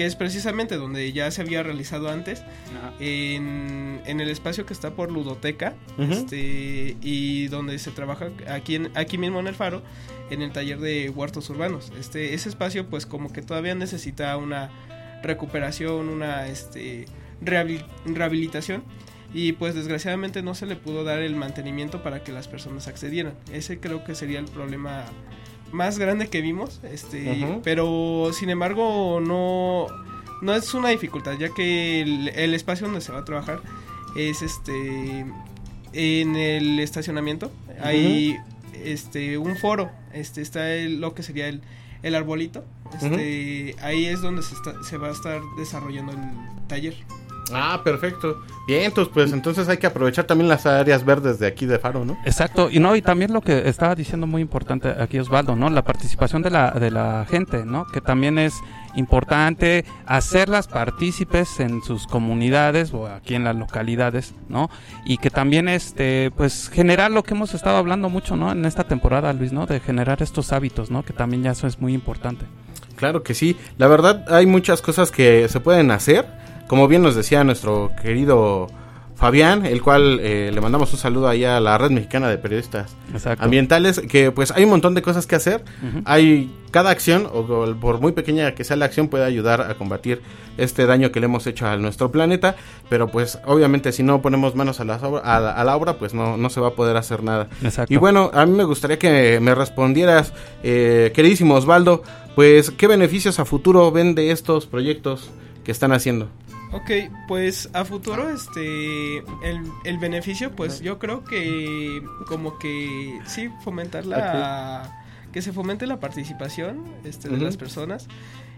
que 0.00 0.06
es 0.06 0.16
precisamente 0.16 0.76
donde 0.78 1.12
ya 1.12 1.30
se 1.30 1.42
había 1.42 1.62
realizado 1.62 2.08
antes 2.08 2.42
en, 3.00 4.00
en 4.06 4.20
el 4.22 4.30
espacio 4.30 4.64
que 4.64 4.72
está 4.72 4.92
por 4.92 5.12
ludoteca 5.12 5.74
este 5.98 6.96
y 7.02 7.48
donde 7.48 7.78
se 7.78 7.90
trabaja 7.90 8.30
aquí 8.48 8.76
en, 8.76 8.90
aquí 8.94 9.18
mismo 9.18 9.40
en 9.40 9.46
el 9.46 9.54
faro 9.54 9.82
en 10.30 10.40
el 10.40 10.52
taller 10.52 10.80
de 10.80 11.10
huertos 11.10 11.50
urbanos. 11.50 11.92
Este 12.00 12.32
ese 12.32 12.48
espacio 12.48 12.86
pues 12.88 13.04
como 13.04 13.30
que 13.30 13.42
todavía 13.42 13.74
necesita 13.74 14.34
una 14.38 14.70
recuperación 15.22 16.08
una 16.08 16.46
este 16.48 17.04
rehabil- 17.44 17.84
rehabilitación 18.06 18.82
y 19.34 19.52
pues 19.52 19.74
desgraciadamente 19.74 20.40
no 20.40 20.54
se 20.54 20.64
le 20.64 20.76
pudo 20.76 21.04
dar 21.04 21.18
el 21.18 21.36
mantenimiento 21.36 22.02
para 22.02 22.24
que 22.24 22.32
las 22.32 22.48
personas 22.48 22.88
accedieran. 22.88 23.34
Ese 23.52 23.80
creo 23.80 24.02
que 24.02 24.14
sería 24.14 24.38
el 24.38 24.46
problema 24.46 25.04
más 25.72 25.98
grande 25.98 26.28
que 26.28 26.40
vimos, 26.40 26.80
este, 26.84 27.30
pero 27.62 28.30
sin 28.32 28.50
embargo 28.50 29.20
no 29.20 29.86
no 30.42 30.54
es 30.54 30.72
una 30.74 30.88
dificultad 30.88 31.38
ya 31.38 31.50
que 31.50 32.00
el, 32.00 32.28
el 32.28 32.54
espacio 32.54 32.86
donde 32.86 33.00
se 33.02 33.12
va 33.12 33.18
a 33.20 33.24
trabajar 33.24 33.60
es 34.16 34.42
este 34.42 35.26
en 35.92 36.36
el 36.36 36.78
estacionamiento. 36.80 37.52
Hay 37.82 38.36
este 38.84 39.36
un 39.38 39.56
foro 39.56 39.90
este 40.12 40.40
está 40.42 40.72
el- 40.74 41.00
lo 41.00 41.14
que 41.14 41.22
sería 41.22 41.48
el, 41.48 41.60
el 42.02 42.14
arbolito. 42.14 42.64
Este 42.94 43.76
ahí 43.82 44.06
es 44.06 44.20
donde 44.20 44.42
se, 44.42 44.54
está- 44.54 44.82
se 44.82 44.96
va 44.96 45.08
a 45.08 45.12
estar 45.12 45.40
desarrollando 45.58 46.12
el 46.12 46.18
taller 46.68 46.94
Ah, 47.52 47.80
perfecto. 47.82 48.40
Bien, 48.66 48.84
entonces, 48.84 49.12
pues 49.12 49.32
entonces 49.32 49.68
hay 49.68 49.78
que 49.78 49.86
aprovechar 49.86 50.26
también 50.26 50.48
las 50.48 50.66
áreas 50.66 51.04
verdes 51.04 51.38
de 51.38 51.46
aquí 51.46 51.66
de 51.66 51.78
Faro, 51.78 52.04
¿no? 52.04 52.16
Exacto, 52.24 52.70
y 52.70 52.78
no, 52.78 52.94
y 52.94 53.02
también 53.02 53.32
lo 53.32 53.40
que 53.40 53.68
estaba 53.68 53.94
diciendo 53.94 54.26
muy 54.26 54.42
importante 54.42 54.88
aquí 54.88 55.18
Osvaldo, 55.18 55.56
¿no? 55.56 55.70
La 55.70 55.82
participación 55.82 56.42
de 56.42 56.50
la, 56.50 56.70
de 56.70 56.90
la 56.90 57.26
gente, 57.28 57.64
¿no? 57.64 57.86
Que 57.86 58.00
también 58.00 58.38
es 58.38 58.54
importante 58.94 59.84
hacerlas 60.06 60.68
partícipes 60.68 61.60
en 61.60 61.82
sus 61.82 62.06
comunidades 62.06 62.92
o 62.92 63.06
aquí 63.06 63.34
en 63.34 63.44
las 63.44 63.56
localidades, 63.56 64.34
¿no? 64.48 64.70
Y 65.04 65.18
que 65.18 65.30
también, 65.30 65.68
este, 65.68 66.30
pues 66.36 66.70
generar 66.72 67.10
lo 67.10 67.22
que 67.22 67.34
hemos 67.34 67.54
estado 67.54 67.76
hablando 67.76 68.08
mucho, 68.08 68.36
¿no? 68.36 68.52
En 68.52 68.64
esta 68.64 68.84
temporada, 68.84 69.32
Luis, 69.32 69.52
¿no? 69.52 69.66
De 69.66 69.80
generar 69.80 70.22
estos 70.22 70.52
hábitos, 70.52 70.90
¿no? 70.90 71.04
Que 71.04 71.12
también 71.12 71.42
ya 71.42 71.52
eso 71.52 71.66
es 71.66 71.80
muy 71.80 71.94
importante. 71.94 72.46
Claro 72.96 73.22
que 73.22 73.34
sí. 73.34 73.56
La 73.78 73.86
verdad, 73.86 74.24
hay 74.28 74.46
muchas 74.46 74.82
cosas 74.82 75.10
que 75.10 75.48
se 75.48 75.60
pueden 75.60 75.90
hacer. 75.90 76.26
Como 76.70 76.86
bien 76.86 77.02
nos 77.02 77.16
decía 77.16 77.42
nuestro 77.42 77.90
querido 78.00 78.68
Fabián, 79.16 79.66
el 79.66 79.82
cual 79.82 80.20
eh, 80.22 80.50
le 80.54 80.60
mandamos 80.60 80.92
un 80.92 81.00
saludo 81.00 81.26
ahí 81.28 81.44
a 81.44 81.58
la 81.58 81.76
Red 81.76 81.90
Mexicana 81.90 82.28
de 82.28 82.38
Periodistas 82.38 82.94
Exacto. 83.12 83.44
Ambientales, 83.44 83.98
que 84.08 84.30
pues 84.30 84.52
hay 84.52 84.62
un 84.62 84.70
montón 84.70 84.94
de 84.94 85.02
cosas 85.02 85.26
que 85.26 85.34
hacer. 85.34 85.64
Hay 86.04 86.48
cada 86.70 86.90
acción, 86.90 87.26
o, 87.26 87.40
o 87.40 87.74
por 87.74 88.00
muy 88.00 88.12
pequeña 88.12 88.54
que 88.54 88.62
sea 88.62 88.76
la 88.76 88.84
acción, 88.84 89.08
puede 89.08 89.24
ayudar 89.24 89.62
a 89.62 89.74
combatir 89.74 90.22
este 90.58 90.86
daño 90.86 91.10
que 91.10 91.18
le 91.18 91.26
hemos 91.26 91.44
hecho 91.48 91.66
a 91.66 91.76
nuestro 91.76 92.12
planeta. 92.12 92.54
Pero 92.88 93.08
pues 93.08 93.40
obviamente 93.46 93.90
si 93.90 94.04
no 94.04 94.22
ponemos 94.22 94.54
manos 94.54 94.78
a 94.78 94.84
la, 94.84 94.96
obra- 95.00 95.22
a 95.24 95.60
a 95.60 95.64
la 95.64 95.76
obra, 95.76 95.94
pues 95.98 96.14
no, 96.14 96.36
no 96.36 96.50
se 96.50 96.60
va 96.60 96.68
a 96.68 96.74
poder 96.74 96.96
hacer 96.96 97.24
nada. 97.24 97.48
Exacto. 97.64 97.92
Y 97.92 97.96
bueno, 97.96 98.30
a 98.32 98.46
mí 98.46 98.56
me 98.56 98.62
gustaría 98.64 98.96
que 98.98 99.40
me 99.40 99.56
respondieras, 99.56 100.32
eh, 100.62 101.10
queridísimo 101.16 101.56
Osvaldo, 101.56 102.04
pues 102.36 102.70
qué 102.70 102.86
beneficios 102.86 103.40
a 103.40 103.44
futuro 103.44 103.90
ven 103.90 104.14
de 104.14 104.30
estos 104.30 104.66
proyectos 104.66 105.30
que 105.64 105.72
están 105.72 105.92
haciendo. 105.92 106.28
Ok, 106.72 106.90
pues 107.26 107.68
a 107.72 107.84
futuro 107.84 108.30
este 108.30 109.18
el, 109.18 109.60
el 109.84 109.98
beneficio 109.98 110.52
pues 110.52 110.80
yo 110.80 110.98
creo 110.98 111.24
que 111.24 112.02
como 112.26 112.58
que 112.58 113.20
sí 113.26 113.50
fomentar 113.64 114.06
la 114.06 115.00
que 115.32 115.42
se 115.42 115.52
fomente 115.52 115.86
la 115.86 115.98
participación 115.98 116.84
este 117.04 117.28
de 117.28 117.38
las 117.38 117.56
personas 117.56 118.06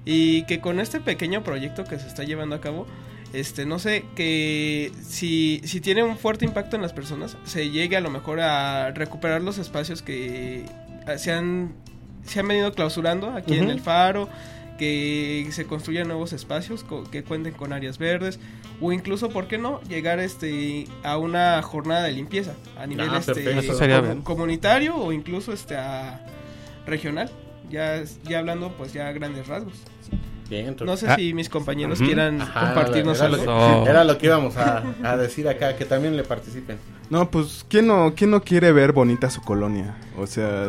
y 0.05 0.45
que 0.45 0.61
con 0.61 0.81
este 0.81 1.01
pequeño 1.01 1.43
proyecto 1.43 1.85
que 1.85 1.99
se 1.99 2.07
está 2.07 2.25
llevando 2.25 2.55
a 2.55 2.61
cabo 2.61 2.87
este 3.33 3.65
no 3.65 3.79
sé 3.79 4.05
que 4.15 4.93
si 5.03 5.63
si 5.65 5.81
tiene 5.81 6.03
un 6.03 6.19
fuerte 6.19 6.45
impacto 6.45 6.77
en 6.77 6.83
las 6.83 6.93
personas 6.93 7.39
se 7.45 7.71
llegue 7.71 7.97
a 7.97 8.01
lo 8.01 8.11
mejor 8.11 8.41
a 8.41 8.91
recuperar 8.91 9.43
los 9.43 9.57
espacios 9.57 10.03
que 10.03 10.67
eh, 11.07 11.19
se 11.19 11.33
han 11.33 11.73
se 12.25 12.41
han 12.41 12.49
venido 12.49 12.73
clausurando 12.73 13.31
aquí 13.31 13.55
en 13.55 13.71
el 13.71 13.81
faro 13.81 14.29
que 14.79 15.47
se 15.53 15.67
construyan 15.67 16.09
nuevos 16.09 16.33
espacios 16.33 16.83
co- 16.85 17.05
que 17.05 17.23
cuenten 17.23 17.53
con 17.55 17.73
áreas 17.73 17.99
verdes 17.99 18.41
o 18.81 18.93
incluso 18.93 19.29
por 19.29 19.47
qué 19.47 19.59
no 19.59 19.81
llegar 19.83 20.19
este 20.19 20.87
a 21.05 21.17
una 21.19 21.63
jornada 21.63 22.03
de 22.05 22.13
limpieza 22.13 22.55
a 22.79 22.87
nivel 22.87 23.09
Ah, 23.11 23.19
este, 23.19 23.73
comunitario 24.25 24.97
o 24.97 25.13
incluso 25.13 25.53
este 25.53 25.77
a 25.77 26.25
regional 26.87 27.31
ya 27.71 28.03
ya 28.25 28.39
hablando 28.41 28.73
pues 28.73 28.93
ya 28.93 29.09
a 29.09 29.13
grandes 29.13 29.47
rasgos. 29.47 29.75
Bien, 30.51 30.67
entonces- 30.67 30.87
no 30.87 30.97
sé 31.09 31.13
Ah. 31.13 31.17
si 31.17 31.33
mis 31.33 31.49
compañeros 31.49 31.99
quieran 31.99 32.43
Ajá, 32.43 32.67
compartirnos 32.75 33.19
era 33.19 33.29
lo 33.31 33.35
algo 33.37 33.85
que- 33.85 33.91
Era 33.91 34.05
lo 34.05 34.19
que 34.19 34.27
íbamos 34.27 34.57
a, 34.57 34.83
a 35.03 35.17
decir 35.17 35.49
acá, 35.49 35.77
que 35.77 35.85
también 35.87 36.15
le 36.17 36.25
participen. 36.25 36.77
No, 37.09 37.31
pues, 37.31 37.65
¿quién 37.69 37.87
no, 37.87 38.13
¿quién 38.15 38.31
no 38.31 38.43
quiere 38.43 38.73
ver 38.73 38.93
bonita 38.93 39.31
su 39.31 39.41
colonia? 39.43 39.97
O 40.19 40.27
sea, 40.27 40.69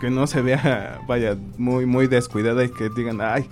que 0.00 0.10
no 0.10 0.26
se 0.26 0.42
vea, 0.42 1.00
vaya, 1.06 1.36
muy, 1.56 1.86
muy 1.86 2.06
descuidada 2.06 2.64
y 2.64 2.70
que 2.70 2.88
digan, 2.90 3.20
ay, 3.20 3.46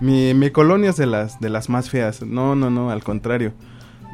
mi, 0.00 0.34
mi 0.34 0.50
colonia 0.50 0.90
es 0.90 0.96
de 0.96 1.06
las, 1.06 1.40
de 1.40 1.50
las 1.50 1.68
más 1.68 1.90
feas. 1.90 2.22
No, 2.22 2.54
no, 2.54 2.70
no, 2.70 2.90
al 2.90 3.02
contrario. 3.02 3.52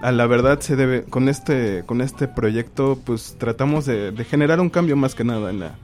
A 0.02 0.12
la 0.12 0.26
verdad 0.26 0.60
se 0.60 0.76
debe, 0.76 1.04
con 1.04 1.28
este, 1.28 1.82
con 1.86 2.00
este 2.00 2.28
proyecto, 2.28 2.98
pues 3.04 3.36
tratamos 3.38 3.86
de, 3.86 4.12
generar 4.28 4.60
un 4.60 4.68
cambio 4.68 4.96
más 4.96 5.14
que 5.14 5.24
nada 5.24 5.50
en 5.50 5.60
la, 5.60 5.74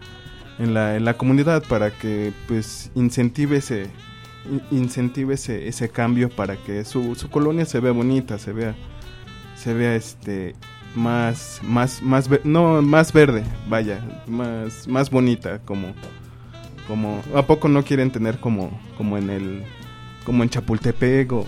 en 0.58 0.74
la, 0.74 0.96
en 0.96 1.04
la 1.04 1.14
comunidad 1.14 1.62
para 1.68 1.90
que, 1.90 2.32
pues, 2.46 2.90
incentive 2.94 3.56
ese, 3.56 3.86
in- 4.50 4.62
incentive 4.70 5.34
ese, 5.34 5.66
ese 5.66 5.88
cambio 5.88 6.28
para 6.28 6.56
que 6.56 6.84
su, 6.84 7.14
su 7.14 7.30
colonia 7.30 7.64
se 7.64 7.80
vea 7.80 7.92
bonita, 7.92 8.38
se 8.38 8.52
vea, 8.52 8.74
se 9.54 9.72
vea 9.72 9.94
este 9.96 10.54
más 10.94 11.60
más 11.62 12.02
más 12.02 12.28
no 12.44 12.82
más 12.82 13.12
verde 13.12 13.44
vaya 13.68 14.00
más 14.26 14.86
más 14.88 15.10
bonita 15.10 15.60
como 15.60 15.94
como 16.86 17.22
a 17.34 17.42
poco 17.42 17.68
no 17.68 17.84
quieren 17.84 18.10
tener 18.10 18.38
como 18.38 18.78
como 18.96 19.16
en 19.16 19.30
el 19.30 19.64
como 20.24 20.42
en 20.42 20.50
Chapultepec 20.50 21.32
o, 21.32 21.46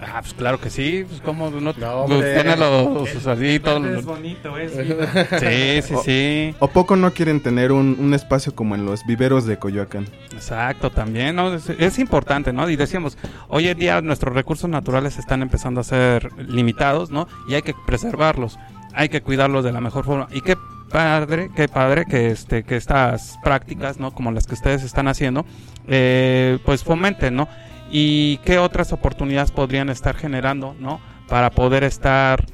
Ah, 0.00 0.18
pues 0.20 0.32
claro 0.34 0.60
que 0.60 0.70
sí, 0.70 1.04
pues 1.08 1.20
como 1.20 1.50
no, 1.50 1.60
No, 1.60 1.72
pues, 1.74 1.84
hombre. 1.84 2.34
tiene 2.34 2.56
los, 2.56 3.26
así, 3.26 3.58
todo 3.58 3.84
Es 3.84 4.04
bonito, 4.04 4.56
es 4.56 4.72
Sí, 5.40 5.82
sí, 5.82 5.94
o, 5.94 6.02
sí. 6.04 6.54
o 6.60 6.68
poco 6.68 6.94
no 6.94 7.12
quieren 7.12 7.40
tener 7.42 7.72
un, 7.72 7.96
un 7.98 8.14
espacio 8.14 8.54
como 8.54 8.76
en 8.76 8.86
los 8.86 9.04
viveros 9.06 9.44
de 9.44 9.58
Coyoacán 9.58 10.06
Exacto, 10.32 10.90
también, 10.90 11.34
¿no? 11.34 11.52
Es, 11.52 11.68
es 11.70 11.98
importante, 11.98 12.52
¿no? 12.52 12.70
Y 12.70 12.76
decíamos, 12.76 13.18
hoy 13.48 13.66
en 13.68 13.76
día 13.78 14.00
nuestros 14.00 14.32
recursos 14.34 14.70
naturales 14.70 15.18
están 15.18 15.42
empezando 15.42 15.80
a 15.80 15.84
ser 15.84 16.30
limitados, 16.38 17.10
¿no? 17.10 17.26
Y 17.48 17.54
hay 17.54 17.62
que 17.62 17.74
preservarlos, 17.86 18.56
hay 18.94 19.08
que 19.08 19.20
cuidarlos 19.20 19.64
de 19.64 19.72
la 19.72 19.80
mejor 19.80 20.04
forma. 20.04 20.28
Y 20.30 20.42
qué 20.42 20.56
padre, 20.92 21.50
qué 21.56 21.66
padre 21.68 22.04
que 22.08 22.30
este, 22.30 22.62
que 22.62 22.76
estas 22.76 23.36
prácticas, 23.42 23.98
¿no? 23.98 24.12
Como 24.12 24.30
las 24.30 24.46
que 24.46 24.54
ustedes 24.54 24.84
están 24.84 25.08
haciendo, 25.08 25.44
eh, 25.88 26.58
pues 26.64 26.84
fomenten, 26.84 27.34
¿no? 27.34 27.48
Y 27.90 28.38
qué 28.38 28.58
otras 28.58 28.92
oportunidades 28.92 29.50
podrían 29.50 29.88
estar 29.88 30.16
generando, 30.16 30.74
¿no? 30.78 31.00
Para 31.28 31.50
poder 31.50 31.84
estar 31.84 32.44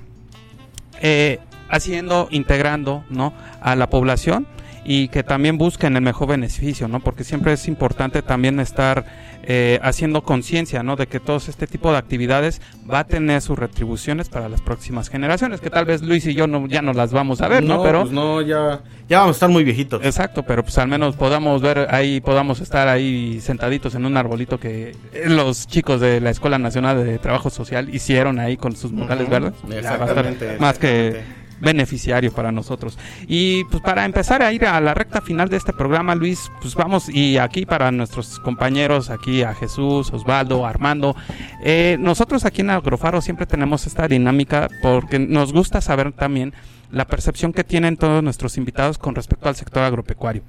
eh, 1.01 1.39
haciendo, 1.68 2.28
integrando, 2.30 3.05
¿no? 3.11 3.32
A 3.61 3.74
la 3.76 3.91
población 3.91 4.47
y 4.85 5.09
que 5.09 5.22
también 5.22 5.57
busquen 5.57 5.97
el 5.97 6.03
mejor 6.03 6.28
beneficio, 6.28 6.89
¿no? 6.89 7.01
Porque 7.01 7.24
siempre 7.24 7.53
es 7.55 7.66
importante 7.68 8.20
también 8.22 8.61
estar 8.61 9.05
eh, 9.47 9.78
haciendo 9.82 10.22
conciencia, 10.22 10.82
¿no? 10.82 10.97
De 10.97 11.07
que 11.07 11.20
todo 11.20 11.37
este 11.37 11.66
tipo 11.66 11.91
de 11.91 11.99
actividades 11.99 12.61
va 12.91 13.01
a 13.01 13.05
tener 13.05 13.41
sus 13.41 13.59
retribuciones 13.59 14.28
para 14.28 14.49
las 14.49 14.61
próximas 14.61 15.09
generaciones, 15.09 15.61
que 15.61 15.70
tal 15.70 15.85
vez 15.85 16.03
Luis 16.03 16.26
y 16.26 16.35
yo 16.35 16.47
no, 16.47 16.66
ya 16.66 16.82
no 16.82 16.93
las 16.93 17.12
vamos 17.12 17.41
a 17.41 17.49
ver, 17.49 17.62
¿no? 17.62 17.82
Pero 17.82 18.03
pues 18.03 18.12
no, 18.12 18.43
ya, 18.43 18.82
ya 19.09 19.20
vamos 19.20 19.35
a 19.35 19.37
estar 19.37 19.49
muy 19.49 19.64
viejitos. 19.64 20.05
Exacto, 20.05 20.43
pero 20.43 20.62
pues 20.62 20.76
al 20.78 20.89
menos 20.89 21.16
podamos 21.16 21.62
ver 21.62 21.89
ahí, 21.91 22.20
podamos 22.20 22.61
estar 22.61 22.89
ahí 22.89 23.41
sentaditos 23.41 23.95
en 23.95 24.05
un 24.05 24.16
arbolito 24.16 24.59
que 24.61 24.97
los 25.26 25.66
chicos 25.66 26.01
de 26.01 26.20
la 26.20 26.30
Escuela 26.30 26.59
Nacional 26.59 27.05
de 27.05 27.18
Trabajo 27.18 27.51
Social 27.51 27.95
hicieron 27.95 28.39
ahí 28.39 28.57
con 28.57 28.76
sus 28.76 28.93
murales 28.93 29.24
Ujú. 29.24 29.30
verdes. 29.32 29.55
Exactamente, 29.70 30.57
más 30.59 30.78
que 30.78 31.43
exactamente. 31.65 31.73
beneficiario 31.73 32.33
para 32.33 32.53
nosotros. 32.53 32.99
Y 33.27 33.65
pues 33.65 33.83
para 33.83 34.05
empezar 34.05 34.43
a 34.43 34.53
ir 34.53 34.65
a 34.65 34.81
la 34.81 34.95
recta 34.95 35.21
final 35.21 35.49
de 35.49 35.57
este 35.57 35.73
programa, 35.73 36.15
Luis, 36.15 36.51
pues 36.61 36.75
vamos 36.75 37.09
y 37.09 37.39
aquí 37.39 37.67
para 37.67 37.91
nuestros 37.91 38.39
compañeros, 38.41 39.11
aquí 39.11 39.43
a 39.43 39.55
Jesús, 39.55 40.12
Osvaldo, 40.12 40.67
Armando, 40.67 41.17
eh, 41.62 41.97
nosotros 42.01 42.45
aquí 42.45 42.61
en 42.61 42.71
Agrofaro 42.71 43.21
siempre 43.21 43.47
tenemos 43.47 43.87
esta 43.87 44.09
dinámica 44.09 44.69
porque 44.83 45.19
nos 45.19 45.53
gusta 45.53 45.81
saber 45.81 46.12
también 46.12 46.53
la 46.91 47.07
percepción 47.07 47.53
que 47.53 47.65
tienen 47.65 47.97
todos 47.97 48.23
nuestros 48.23 48.57
invitados 48.57 48.99
con 48.99 49.15
respecto 49.15 49.49
al 49.49 49.57
sector 49.57 49.83
agropecuario. 49.83 50.43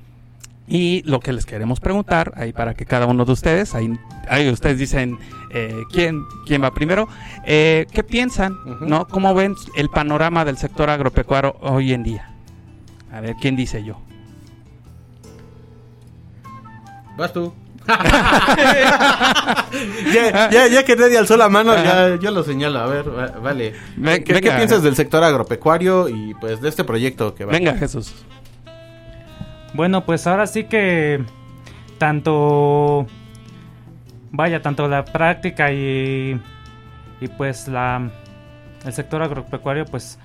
Y 0.68 1.04
lo 1.04 1.20
que 1.20 1.32
les 1.32 1.46
queremos 1.46 1.80
preguntar, 1.80 2.34
ahí 2.36 2.52
para 2.52 2.74
que 2.74 2.86
cada 2.86 3.06
uno 3.06 3.24
de 3.24 3.32
ustedes, 3.32 3.76
ahí, 3.76 3.94
ahí 4.28 4.50
ustedes 4.50 4.80
dicen 4.80 5.20
eh, 5.52 5.84
quién, 5.92 6.24
quién 6.48 6.64
va 6.64 6.74
primero, 6.74 7.08
eh, 7.46 7.86
¿qué 7.92 8.04
piensan? 8.04 8.58
¿no? 8.82 9.08
¿Cómo 9.08 9.36
ven 9.36 9.54
el 9.76 9.90
panorama 9.90 10.44
del 10.44 10.58
sector 10.58 10.90
agropecuario 10.90 11.56
hoy 11.62 11.94
en 11.94 12.02
día? 12.04 12.32
A 13.12 13.20
ver, 13.22 13.36
¿quién 13.40 13.56
dice 13.56 13.84
yo? 13.84 14.02
Vas 17.18 17.32
tú. 17.32 17.54
ya, 20.14 20.50
ya, 20.50 20.68
ya 20.68 20.84
que 20.84 20.96
nadie 20.96 21.18
alzó 21.20 21.38
la 21.38 21.50
mano, 21.50 21.76
ya 21.76 22.16
yo 22.16 22.32
lo 22.32 22.44
señalo. 22.44 22.80
A 22.80 22.88
ver, 22.88 23.16
va- 23.16 23.28
vale. 23.40 23.74
Ven- 23.96 24.24
¿Qué, 24.24 24.40
piensas 24.42 24.82
del 24.82 24.96
sector 24.96 25.24
agropecuario 25.24 26.10
y 26.10 26.34
pues 26.42 26.62
de 26.62 26.70
este 26.70 26.84
proyecto 26.84 27.36
que 27.36 27.46
va? 27.46 27.52
Venga, 27.52 27.76
Jesús. 27.76 28.14
Bueno, 29.76 30.06
pues 30.06 30.26
ahora 30.26 30.48
sí 30.48 30.64
que 30.64 31.22
tanto 31.98 33.06
vaya, 34.32 34.62
tanto 34.62 34.88
la 34.88 35.04
práctica 35.04 35.72
y 35.72 36.40
y 37.22 37.28
pues 37.28 37.68
la 37.68 38.10
el 38.86 38.94
sector 38.94 39.22
agropecuario 39.22 39.86
pues 39.86 40.20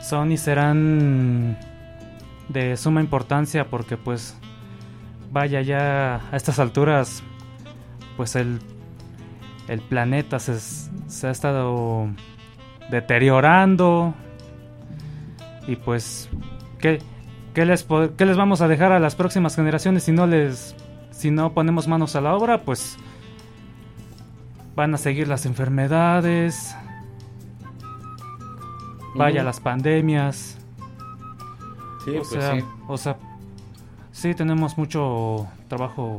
son 0.00 0.32
y 0.32 0.36
serán 0.36 1.56
de 2.48 2.76
suma 2.76 3.00
importancia 3.00 3.66
porque 3.66 3.96
pues 3.96 4.36
vaya 5.32 5.60
ya 5.62 6.20
a 6.30 6.36
estas 6.36 6.58
alturas 6.58 7.22
pues 8.16 8.36
el, 8.36 8.60
el 9.68 9.80
planeta 9.80 10.38
se, 10.38 10.58
se 10.58 11.26
ha 11.26 11.30
estado 11.30 12.08
deteriorando 12.90 14.14
y 15.66 15.76
pues 15.76 16.28
¿qué, 16.78 17.00
qué 17.54 17.64
les, 17.66 17.82
po- 17.82 18.10
qué 18.16 18.26
les 18.26 18.36
vamos 18.36 18.60
a 18.60 18.68
dejar 18.68 18.92
a 18.92 18.98
las 19.00 19.14
próximas 19.14 19.56
generaciones 19.56 20.04
si 20.04 20.12
no 20.12 20.26
les 20.26 20.74
si 21.10 21.30
no 21.30 21.52
ponemos 21.52 21.86
manos 21.88 22.16
a 22.16 22.20
la 22.20 22.34
obra 22.34 22.62
pues 22.62 22.96
van 24.76 24.94
a 24.94 24.98
seguir 24.98 25.28
las 25.28 25.44
enfermedades 25.46 26.74
vaya 29.14 29.42
las 29.42 29.60
pandemias 29.60 30.56
Sí, 32.04 32.10
o 32.12 32.22
pues 32.22 32.28
sea, 32.28 32.54
sí. 32.54 32.64
o 32.88 32.96
sea, 32.96 33.16
sí 34.10 34.34
tenemos 34.34 34.78
mucho 34.78 35.46
trabajo 35.68 36.16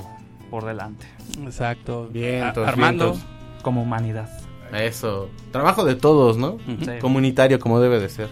por 0.51 0.63
delante. 0.63 1.07
Exacto. 1.43 2.07
Vientos, 2.13 2.67
Armando 2.67 3.13
vientos. 3.13 3.27
como 3.63 3.82
humanidad. 3.82 4.29
Eso. 4.71 5.29
Trabajo 5.51 5.84
de 5.84 5.95
todos, 5.95 6.38
¿no? 6.38 6.57
Sí. 6.82 6.91
Comunitario, 7.01 7.59
como 7.59 7.79
debe 7.79 7.99
de 7.99 8.09
ser. 8.09 8.29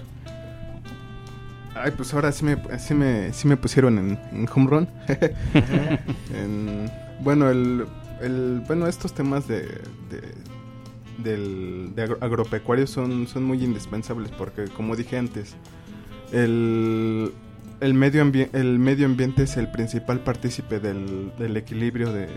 Ay, 1.76 1.91
pues 1.95 2.13
ahora 2.13 2.32
sí 2.32 2.43
me, 2.45 2.57
sí 2.80 2.93
me, 2.93 3.32
sí 3.32 3.47
me 3.47 3.55
pusieron 3.57 3.97
en, 3.97 4.20
en 4.32 4.47
home 4.53 4.67
run. 4.70 4.88
En- 6.34 6.89
bueno, 7.22 7.49
el, 7.49 7.86
el- 8.22 8.61
bueno, 8.67 8.88
estos 8.88 9.13
temas 9.13 9.47
de, 9.47 9.61
de, 10.09 10.22
del, 11.17 11.93
de 11.95 12.03
agro- 12.03 12.17
agropecuario 12.22 12.88
son, 12.88 13.28
son 13.28 13.43
muy 13.43 13.63
indispensables 13.63 14.32
porque, 14.32 14.65
como 14.65 14.95
dije 14.95 15.17
antes, 15.17 15.55
el, 16.32 17.32
el, 17.82 17.93
medio, 17.93 18.22
el 18.53 18.80
medio 18.80 19.05
ambiente 19.05 19.43
es 19.43 19.57
el 19.57 19.70
principal 19.70 20.22
partícipe 20.22 20.80
del, 20.80 21.32
del 21.38 21.57
equilibrio 21.57 22.11
de, 22.13 22.28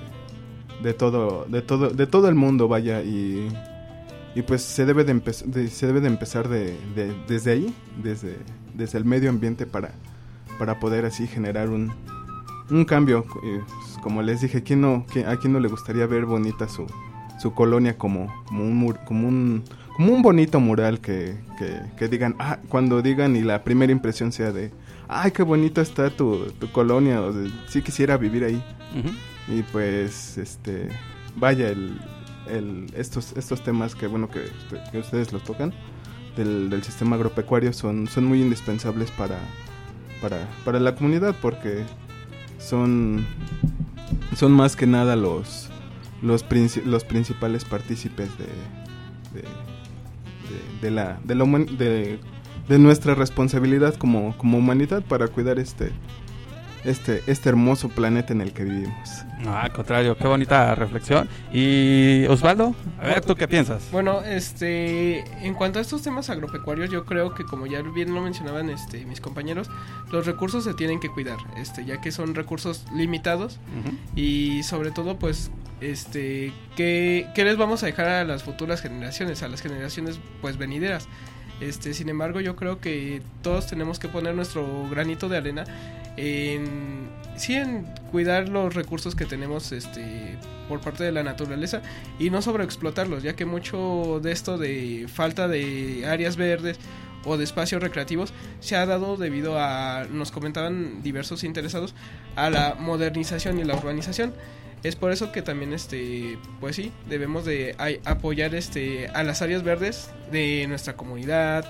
de, 0.83 0.95
todo, 0.95 1.47
de, 1.49 1.63
todo, 1.63 1.91
de 1.91 2.07
todo 2.07 2.29
el 2.29 2.35
mundo, 2.35 2.69
vaya, 2.69 3.03
y, 3.03 3.49
y 4.35 4.43
pues 4.43 4.63
se 4.63 4.85
debe 4.87 5.05
de, 5.05 5.15
empe- 5.15 5.45
de- 5.45 5.69
se 5.69 5.87
debe 5.87 6.01
de 6.01 6.09
empezar 6.09 6.49
de, 6.49 6.77
de- 6.95 7.15
desde 7.29 7.53
ahí, 7.53 7.75
desde, 8.03 8.37
desde 8.75 8.99
el 8.99 9.05
medio 9.05 9.31
ambiente 9.31 9.67
para, 9.67 9.93
para 10.59 10.79
poder 10.81 11.05
así 11.05 11.27
generar 11.27 11.69
un, 11.69 11.93
un 12.71 12.85
cambio. 12.85 13.25
Y, 13.43 13.59
pues, 13.59 13.99
como 14.03 14.23
les 14.23 14.41
dije, 14.41 14.63
¿quién 14.63 14.81
no, 14.81 15.05
quién- 15.13 15.29
¿a 15.29 15.37
quién 15.37 15.53
no 15.53 15.61
le 15.61 15.69
gustaría 15.69 16.07
ver 16.07 16.25
bonita 16.27 16.69
su, 16.69 16.87
su 17.41 17.53
colonia 17.55 17.99
como, 17.99 18.33
como, 18.47 18.65
un, 18.65 18.75
mur- 18.77 19.01
como, 19.05 19.29
un, 19.29 19.63
como 19.97 20.13
un 20.15 20.23
bonito 20.23 20.61
mural 20.61 21.01
que, 21.01 21.37
que, 21.59 21.81
que 21.97 22.09
digan, 22.09 22.35
ah, 22.39 22.59
cuando 22.69 23.03
digan 23.03 23.37
y 23.37 23.43
la 23.43 23.63
primera 23.65 23.93
impresión 23.93 24.33
sea 24.33 24.51
de, 24.53 24.71
ay, 25.09 25.31
qué 25.33 25.43
bonito 25.43 25.81
está 25.83 26.09
tu, 26.11 26.47
tu 26.59 26.73
colonia, 26.73 27.21
o 27.21 27.33
de, 27.33 27.51
sí 27.69 27.83
quisiera 27.83 28.17
vivir 28.17 28.45
ahí. 28.45 28.65
Y 29.49 29.63
pues, 29.65 30.39
este, 30.39 30.89
vaya, 31.37 31.69
el, 31.69 32.01
estos, 32.95 33.33
estos 33.37 33.63
temas 33.63 33.95
que, 33.95 34.07
bueno, 34.07 34.29
que, 34.29 34.51
ustedes 34.99 35.33
los 35.33 35.43
tocan 35.43 35.73
del, 36.37 36.83
sistema 36.83 37.17
agropecuario 37.17 37.73
son, 37.73 38.07
son 38.09 38.25
muy 38.25 38.41
indispensables 38.43 39.11
para, 39.11 39.39
para, 40.21 40.49
para 40.65 40.81
la 40.81 40.95
comunidad 40.95 41.35
porque 41.41 41.85
son, 42.59 43.27
son 44.37 44.53
más 44.53 44.77
que 44.77 44.87
nada 44.87 45.17
los, 45.17 45.69
los, 46.23 46.45
princi- 46.49 46.85
los 46.85 47.05
principales 47.05 47.65
partícipes 47.65 48.29
de, 48.39 48.47
de, 50.81 50.91
la, 50.91 51.21
de, 51.25 52.19
de 52.69 52.79
nuestra 52.79 53.15
responsabilidad 53.15 53.95
como, 53.95 54.37
como 54.37 54.59
humanidad 54.59 55.03
para 55.05 55.29
cuidar 55.29 55.59
este, 55.59 55.93
este, 56.85 57.23
este 57.27 57.49
hermoso 57.49 57.89
planeta 57.89 58.33
en 58.33 58.41
el 58.41 58.53
que 58.53 58.65
vivimos. 58.65 59.25
No, 59.39 59.57
al 59.57 59.73
contrario, 59.73 60.17
qué 60.17 60.27
bonita 60.27 60.75
reflexión. 60.75 61.29
Y 61.53 62.25
Osvaldo, 62.27 62.75
a 63.01 63.07
ver, 63.07 63.21
¿tú 63.25 63.35
qué 63.35 63.49
piensas? 63.49 63.89
Bueno, 63.91 64.23
este, 64.23 65.25
en 65.45 65.55
cuanto 65.55 65.79
a 65.79 65.83
estos 65.83 66.03
temas 66.03 66.31
agropecuarios, 66.31 66.91
yo 66.91 67.05
creo 67.05 67.35
que 67.35 67.45
como 67.45 67.67
ya 67.67 67.83
bien 67.83 68.15
lo 68.15 68.21
mencionaban 68.21 68.71
este, 68.71 69.05
mis 69.05 69.21
compañeros, 69.21 69.69
los 70.11 70.27
recursos 70.27 70.65
se 70.65 70.75
tienen 70.75 71.01
que 71.01 71.09
cuidar, 71.09 71.39
este, 71.57 71.85
ya 71.85 72.01
que 72.01 72.13
son 72.13 72.35
recursos 72.35 72.85
limitados 72.95 73.59
y 74.15 74.63
sobre 74.63 74.91
todo, 74.91 75.19
pues, 75.19 75.51
este, 75.81 76.53
¿qué, 76.77 77.29
qué 77.35 77.45
les 77.45 77.57
vamos 77.57 77.83
a 77.83 77.87
dejar 77.87 78.09
a 78.09 78.25
las 78.25 78.45
futuras 78.45 78.81
generaciones, 78.81 79.43
a 79.43 79.49
las 79.49 79.61
generaciones, 79.61 80.21
pues, 80.41 80.57
venideras? 80.57 81.09
Este, 81.61 81.95
sin 81.95 82.09
embargo, 82.09 82.41
yo 82.41 82.57
creo 82.57 82.81
que 82.81 83.23
todos 83.43 83.69
tenemos 83.69 84.01
que 84.01 84.09
poner 84.09 84.35
nuestro 84.35 84.89
granito 84.91 85.29
de 85.29 85.37
arena 85.37 85.65
en 86.17 87.11
sí 87.37 87.55
en 87.55 87.87
cuidar 88.11 88.49
los 88.49 88.75
recursos 88.75 89.15
que 89.15 89.25
tenemos 89.25 89.73
este 89.73 90.37
por 90.69 90.81
parte 90.81 91.05
de 91.05 91.13
la 91.13 91.23
naturaleza 91.23 91.83
y 92.19 92.31
no 92.31 92.41
sobreexplotarlos, 92.41 93.23
ya 93.23 93.35
que 93.35 93.45
mucho 93.45 94.21
de 94.23 94.33
esto 94.33 94.59
de 94.59 95.07
falta 95.13 95.49
de 95.49 96.07
áreas 96.07 96.37
verdes 96.37 96.79
o 97.25 97.37
de 97.37 97.45
espacios 97.45 97.83
recreativos 97.83 98.33
se 98.61 98.77
ha 98.77 98.87
dado 98.87 99.17
debido 99.17 99.59
a 99.59 100.07
nos 100.11 100.31
comentaban 100.31 101.03
diversos 101.03 101.45
interesados 101.45 101.95
a 102.37 102.51
la 102.51 102.77
modernización 102.79 103.59
y 103.59 103.65
la 103.65 103.77
urbanización. 103.77 104.33
Es 104.83 104.97
por 104.97 105.13
eso 105.13 105.31
que 105.31 105.43
también 105.43 105.73
este 105.73 106.39
pues 106.61 106.77
sí, 106.77 106.93
debemos 107.09 107.45
de 107.45 107.77
apoyar 108.05 108.55
este 108.55 109.09
a 109.09 109.23
las 109.23 109.41
áreas 109.43 109.63
verdes 109.63 110.11
de 110.33 110.67
nuestra 110.69 110.97
comunidad. 110.97 111.65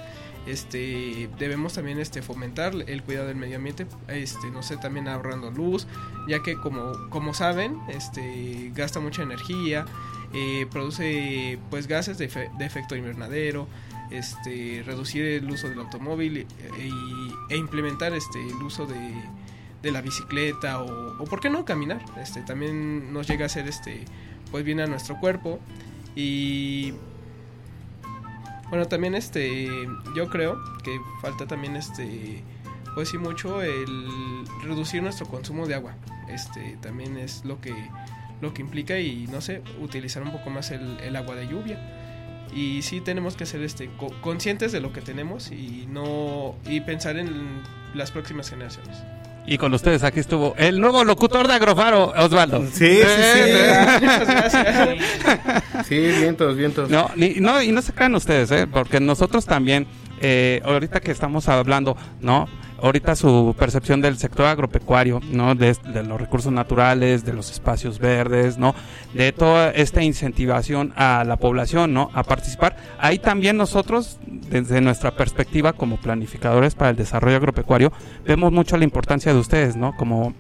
Este 0.47 1.29
debemos 1.39 1.75
también 1.75 1.99
este 1.99 2.21
fomentar 2.21 2.75
el 2.87 3.03
cuidado 3.03 3.29
del 3.29 3.37
medio 3.37 3.57
ambiente, 3.57 3.87
este 4.09 4.51
no 4.51 4.63
sé, 4.63 4.77
también 4.77 5.07
ahorrando 5.09 5.51
luz, 5.51 5.87
ya 6.29 6.43
que 6.43 6.57
como 7.11 7.33
saben, 7.33 7.79
este 7.89 8.73
gasta 8.75 8.99
mucha 9.01 9.23
energía, 9.23 9.85
eh, 10.33 10.67
produce 10.71 11.59
pues 11.71 11.87
gases 11.87 12.19
de, 12.19 12.29
efe- 12.29 12.51
de 12.59 12.65
efecto 12.65 12.97
invernadero, 12.97 13.69
este 14.11 14.83
reducir 14.85 15.25
el 15.25 15.51
uso 15.51 15.69
del 15.69 15.79
automóvil 15.79 16.39
y- 16.39 16.47
e 17.49 17.57
implementar 17.57 18.13
este 18.13 18.41
el 18.45 18.63
uso 18.63 18.87
de 18.87 19.91
la 19.93 20.01
bicicleta 20.01 20.83
o, 20.83 21.23
o 21.23 21.25
por 21.25 21.41
qué 21.41 21.51
no 21.51 21.65
caminar 21.65 22.01
este 22.21 22.41
también 22.43 23.13
nos 23.13 23.27
llega 23.27 23.45
a 23.45 23.47
hacer 23.47 23.67
este 23.67 24.05
pues 24.51 24.65
bien 24.65 24.79
a 24.81 24.87
nuestro 24.87 25.19
cuerpo 25.19 25.59
y 26.15 26.93
bueno 28.73 28.87
también 28.89 29.15
este 29.15 29.69
yo 30.17 30.31
creo 30.31 30.59
que 30.83 30.99
falta 31.21 31.47
también 31.47 31.77
este 31.77 32.43
pues 32.95 33.11
sí 33.11 33.19
mucho 33.19 33.61
el 33.61 34.45
reducir 34.65 35.03
nuestro 35.03 35.27
consumo 35.27 35.67
de 35.67 35.75
agua. 35.75 35.95
Este 36.29 36.79
también 36.81 37.19
es 37.19 37.45
lo 37.45 37.61
que 37.61 37.75
lo 38.41 38.55
que 38.55 38.63
implica 38.63 38.99
y 38.99 39.27
no 39.29 39.43
sé 39.43 39.63
utilizar 39.81 40.23
un 40.23 40.33
poco 40.33 40.49
más 40.49 40.71
el, 40.71 40.99
el 41.01 41.17
agua 41.17 41.35
de 41.37 41.47
lluvia. 41.49 41.79
Y 42.55 42.81
sí 42.81 43.03
tenemos 43.03 43.37
que 43.37 43.45
ser 43.45 43.63
este 43.63 43.91
co- 43.99 44.15
conscientes 44.23 44.73
de 44.73 44.81
lo 44.81 44.93
que 44.95 45.03
tenemos 45.03 45.51
y 45.53 45.87
no 45.91 46.55
y 46.67 46.81
pensar 46.81 47.19
en 47.19 47.61
las 47.95 48.11
próximas 48.11 48.49
generaciones 48.49 48.97
Y 49.45 49.59
con 49.59 49.75
ustedes 49.75 50.05
aquí 50.05 50.21
estuvo 50.21 50.55
el 50.57 50.81
nuevo 50.81 51.03
locutor 51.05 51.49
de 51.49 51.55
Agrofaro, 51.55 52.13
Osvaldo. 52.17 52.61
Sí, 52.67 52.69
sí, 52.79 52.97
sí. 52.97 53.07
Eh, 53.07 53.87
Muchas 54.01 54.27
gracias. 54.53 55.87
Sí, 55.89 55.99
vientos, 55.99 56.57
vientos. 56.57 56.89
No, 56.89 57.11
ni- 57.17 57.35
no, 57.41 57.61
y 57.61 57.73
no 57.73 57.83
se 57.83 57.93
crean 57.93 58.15
ustedes, 58.15 58.51
¿eh? 58.53 58.67
porque 58.71 59.01
nosotros 59.01 59.45
también, 59.45 59.87
eh, 60.21 60.61
ahorita 60.65 61.01
que 61.01 61.11
estamos 61.11 61.49
hablando, 61.49 61.97
¿no? 62.21 62.49
Ahorita 62.83 63.15
su 63.15 63.55
percepción 63.59 64.01
del 64.01 64.19
sector 64.19 64.47
agropecuario, 64.47 65.21
¿no? 65.31 65.55
De, 65.55 65.75
de 65.95 66.03
los 66.03 66.21
recursos 66.21 66.53
naturales, 66.53 67.25
de 67.25 67.33
los 67.33 67.51
espacios 67.51 67.99
verdes, 67.99 68.59
¿no? 68.59 68.75
De 69.15 69.33
toda 69.33 69.71
esta 69.71 70.03
incentivación 70.03 70.93
a 70.97 71.25
la 71.25 71.37
población, 71.37 71.95
¿no? 71.95 72.11
A 72.13 72.25
participar. 72.25 72.77
Ahí 72.99 73.19
también 73.19 73.57
nosotros, 73.57 74.19
desde 74.27 74.81
nuestra 74.81 75.13
perspectiva 75.13 75.73
como 75.73 75.97
planificadores 75.97 76.75
para 76.75 76.91
el 76.91 76.97
desarrollo 76.97 77.37
agropecuario, 77.37 77.93
vemos 78.27 78.53
mucho 78.53 78.77
la 78.77 78.85
importancia 78.85 79.33
de 79.33 79.39
ustedes, 79.39 79.77
¿no? 79.77 79.95
Como 79.97 80.35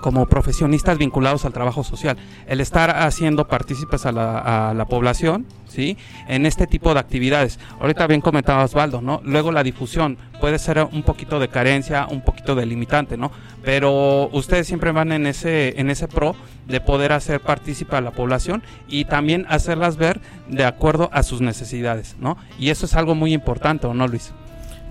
como 0.00 0.26
profesionistas 0.26 0.98
vinculados 0.98 1.44
al 1.44 1.52
trabajo 1.52 1.84
social, 1.84 2.16
el 2.46 2.60
estar 2.60 2.90
haciendo 2.90 3.46
partícipes 3.46 4.06
a 4.06 4.12
la, 4.12 4.70
a 4.70 4.74
la 4.74 4.86
población, 4.86 5.46
¿sí? 5.68 5.96
En 6.28 6.46
este 6.46 6.66
tipo 6.66 6.92
de 6.94 7.00
actividades. 7.00 7.58
Ahorita 7.80 8.06
bien 8.06 8.20
comentaba 8.20 8.64
Osvaldo, 8.64 9.00
¿no? 9.00 9.20
Luego 9.24 9.52
la 9.52 9.62
difusión 9.62 10.18
puede 10.40 10.58
ser 10.58 10.86
un 10.90 11.02
poquito 11.02 11.38
de 11.38 11.48
carencia, 11.48 12.06
un 12.10 12.22
poquito 12.22 12.54
de 12.54 12.66
limitante, 12.66 13.16
¿no? 13.16 13.30
Pero 13.62 14.28
ustedes 14.32 14.66
siempre 14.66 14.92
van 14.92 15.12
en 15.12 15.26
ese, 15.26 15.78
en 15.80 15.90
ese 15.90 16.08
pro 16.08 16.34
de 16.66 16.80
poder 16.80 17.12
hacer 17.12 17.40
partícipe 17.40 17.96
a 17.96 18.00
la 18.00 18.12
población 18.12 18.62
y 18.88 19.04
también 19.04 19.46
hacerlas 19.48 19.96
ver 19.96 20.20
de 20.48 20.64
acuerdo 20.64 21.10
a 21.12 21.22
sus 21.22 21.40
necesidades, 21.40 22.16
¿no? 22.18 22.36
Y 22.58 22.70
eso 22.70 22.86
es 22.86 22.94
algo 22.94 23.14
muy 23.14 23.32
importante, 23.32 23.86
¿o 23.86 23.94
no, 23.94 24.06
Luis? 24.06 24.32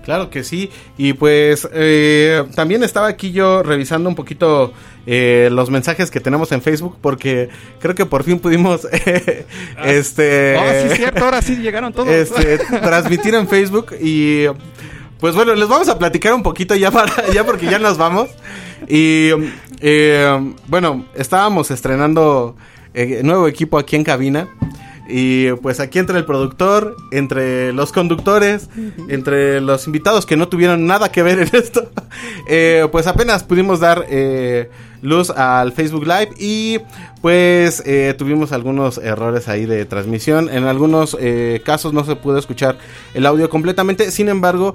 Claro 0.04 0.30
que 0.30 0.44
sí. 0.44 0.70
Y 0.96 1.12
pues 1.12 1.68
eh, 1.72 2.44
también 2.54 2.82
estaba 2.82 3.08
aquí 3.08 3.32
yo 3.32 3.62
revisando 3.62 4.08
un 4.08 4.14
poquito 4.14 4.72
eh, 5.06 5.48
los 5.50 5.70
mensajes 5.70 6.10
que 6.10 6.20
tenemos 6.20 6.52
en 6.52 6.62
Facebook 6.62 6.96
porque 7.00 7.48
creo 7.80 7.94
que 7.94 8.06
por 8.06 8.22
fin 8.24 8.38
pudimos 8.38 8.86
eh, 8.92 9.46
este 9.84 10.56
Oh, 10.56 10.62
sí, 10.82 10.88
es 10.92 10.96
cierto, 10.96 11.24
ahora 11.24 11.42
sí 11.42 11.56
llegaron 11.56 11.92
todos. 11.92 12.08
este, 12.08 12.58
transmitir 12.82 13.34
en 13.34 13.48
Facebook 13.48 13.94
y 14.00 14.46
pues 15.18 15.34
bueno, 15.34 15.54
les 15.54 15.68
vamos 15.68 15.88
a 15.88 15.98
platicar 15.98 16.32
un 16.34 16.42
poquito 16.42 16.74
ya 16.74 16.90
para 16.90 17.30
ya 17.32 17.44
porque 17.44 17.66
ya 17.66 17.78
nos 17.78 17.98
vamos 17.98 18.30
y 18.88 19.30
eh, 19.80 20.54
bueno, 20.66 21.04
estábamos 21.14 21.70
estrenando 21.70 22.56
eh, 22.94 23.20
nuevo 23.22 23.46
equipo 23.48 23.78
aquí 23.78 23.96
en 23.96 24.04
cabina 24.04 24.48
y 25.10 25.52
pues 25.62 25.80
aquí 25.80 25.98
entre 25.98 26.18
el 26.18 26.24
productor, 26.24 26.96
entre 27.10 27.72
los 27.72 27.92
conductores, 27.92 28.68
entre 29.08 29.60
los 29.60 29.86
invitados 29.86 30.26
que 30.26 30.36
no 30.36 30.48
tuvieron 30.48 30.86
nada 30.86 31.10
que 31.10 31.22
ver 31.22 31.40
en 31.40 31.48
esto, 31.52 31.90
eh, 32.48 32.86
pues 32.92 33.06
apenas 33.06 33.44
pudimos 33.44 33.80
dar 33.80 34.06
eh, 34.08 34.70
luz 35.02 35.30
al 35.30 35.72
Facebook 35.72 36.06
Live 36.06 36.30
y 36.38 36.78
pues 37.20 37.82
eh, 37.86 38.14
tuvimos 38.16 38.52
algunos 38.52 38.98
errores 38.98 39.48
ahí 39.48 39.66
de 39.66 39.84
transmisión. 39.84 40.48
En 40.48 40.64
algunos 40.64 41.16
casos 41.64 41.92
no 41.92 42.04
se 42.04 42.16
pudo 42.16 42.38
escuchar 42.38 42.78
el 43.14 43.26
audio 43.26 43.50
completamente. 43.50 44.10
Sin 44.10 44.28
embargo, 44.28 44.74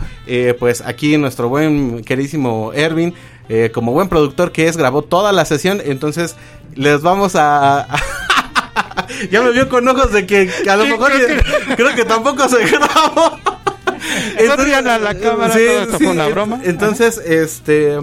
pues 0.59 0.81
aquí 0.81 1.17
nuestro 1.17 1.49
buen 1.49 2.03
queridísimo 2.03 2.71
Ervin, 2.73 3.13
eh, 3.47 3.69
como 3.71 3.91
buen 3.91 4.09
productor 4.09 4.51
que 4.51 4.67
es, 4.67 4.77
grabó 4.77 5.03
toda 5.03 5.31
la 5.31 5.45
sesión. 5.45 5.81
Entonces 5.83 6.35
les 6.75 7.01
vamos 7.01 7.35
a... 7.35 7.87
ya 9.31 9.41
me 9.41 9.51
vio 9.51 9.69
con 9.69 9.87
ojos 9.87 10.11
de 10.11 10.25
que, 10.25 10.49
que 10.63 10.69
a 10.69 10.75
lo 10.77 10.83
Sí, 10.83 10.91
mejor 10.91 11.11
creo 11.75 11.95
que 11.95 12.05
tampoco 12.05 12.47
se 12.49 12.65
grabó. 12.71 13.37
Sonrían 14.45 14.87
a 14.87 14.99
la 14.99 15.15
cámara, 15.15 15.53
todo 15.53 15.81
esto 15.81 15.97
fue 15.97 16.07
una 16.07 16.27
broma. 16.27 16.61
Entonces, 16.63 17.17
este. 17.17 17.99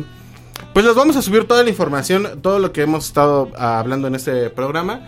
Pues 0.72 0.86
les 0.86 0.94
vamos 0.94 1.16
a 1.16 1.22
subir 1.22 1.46
toda 1.46 1.62
la 1.62 1.68
información, 1.68 2.40
todo 2.40 2.58
lo 2.58 2.72
que 2.72 2.82
hemos 2.82 3.06
estado 3.06 3.50
ah, 3.58 3.78
hablando 3.78 4.08
en 4.08 4.14
este 4.14 4.48
programa. 4.48 5.00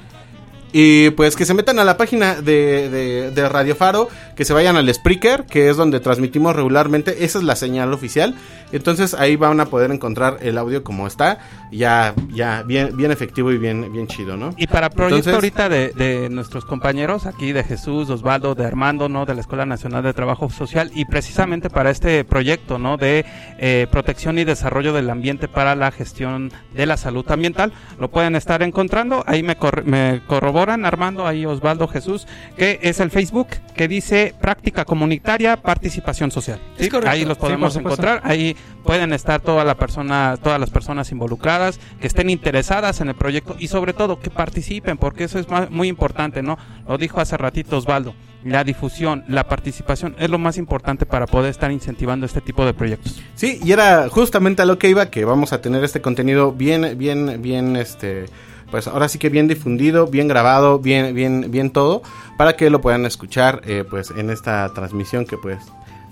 Y 0.76 1.10
pues 1.10 1.36
que 1.36 1.46
se 1.46 1.54
metan 1.54 1.78
a 1.78 1.84
la 1.84 1.96
página 1.96 2.34
de, 2.34 2.90
de, 2.90 3.30
de 3.30 3.48
Radio 3.48 3.76
Faro, 3.76 4.08
que 4.34 4.44
se 4.44 4.52
vayan 4.52 4.76
al 4.76 4.92
Spreaker, 4.92 5.44
que 5.46 5.70
es 5.70 5.76
donde 5.76 6.00
transmitimos 6.00 6.54
regularmente. 6.54 7.24
Esa 7.24 7.38
es 7.38 7.44
la 7.44 7.54
señal 7.54 7.92
oficial. 7.92 8.34
Entonces 8.74 9.14
ahí 9.14 9.36
van 9.36 9.60
a 9.60 9.66
poder 9.66 9.90
encontrar 9.90 10.38
el 10.42 10.58
audio 10.58 10.82
como 10.84 11.06
está, 11.06 11.38
ya, 11.72 12.14
ya 12.32 12.62
bien, 12.62 12.96
bien 12.96 13.10
efectivo 13.10 13.52
y 13.52 13.58
bien, 13.58 13.92
bien 13.92 14.06
chido, 14.06 14.36
¿no? 14.36 14.54
Y 14.56 14.66
para 14.66 14.90
proyecto 14.90 15.16
Entonces- 15.30 15.34
ahorita 15.34 15.68
de, 15.68 15.88
de 15.92 16.28
nuestros 16.30 16.64
compañeros 16.64 17.26
aquí, 17.26 17.52
de 17.52 17.64
Jesús, 17.64 18.10
Osvaldo, 18.10 18.54
de 18.54 18.64
Armando, 18.66 19.08
¿no? 19.08 19.26
De 19.26 19.34
la 19.34 19.40
Escuela 19.40 19.64
Nacional 19.66 20.02
de 20.02 20.12
Trabajo 20.12 20.50
Social 20.50 20.90
y 20.94 21.04
precisamente 21.04 21.70
para 21.70 21.90
este 21.90 22.24
proyecto, 22.24 22.78
¿no? 22.78 22.96
De 22.96 23.24
eh, 23.58 23.86
protección 23.90 24.38
y 24.38 24.44
desarrollo 24.44 24.92
del 24.92 25.08
ambiente 25.10 25.48
para 25.48 25.74
la 25.76 25.90
gestión 25.90 26.52
de 26.74 26.86
la 26.86 26.96
salud 26.96 27.24
ambiental. 27.30 27.72
Lo 27.98 28.10
pueden 28.10 28.34
estar 28.36 28.62
encontrando. 28.62 29.22
Ahí 29.26 29.42
me, 29.42 29.56
corre- 29.56 29.84
me 29.84 30.20
corroboran, 30.26 30.84
Armando, 30.84 31.26
ahí 31.26 31.46
Osvaldo, 31.46 31.86
Jesús, 31.88 32.26
que 32.56 32.78
es 32.82 33.00
el 33.00 33.10
Facebook 33.10 33.48
que 33.76 33.88
dice 33.88 34.34
Práctica 34.40 34.84
Comunitaria, 34.84 35.56
Participación 35.56 36.30
Social. 36.30 36.58
¿sí? 36.78 36.88
Ahí 37.06 37.24
los 37.24 37.38
podemos 37.38 37.74
encontrar. 37.76 38.20
Ahí 38.24 38.56
pueden 38.84 39.12
estar 39.12 39.40
toda 39.40 39.64
la 39.64 39.76
persona, 39.76 40.36
todas 40.42 40.60
las 40.60 40.70
personas 40.70 41.10
involucradas 41.10 41.80
que 42.00 42.06
estén 42.06 42.30
interesadas 42.30 43.00
en 43.00 43.08
el 43.08 43.14
proyecto 43.14 43.56
y 43.58 43.68
sobre 43.68 43.92
todo 43.94 44.20
que 44.20 44.30
participen, 44.30 44.98
porque 44.98 45.24
eso 45.24 45.38
es 45.38 45.46
muy 45.70 45.88
importante, 45.88 46.42
¿no? 46.42 46.58
Lo 46.86 46.98
dijo 46.98 47.20
hace 47.20 47.36
ratito 47.36 47.78
Osvaldo. 47.78 48.14
La 48.44 48.62
difusión, 48.62 49.24
la 49.26 49.48
participación 49.48 50.14
es 50.18 50.28
lo 50.28 50.38
más 50.38 50.58
importante 50.58 51.06
para 51.06 51.26
poder 51.26 51.50
estar 51.50 51.72
incentivando 51.72 52.26
este 52.26 52.42
tipo 52.42 52.66
de 52.66 52.74
proyectos. 52.74 53.22
Sí, 53.34 53.58
y 53.64 53.72
era 53.72 54.10
justamente 54.10 54.60
a 54.60 54.66
lo 54.66 54.78
que 54.78 54.90
iba, 54.90 55.06
que 55.06 55.24
vamos 55.24 55.54
a 55.54 55.62
tener 55.62 55.82
este 55.82 56.02
contenido 56.02 56.52
bien, 56.52 56.98
bien, 56.98 57.40
bien, 57.40 57.74
este, 57.76 58.26
pues 58.70 58.86
ahora 58.86 59.08
sí 59.08 59.18
que 59.18 59.30
bien 59.30 59.48
difundido, 59.48 60.08
bien 60.08 60.28
grabado, 60.28 60.78
bien, 60.78 61.14
bien, 61.14 61.50
bien 61.50 61.70
todo, 61.70 62.02
para 62.36 62.54
que 62.54 62.68
lo 62.68 62.82
puedan 62.82 63.06
escuchar, 63.06 63.62
eh, 63.64 63.82
pues 63.88 64.10
en 64.10 64.28
esta 64.28 64.68
transmisión 64.74 65.24
que 65.24 65.38
pues 65.38 65.58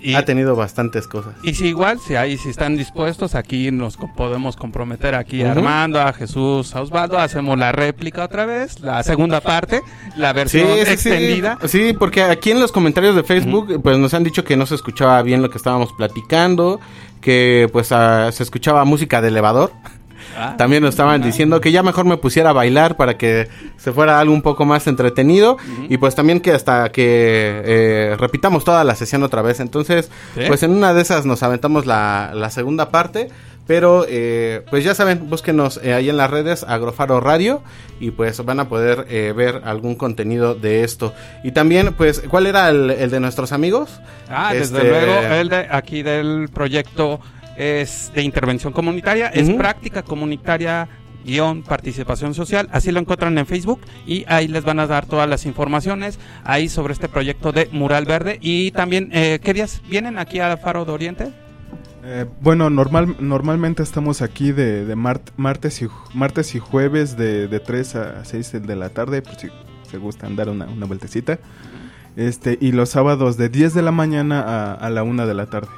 Y- 0.03 0.15
ha 0.15 0.25
tenido 0.25 0.55
bastantes 0.55 1.07
cosas. 1.07 1.33
Y 1.43 1.53
si 1.53 1.67
igual, 1.67 1.99
si 1.99 2.15
ahí 2.15 2.37
si 2.37 2.49
están 2.49 2.75
dispuestos, 2.77 3.35
aquí 3.35 3.71
nos 3.71 3.97
podemos 4.15 4.55
comprometer 4.55 5.15
aquí 5.15 5.41
a 5.43 5.49
Ujú. 5.51 5.59
Armando, 5.59 6.01
a 6.01 6.11
Jesús, 6.13 6.75
a 6.75 6.81
Osvaldo, 6.81 7.17
hacemos 7.17 7.57
la 7.57 7.71
réplica 7.71 8.23
otra 8.25 8.45
vez, 8.45 8.79
la 8.81 9.01
segunda 9.03 9.39
parte, 9.41 9.81
la 10.17 10.29
Sí, 10.31 10.35
versión 10.35 10.67
sí, 10.67 10.85
sí. 10.85 10.91
extendida. 10.91 11.57
Sí, 11.67 11.93
porque 11.97 12.21
aquí 12.23 12.51
en 12.51 12.59
los 12.59 12.71
comentarios 12.71 13.15
de 13.15 13.23
Facebook, 13.23 13.81
pues 13.81 13.97
nos 13.97 14.13
han 14.13 14.23
dicho 14.23 14.43
que 14.43 14.57
no 14.57 14.65
se 14.65 14.75
escuchaba 14.75 15.21
bien 15.21 15.41
lo 15.41 15.49
que 15.49 15.57
estábamos 15.57 15.93
platicando, 15.93 16.79
que 17.21 17.69
pues 17.71 17.91
ah, 17.93 18.29
se 18.33 18.43
escuchaba 18.43 18.83
música 18.85 19.21
de 19.21 19.29
elevador. 19.29 19.71
Ah. 20.37 20.55
También 20.57 20.81
nos 20.83 20.91
estaban 20.91 21.21
diciendo 21.21 21.61
que 21.61 21.71
ya 21.71 21.83
mejor 21.83 22.05
me 22.05 22.17
pusiera 22.17 22.49
a 22.51 22.53
bailar 22.53 22.97
para 22.97 23.17
que 23.17 23.49
se 23.77 23.91
fuera 23.91 24.19
algo 24.19 24.33
un 24.33 24.41
poco 24.41 24.65
más 24.65 24.87
entretenido 24.87 25.57
y 25.89 25.97
pues 25.97 26.15
también 26.15 26.39
que 26.39 26.51
hasta 26.51 26.91
que 26.91 27.61
eh, 27.65 28.15
repitamos 28.19 28.63
toda 28.63 28.83
la 28.83 28.95
sesión 28.95 29.23
otra 29.23 29.41
vez. 29.41 29.59
Entonces, 29.59 30.09
Sí. 30.35 30.41
pues 30.47 30.63
en 30.63 30.71
una 30.71 30.93
de 30.93 31.01
esas 31.01 31.25
nos 31.25 31.43
aventamos 31.43 31.85
la, 31.85 32.31
la 32.33 32.49
segunda 32.49 32.89
parte. 32.89 33.29
Pero, 33.65 34.05
eh, 34.09 34.61
pues 34.69 34.83
ya 34.83 34.93
saben, 34.93 35.29
búsquenos 35.29 35.79
eh, 35.81 35.93
ahí 35.93 36.09
en 36.09 36.17
las 36.17 36.29
redes, 36.29 36.65
Agrofaro 36.67 37.21
Radio, 37.21 37.61
y 37.97 38.11
pues 38.11 38.43
van 38.43 38.59
a 38.59 38.67
poder 38.67 39.05
eh, 39.09 39.31
ver 39.33 39.61
algún 39.63 39.95
contenido 39.95 40.53
de 40.53 40.83
esto. 40.83 41.13
Y 41.45 41.53
también, 41.53 41.93
pues, 41.93 42.21
¿cuál 42.29 42.45
era 42.45 42.67
el, 42.67 42.89
el 42.91 43.09
de 43.09 43.21
nuestros 43.21 43.53
amigos? 43.53 44.01
Ah, 44.29 44.51
desde 44.53 44.79
Este, 44.79 44.89
luego, 44.89 45.13
el 45.33 45.47
de 45.47 45.67
aquí 45.71 46.03
del 46.03 46.49
proyecto 46.53 47.21
es 47.57 48.11
de 48.15 48.21
intervención 48.23 48.73
comunitaria, 48.73 49.27
es 49.27 49.49
práctica 49.51 50.03
comunitaria 50.03 50.87
guion 51.25 51.63
participación 51.63 52.33
social, 52.33 52.67
así 52.73 52.91
lo 52.91 52.99
encuentran 52.99 53.37
en 53.37 53.45
Facebook 53.45 53.79
y 54.05 54.25
ahí 54.27 54.47
les 54.49 54.63
van 54.65 54.79
a 54.79 54.87
dar 54.87 55.05
todas 55.05 55.29
las 55.29 55.45
informaciones 55.45 56.19
ahí 56.43 56.67
sobre 56.67 56.91
este 56.93 57.07
proyecto 57.07 57.51
de 57.53 57.69
Mural 57.71 58.03
Verde 58.05 58.39
y 58.41 58.71
también, 58.71 59.09
eh, 59.13 59.39
¿qué 59.41 59.53
días 59.53 59.81
vienen 59.89 60.19
aquí 60.19 60.39
a 60.39 60.57
Faro 60.57 60.83
de 60.83 60.91
Oriente? 60.91 61.31
Eh, 62.03 62.25
bueno, 62.41 62.69
normal, 62.69 63.15
normalmente 63.19 63.81
estamos 63.83 64.21
aquí 64.21 64.51
de, 64.51 64.83
de 64.83 64.95
mart- 64.97 65.31
martes, 65.37 65.81
y, 65.81 65.87
martes 66.13 66.55
y 66.55 66.59
jueves 66.59 67.15
de, 67.15 67.47
de 67.47 67.59
3 67.61 67.95
a 67.95 68.25
6 68.25 68.61
de 68.67 68.75
la 68.75 68.89
tarde, 68.89 69.21
por 69.21 69.35
si 69.35 69.47
se 69.89 69.97
gustan 69.97 70.35
dar 70.35 70.49
una, 70.49 70.65
una 70.65 70.85
vueltecita. 70.85 71.39
Este, 72.17 72.57
y 72.59 72.73
los 72.73 72.89
sábados 72.89 73.37
de 73.37 73.47
10 73.47 73.73
de 73.73 73.81
la 73.81 73.91
mañana 73.91 74.41
a, 74.41 74.73
a 74.73 74.89
la 74.89 75.03
1 75.03 75.25
de 75.25 75.33
la 75.33 75.45
tarde. 75.45 75.69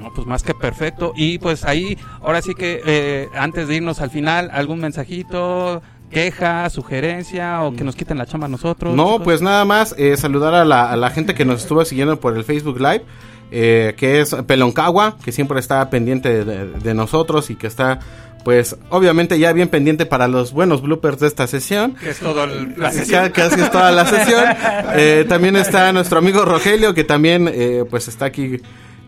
No, 0.00 0.12
pues 0.14 0.26
más 0.26 0.42
que 0.42 0.54
perfecto. 0.54 1.12
Y 1.16 1.38
pues 1.38 1.64
ahí, 1.64 1.98
ahora 2.22 2.40
sí 2.42 2.54
que 2.54 2.80
eh, 2.84 3.28
antes 3.34 3.68
de 3.68 3.76
irnos 3.76 4.00
al 4.00 4.10
final, 4.10 4.50
algún 4.52 4.80
mensajito, 4.80 5.82
queja, 6.10 6.68
sugerencia 6.70 7.62
o 7.62 7.72
que 7.74 7.84
nos 7.84 7.94
quiten 7.96 8.18
la 8.18 8.26
chamba 8.26 8.46
a 8.46 8.50
nosotros. 8.50 8.94
No, 8.94 9.04
chicos? 9.12 9.22
pues 9.24 9.42
nada 9.42 9.64
más 9.64 9.94
eh, 9.98 10.16
saludar 10.16 10.54
a 10.54 10.64
la, 10.64 10.90
a 10.90 10.96
la 10.96 11.10
gente 11.10 11.34
que 11.34 11.44
nos 11.44 11.62
estuvo 11.62 11.84
siguiendo 11.84 12.18
por 12.18 12.36
el 12.36 12.44
Facebook 12.44 12.78
Live, 12.80 13.04
eh, 13.52 13.94
que 13.96 14.20
es 14.20 14.34
Peloncagua, 14.46 15.16
que 15.24 15.32
siempre 15.32 15.60
está 15.60 15.88
pendiente 15.90 16.44
de, 16.44 16.66
de 16.66 16.94
nosotros 16.94 17.50
y 17.50 17.56
que 17.56 17.66
está, 17.66 18.00
pues, 18.44 18.76
obviamente 18.88 19.38
ya 19.38 19.52
bien 19.52 19.68
pendiente 19.68 20.06
para 20.06 20.26
los 20.28 20.52
buenos 20.52 20.82
bloopers 20.82 21.18
de 21.20 21.26
esta 21.28 21.46
sesión. 21.46 21.94
Que 21.94 22.10
es 22.10 22.18
todo 22.20 22.42
el- 22.44 22.74
la 22.76 22.90
sesión. 22.90 23.30
Que, 23.32 23.44
es 23.46 23.70
toda 23.70 23.90
la 23.92 24.06
sesión. 24.06 24.44
Eh, 24.94 25.24
también 25.28 25.54
está 25.56 25.92
nuestro 25.92 26.18
amigo 26.18 26.44
Rogelio, 26.44 26.94
que 26.94 27.04
también, 27.04 27.48
eh, 27.52 27.84
pues, 27.88 28.08
está 28.08 28.24
aquí 28.26 28.60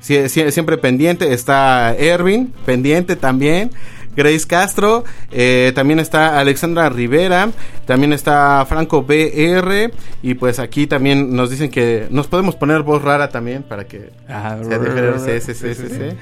siempre 0.02 0.76
pendiente. 0.78 1.32
Está 1.32 1.94
Ervin, 1.96 2.52
pendiente 2.66 3.16
también. 3.16 3.70
Grace 4.14 4.46
Castro, 4.46 5.04
eh, 5.30 5.72
también 5.74 5.98
está 5.98 6.38
Alexandra 6.38 6.88
Rivera, 6.88 7.50
también 7.86 8.12
está 8.12 8.64
Franco 8.68 9.02
BR 9.02 9.90
y 10.22 10.34
pues 10.34 10.58
aquí 10.58 10.86
también 10.86 11.34
nos 11.34 11.50
dicen 11.50 11.70
que 11.70 12.06
nos 12.10 12.26
podemos 12.26 12.54
poner 12.56 12.82
voz 12.82 13.02
rara 13.02 13.28
también 13.28 13.62
para 13.62 13.84
que 13.84 14.10
Ah, 14.28 14.56
sea. 14.62 15.40
Sí. 15.40 16.16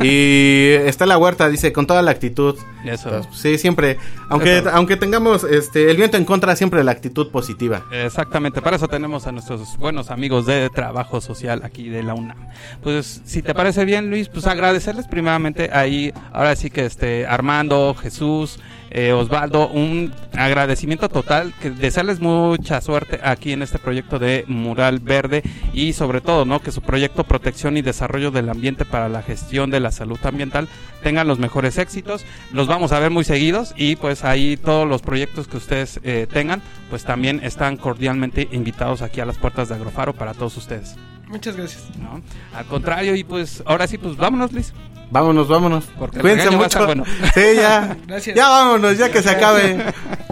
Y 0.00 0.72
está 0.88 1.06
la 1.06 1.18
huerta, 1.18 1.48
dice, 1.48 1.72
con 1.72 1.86
toda 1.86 2.02
la 2.02 2.10
actitud. 2.10 2.56
Eso. 2.84 3.22
Sí, 3.32 3.58
siempre. 3.58 3.98
Aunque, 4.28 4.58
Eso. 4.58 4.70
aunque 4.72 4.96
tengamos 4.96 5.44
este, 5.44 5.90
el 5.90 5.96
viento 5.96 6.16
en 6.16 6.24
contra, 6.24 6.54
siempre 6.56 6.84
la 6.84 6.92
actitud 6.92 7.30
positiva. 7.30 7.84
Exactamente, 7.92 8.62
para 8.62 8.76
eso 8.76 8.88
tenemos 8.88 9.26
a 9.26 9.32
nuestros 9.32 9.76
buenos 9.78 10.10
amigos 10.10 10.46
de 10.46 10.68
trabajo 10.70 11.20
social 11.20 11.62
aquí 11.64 11.88
de 11.88 12.02
la 12.02 12.14
UNAM. 12.14 12.36
Pues 12.82 13.22
si 13.24 13.42
te 13.42 13.54
parece 13.54 13.84
bien, 13.84 14.10
Luis, 14.10 14.28
pues 14.28 14.46
agradecerles 14.46 15.06
primeramente 15.08 15.70
ahí, 15.72 16.12
ahora 16.32 16.54
sí 16.56 16.70
que 16.70 16.84
este 16.86 17.26
Armando, 17.28 17.94
Jesús, 17.94 18.58
eh, 18.90 19.12
Osvaldo, 19.12 19.68
un 19.68 20.12
agradecimiento 20.32 21.08
total, 21.08 21.52
que 21.60 21.70
desearles 21.70 22.20
mucha 22.20 22.80
suerte 22.80 23.20
aquí 23.22 23.52
en 23.52 23.62
este 23.62 23.78
proyecto 23.78 24.18
de 24.18 24.44
Mural 24.48 24.98
Verde 25.00 25.42
y 25.72 25.92
sobre 25.92 26.20
todo, 26.20 26.44
¿no? 26.44 26.60
Que 26.60 26.72
su 26.72 26.80
proyecto 26.80 27.24
Protección 27.24 27.76
y 27.76 27.82
Desarrollo 27.82 28.30
del 28.30 28.48
Ambiente 28.48 28.84
para 28.84 29.08
la 29.08 29.22
Gestión 29.22 29.70
de 29.70 29.80
la 29.80 29.92
Salud 29.92 30.18
Ambiental 30.24 30.68
tengan 31.02 31.28
los 31.28 31.38
mejores 31.38 31.78
éxitos. 31.78 32.24
Los 32.52 32.66
vamos 32.66 32.92
a 32.92 32.98
ver 32.98 33.10
muy 33.10 33.24
seguidos 33.24 33.74
y 33.76 33.96
pues 33.96 34.24
ahí 34.24 34.56
todos 34.56 34.88
los 34.88 35.02
proyectos 35.02 35.48
que 35.48 35.56
ustedes 35.56 36.00
eh, 36.02 36.26
tengan, 36.30 36.62
pues 36.90 37.04
también 37.04 37.40
están 37.42 37.76
cordialmente 37.76 38.48
invitados 38.52 39.02
aquí 39.02 39.20
a 39.20 39.26
las 39.26 39.38
puertas 39.38 39.68
de 39.68 39.74
Agrofaro 39.74 40.12
para 40.14 40.34
todos 40.34 40.56
ustedes. 40.56 40.96
Muchas 41.28 41.56
gracias. 41.56 41.84
¿no? 41.98 42.22
Al 42.54 42.64
contrario, 42.66 43.14
y 43.14 43.22
pues 43.22 43.62
ahora 43.66 43.86
sí, 43.86 43.98
pues 43.98 44.16
vámonos, 44.16 44.52
Liz. 44.52 44.72
Vámonos, 45.10 45.48
vámonos. 45.48 45.84
Porque 45.98 46.20
Cuídense 46.20 46.50
mucho. 46.50 46.84
bueno. 46.84 47.04
Sí, 47.34 47.40
ya. 47.56 47.96
Gracias. 48.06 48.36
Ya 48.36 48.48
vámonos, 48.48 48.77
ya 48.96 49.10
que 49.10 49.22
se 49.22 49.30
acabe. 49.30 49.76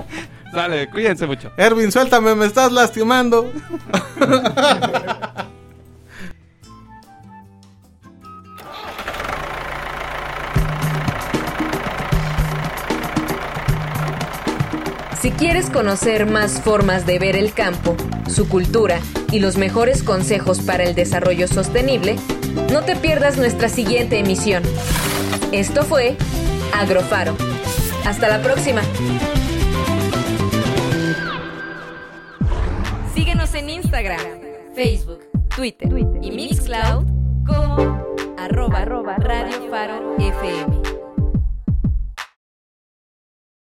Dale, 0.52 0.88
cuídense 0.88 1.26
mucho. 1.26 1.52
Erwin, 1.56 1.92
suéltame, 1.92 2.34
me 2.34 2.46
estás 2.46 2.72
lastimando. 2.72 3.52
Si 15.20 15.32
quieres 15.32 15.70
conocer 15.70 16.24
más 16.24 16.62
formas 16.62 17.04
de 17.04 17.18
ver 17.18 17.36
el 17.36 17.52
campo, 17.52 17.96
su 18.28 18.48
cultura 18.48 19.00
y 19.32 19.40
los 19.40 19.56
mejores 19.56 20.02
consejos 20.04 20.60
para 20.60 20.84
el 20.84 20.94
desarrollo 20.94 21.48
sostenible, 21.48 22.16
no 22.72 22.82
te 22.82 22.94
pierdas 22.94 23.36
nuestra 23.36 23.68
siguiente 23.68 24.18
emisión. 24.18 24.62
Esto 25.52 25.82
fue 25.82 26.16
Agrofaro. 26.72 27.55
Hasta 28.06 28.28
la 28.28 28.40
próxima. 28.40 28.82
Síguenos 33.12 33.52
en 33.54 33.68
Instagram, 33.68 34.20
Facebook, 34.76 35.24
Twitter, 35.48 35.88
y 36.22 36.30
Mixcloud 36.30 37.04
como 37.44 38.04
arroba, 38.38 38.78
arroba 38.82 39.16
Radio 39.16 39.68
Faro 39.68 40.14
FM. 40.18 40.75